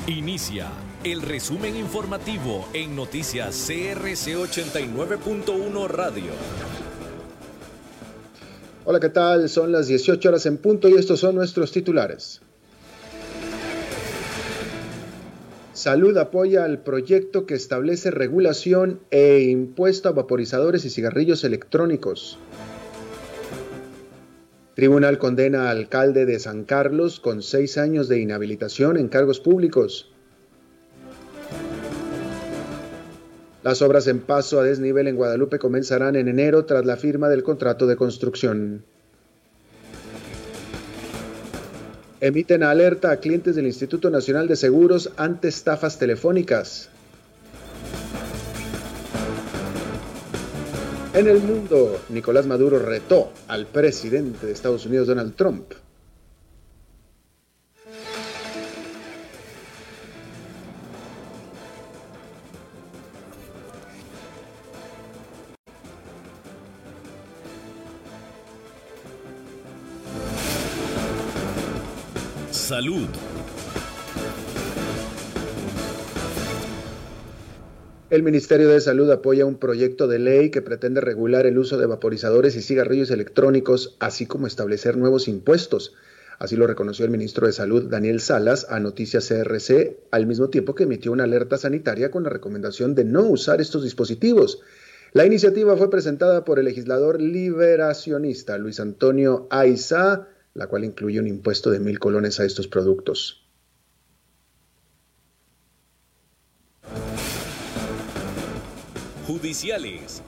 Inicia 0.06 0.68
el 1.04 1.22
resumen 1.22 1.76
informativo 1.76 2.68
en 2.72 2.96
noticias 2.96 3.66
CRC 3.66 4.36
89.1 4.36 5.88
Radio. 5.88 6.32
Hola, 8.84 8.98
¿qué 8.98 9.10
tal? 9.10 9.48
Son 9.48 9.70
las 9.70 9.86
18 9.86 10.28
horas 10.28 10.46
en 10.46 10.58
punto 10.58 10.88
y 10.88 10.94
estos 10.94 11.20
son 11.20 11.36
nuestros 11.36 11.70
titulares. 11.70 12.42
Salud 15.82 16.16
apoya 16.16 16.62
al 16.62 16.84
proyecto 16.84 17.44
que 17.44 17.54
establece 17.54 18.12
regulación 18.12 19.00
e 19.10 19.40
impuesto 19.50 20.08
a 20.08 20.12
vaporizadores 20.12 20.84
y 20.84 20.90
cigarrillos 20.90 21.42
electrónicos. 21.42 22.38
Tribunal 24.76 25.18
condena 25.18 25.70
al 25.70 25.78
alcalde 25.78 26.24
de 26.24 26.38
San 26.38 26.62
Carlos 26.62 27.18
con 27.18 27.42
seis 27.42 27.78
años 27.78 28.06
de 28.08 28.20
inhabilitación 28.20 28.96
en 28.96 29.08
cargos 29.08 29.40
públicos. 29.40 30.12
Las 33.64 33.82
obras 33.82 34.06
en 34.06 34.20
paso 34.20 34.60
a 34.60 34.62
desnivel 34.62 35.08
en 35.08 35.16
Guadalupe 35.16 35.58
comenzarán 35.58 36.14
en 36.14 36.28
enero 36.28 36.64
tras 36.64 36.86
la 36.86 36.96
firma 36.96 37.28
del 37.28 37.42
contrato 37.42 37.88
de 37.88 37.96
construcción. 37.96 38.84
Emiten 42.22 42.62
alerta 42.62 43.10
a 43.10 43.16
clientes 43.16 43.56
del 43.56 43.66
Instituto 43.66 44.08
Nacional 44.08 44.46
de 44.46 44.54
Seguros 44.54 45.10
ante 45.16 45.48
estafas 45.48 45.98
telefónicas. 45.98 46.88
En 51.14 51.26
el 51.26 51.40
mundo, 51.40 52.00
Nicolás 52.10 52.46
Maduro 52.46 52.78
retó 52.78 53.32
al 53.48 53.66
presidente 53.66 54.46
de 54.46 54.52
Estados 54.52 54.86
Unidos, 54.86 55.08
Donald 55.08 55.34
Trump. 55.34 55.72
Salud. 72.72 73.06
El 78.08 78.22
Ministerio 78.22 78.70
de 78.70 78.80
Salud 78.80 79.10
apoya 79.10 79.44
un 79.44 79.56
proyecto 79.58 80.08
de 80.08 80.18
ley 80.18 80.50
que 80.50 80.62
pretende 80.62 81.02
regular 81.02 81.44
el 81.44 81.58
uso 81.58 81.76
de 81.76 81.84
vaporizadores 81.84 82.56
y 82.56 82.62
cigarrillos 82.62 83.10
electrónicos, 83.10 83.98
así 84.00 84.24
como 84.24 84.46
establecer 84.46 84.96
nuevos 84.96 85.28
impuestos. 85.28 85.92
Así 86.38 86.56
lo 86.56 86.66
reconoció 86.66 87.04
el 87.04 87.10
ministro 87.10 87.46
de 87.46 87.52
Salud, 87.52 87.90
Daniel 87.90 88.20
Salas, 88.20 88.66
a 88.70 88.80
Noticias 88.80 89.28
CRC, 89.28 89.98
al 90.10 90.26
mismo 90.26 90.48
tiempo 90.48 90.74
que 90.74 90.84
emitió 90.84 91.12
una 91.12 91.24
alerta 91.24 91.58
sanitaria 91.58 92.10
con 92.10 92.22
la 92.22 92.30
recomendación 92.30 92.94
de 92.94 93.04
no 93.04 93.20
usar 93.20 93.60
estos 93.60 93.84
dispositivos. 93.84 94.62
La 95.12 95.26
iniciativa 95.26 95.76
fue 95.76 95.90
presentada 95.90 96.46
por 96.46 96.58
el 96.58 96.64
legislador 96.64 97.20
liberacionista 97.20 98.56
Luis 98.56 98.80
Antonio 98.80 99.46
Aiza, 99.50 100.28
la 100.54 100.66
cual 100.66 100.84
incluye 100.84 101.20
un 101.20 101.26
impuesto 101.26 101.70
de 101.70 101.80
mil 101.80 101.98
colones 101.98 102.40
a 102.40 102.44
estos 102.44 102.68
productos. 102.68 103.46
Judiciales. 109.26 110.22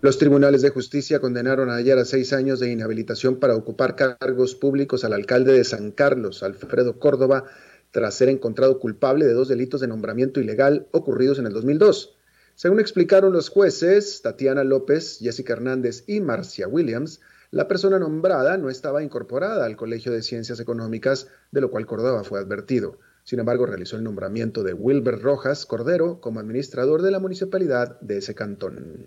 Los 0.00 0.16
tribunales 0.18 0.62
de 0.62 0.70
justicia 0.70 1.18
condenaron 1.18 1.70
ayer 1.70 1.98
a 1.98 2.04
seis 2.04 2.32
años 2.32 2.60
de 2.60 2.70
inhabilitación 2.70 3.40
para 3.40 3.56
ocupar 3.56 3.96
cargos 3.96 4.54
públicos 4.54 5.04
al 5.04 5.12
alcalde 5.12 5.52
de 5.52 5.64
San 5.64 5.90
Carlos, 5.90 6.44
Alfredo 6.44 7.00
Córdoba, 7.00 7.44
tras 7.90 8.14
ser 8.14 8.28
encontrado 8.28 8.78
culpable 8.78 9.26
de 9.26 9.32
dos 9.32 9.48
delitos 9.48 9.80
de 9.80 9.88
nombramiento 9.88 10.40
ilegal 10.40 10.86
ocurridos 10.92 11.40
en 11.40 11.46
el 11.46 11.52
2002. 11.52 12.17
Según 12.58 12.80
explicaron 12.80 13.32
los 13.32 13.50
jueces, 13.50 14.20
Tatiana 14.20 14.64
López, 14.64 15.20
Jessica 15.20 15.52
Hernández 15.52 16.02
y 16.08 16.18
Marcia 16.18 16.66
Williams, 16.66 17.20
la 17.52 17.68
persona 17.68 18.00
nombrada 18.00 18.58
no 18.58 18.68
estaba 18.68 19.04
incorporada 19.04 19.64
al 19.64 19.76
Colegio 19.76 20.10
de 20.10 20.22
Ciencias 20.22 20.58
Económicas, 20.58 21.28
de 21.52 21.60
lo 21.60 21.70
cual 21.70 21.86
Córdoba 21.86 22.24
fue 22.24 22.40
advertido. 22.40 22.98
Sin 23.22 23.38
embargo, 23.38 23.64
realizó 23.64 23.94
el 23.94 24.02
nombramiento 24.02 24.64
de 24.64 24.72
Wilber 24.72 25.20
Rojas 25.20 25.66
Cordero 25.66 26.20
como 26.20 26.40
administrador 26.40 27.02
de 27.02 27.12
la 27.12 27.20
municipalidad 27.20 28.00
de 28.00 28.18
ese 28.18 28.34
cantón. 28.34 29.06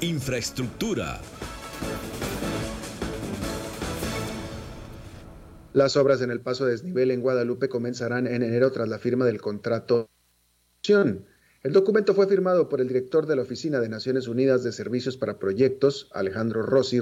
Infraestructura. 0.00 1.20
Las 5.74 5.98
obras 5.98 6.22
en 6.22 6.30
el 6.30 6.40
paso 6.40 6.64
de 6.64 6.70
desnivel 6.70 7.10
en 7.10 7.20
Guadalupe 7.20 7.68
comenzarán 7.68 8.26
en 8.26 8.42
enero 8.42 8.72
tras 8.72 8.88
la 8.88 8.98
firma 8.98 9.26
del 9.26 9.42
contrato. 9.42 10.08
El 10.84 11.72
documento 11.72 12.14
fue 12.14 12.26
firmado 12.26 12.68
por 12.68 12.80
el 12.80 12.88
director 12.88 13.26
de 13.26 13.36
la 13.36 13.42
Oficina 13.42 13.80
de 13.80 13.88
Naciones 13.88 14.28
Unidas 14.28 14.64
de 14.64 14.72
Servicios 14.72 15.16
para 15.16 15.38
Proyectos, 15.38 16.08
Alejandro 16.12 16.62
Rossi, 16.62 17.00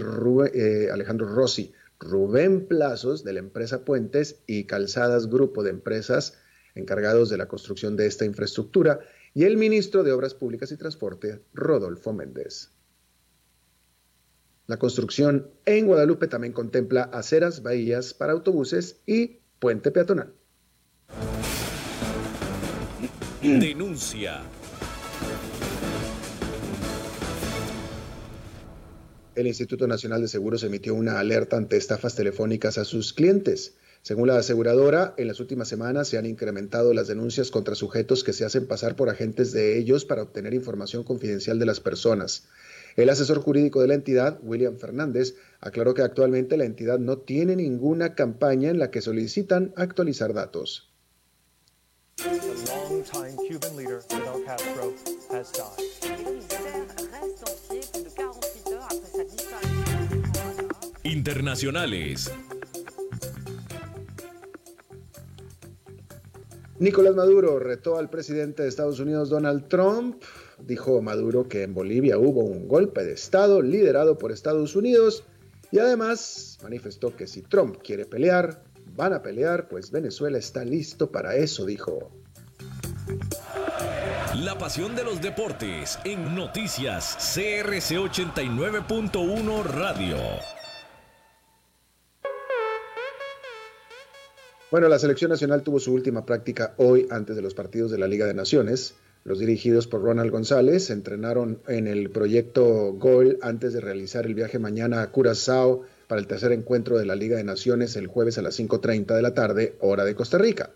eh, 0.54 0.88
Alejandro 0.92 1.28
Rossi 1.28 1.72
Rubén 1.98 2.66
Plazos, 2.66 3.24
de 3.24 3.32
la 3.32 3.38
empresa 3.40 3.84
Puentes 3.84 4.42
y 4.46 4.64
Calzadas 4.64 5.28
Grupo 5.28 5.62
de 5.62 5.70
Empresas 5.70 6.38
encargados 6.76 7.30
de 7.30 7.38
la 7.38 7.48
construcción 7.48 7.96
de 7.96 8.06
esta 8.06 8.24
infraestructura, 8.24 9.00
y 9.34 9.44
el 9.44 9.56
ministro 9.56 10.04
de 10.04 10.12
Obras 10.12 10.34
Públicas 10.34 10.70
y 10.70 10.76
Transporte, 10.76 11.42
Rodolfo 11.52 12.12
Méndez. 12.12 12.70
La 14.66 14.78
construcción 14.78 15.50
en 15.64 15.86
Guadalupe 15.86 16.26
también 16.26 16.52
contempla 16.52 17.02
aceras, 17.02 17.62
bahías 17.62 18.14
para 18.14 18.32
autobuses 18.32 19.00
y 19.06 19.40
puente 19.58 19.90
peatonal. 19.90 20.34
Denuncia. 23.46 24.42
El 29.36 29.46
Instituto 29.46 29.86
Nacional 29.86 30.20
de 30.20 30.26
Seguros 30.26 30.64
emitió 30.64 30.96
una 30.96 31.20
alerta 31.20 31.56
ante 31.56 31.76
estafas 31.76 32.16
telefónicas 32.16 32.76
a 32.76 32.84
sus 32.84 33.12
clientes. 33.12 33.76
Según 34.02 34.26
la 34.26 34.36
aseguradora, 34.36 35.14
en 35.16 35.28
las 35.28 35.38
últimas 35.38 35.68
semanas 35.68 36.08
se 36.08 36.18
han 36.18 36.26
incrementado 36.26 36.92
las 36.92 37.06
denuncias 37.06 37.52
contra 37.52 37.76
sujetos 37.76 38.24
que 38.24 38.32
se 38.32 38.44
hacen 38.44 38.66
pasar 38.66 38.96
por 38.96 39.10
agentes 39.10 39.52
de 39.52 39.78
ellos 39.78 40.04
para 40.04 40.22
obtener 40.22 40.52
información 40.52 41.04
confidencial 41.04 41.60
de 41.60 41.66
las 41.66 41.78
personas. 41.78 42.48
El 42.96 43.10
asesor 43.10 43.38
jurídico 43.38 43.80
de 43.80 43.86
la 43.86 43.94
entidad, 43.94 44.40
William 44.42 44.76
Fernández, 44.76 45.36
aclaró 45.60 45.94
que 45.94 46.02
actualmente 46.02 46.56
la 46.56 46.64
entidad 46.64 46.98
no 46.98 47.18
tiene 47.18 47.54
ninguna 47.54 48.16
campaña 48.16 48.70
en 48.70 48.80
la 48.80 48.90
que 48.90 49.02
solicitan 49.02 49.72
actualizar 49.76 50.34
datos. 50.34 50.95
Internacionales. 61.04 62.32
Nicolás 66.78 67.14
Maduro 67.14 67.58
retó 67.58 67.96
al 67.96 68.10
presidente 68.10 68.62
de 68.62 68.68
Estados 68.68 69.00
Unidos 69.00 69.30
Donald 69.30 69.68
Trump 69.68 70.22
dijo 70.58 71.00
Maduro 71.02 71.48
que 71.48 71.62
en 71.62 71.74
Bolivia 71.74 72.18
hubo 72.18 72.42
un 72.42 72.68
golpe 72.68 73.04
de 73.04 73.12
Estado 73.12 73.62
liderado 73.62 74.18
por 74.18 74.32
Estados 74.32 74.76
Unidos 74.76 75.24
y 75.70 75.78
además 75.78 76.58
manifestó 76.62 77.14
que 77.14 77.26
si 77.26 77.42
Trump 77.42 77.78
quiere 77.82 78.06
pelear, 78.06 78.62
van 78.94 79.12
a 79.12 79.22
pelear, 79.22 79.68
pues 79.68 79.90
Venezuela 79.90 80.38
está 80.38 80.64
listo 80.64 81.10
para 81.10 81.36
eso, 81.36 81.66
dijo. 81.66 82.10
La 84.44 84.58
pasión 84.58 84.94
de 84.94 85.02
los 85.02 85.22
deportes 85.22 85.98
en 86.04 86.34
noticias 86.34 87.16
CRC 87.34 87.96
89.1 87.96 89.64
Radio. 89.64 90.18
Bueno, 94.70 94.88
la 94.90 94.98
selección 94.98 95.30
nacional 95.30 95.62
tuvo 95.62 95.80
su 95.80 95.94
última 95.94 96.26
práctica 96.26 96.74
hoy 96.76 97.08
antes 97.10 97.34
de 97.34 97.40
los 97.40 97.54
partidos 97.54 97.90
de 97.90 97.96
la 97.96 98.08
Liga 98.08 98.26
de 98.26 98.34
Naciones. 98.34 98.96
Los 99.24 99.38
dirigidos 99.38 99.86
por 99.86 100.02
Ronald 100.02 100.30
González 100.30 100.90
entrenaron 100.90 101.62
en 101.66 101.86
el 101.86 102.10
proyecto 102.10 102.92
Gol 102.92 103.38
antes 103.40 103.72
de 103.72 103.80
realizar 103.80 104.26
el 104.26 104.34
viaje 104.34 104.58
mañana 104.58 105.00
a 105.00 105.10
Curazao 105.12 105.84
para 106.08 106.20
el 106.20 106.26
tercer 106.26 106.52
encuentro 106.52 106.98
de 106.98 107.06
la 107.06 107.16
Liga 107.16 107.38
de 107.38 107.44
Naciones 107.44 107.96
el 107.96 108.06
jueves 108.06 108.36
a 108.36 108.42
las 108.42 108.60
5.30 108.60 109.16
de 109.16 109.22
la 109.22 109.32
tarde, 109.32 109.76
hora 109.80 110.04
de 110.04 110.14
Costa 110.14 110.36
Rica. 110.36 110.72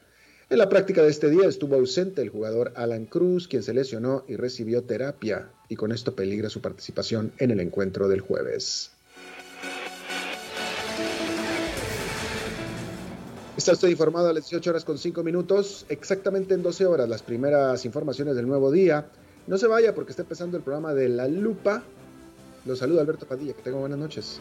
En 0.50 0.58
la 0.58 0.68
práctica 0.68 1.04
de 1.04 1.10
este 1.10 1.30
día 1.30 1.46
estuvo 1.46 1.76
ausente 1.76 2.22
el 2.22 2.28
jugador 2.28 2.72
Alan 2.74 3.06
Cruz, 3.06 3.46
quien 3.46 3.62
se 3.62 3.72
lesionó 3.72 4.24
y 4.26 4.34
recibió 4.34 4.82
terapia, 4.82 5.48
y 5.68 5.76
con 5.76 5.92
esto 5.92 6.16
peligra 6.16 6.50
su 6.50 6.60
participación 6.60 7.30
en 7.38 7.52
el 7.52 7.60
encuentro 7.60 8.08
del 8.08 8.20
jueves. 8.20 8.90
Está 13.56 13.70
usted 13.70 13.90
informado 13.90 14.28
a 14.28 14.32
las 14.32 14.42
18 14.50 14.70
horas 14.70 14.84
con 14.84 14.98
5 14.98 15.22
minutos, 15.22 15.86
exactamente 15.88 16.54
en 16.54 16.64
12 16.64 16.84
horas, 16.84 17.08
las 17.08 17.22
primeras 17.22 17.84
informaciones 17.84 18.34
del 18.34 18.48
nuevo 18.48 18.72
día. 18.72 19.06
No 19.46 19.56
se 19.56 19.68
vaya 19.68 19.94
porque 19.94 20.10
está 20.10 20.22
empezando 20.22 20.56
el 20.56 20.64
programa 20.64 20.94
de 20.94 21.10
La 21.10 21.28
Lupa. 21.28 21.84
Los 22.66 22.80
saluda 22.80 23.02
Alberto 23.02 23.24
Padilla, 23.24 23.52
que 23.52 23.62
tenga 23.62 23.78
buenas 23.78 24.00
noches. 24.00 24.40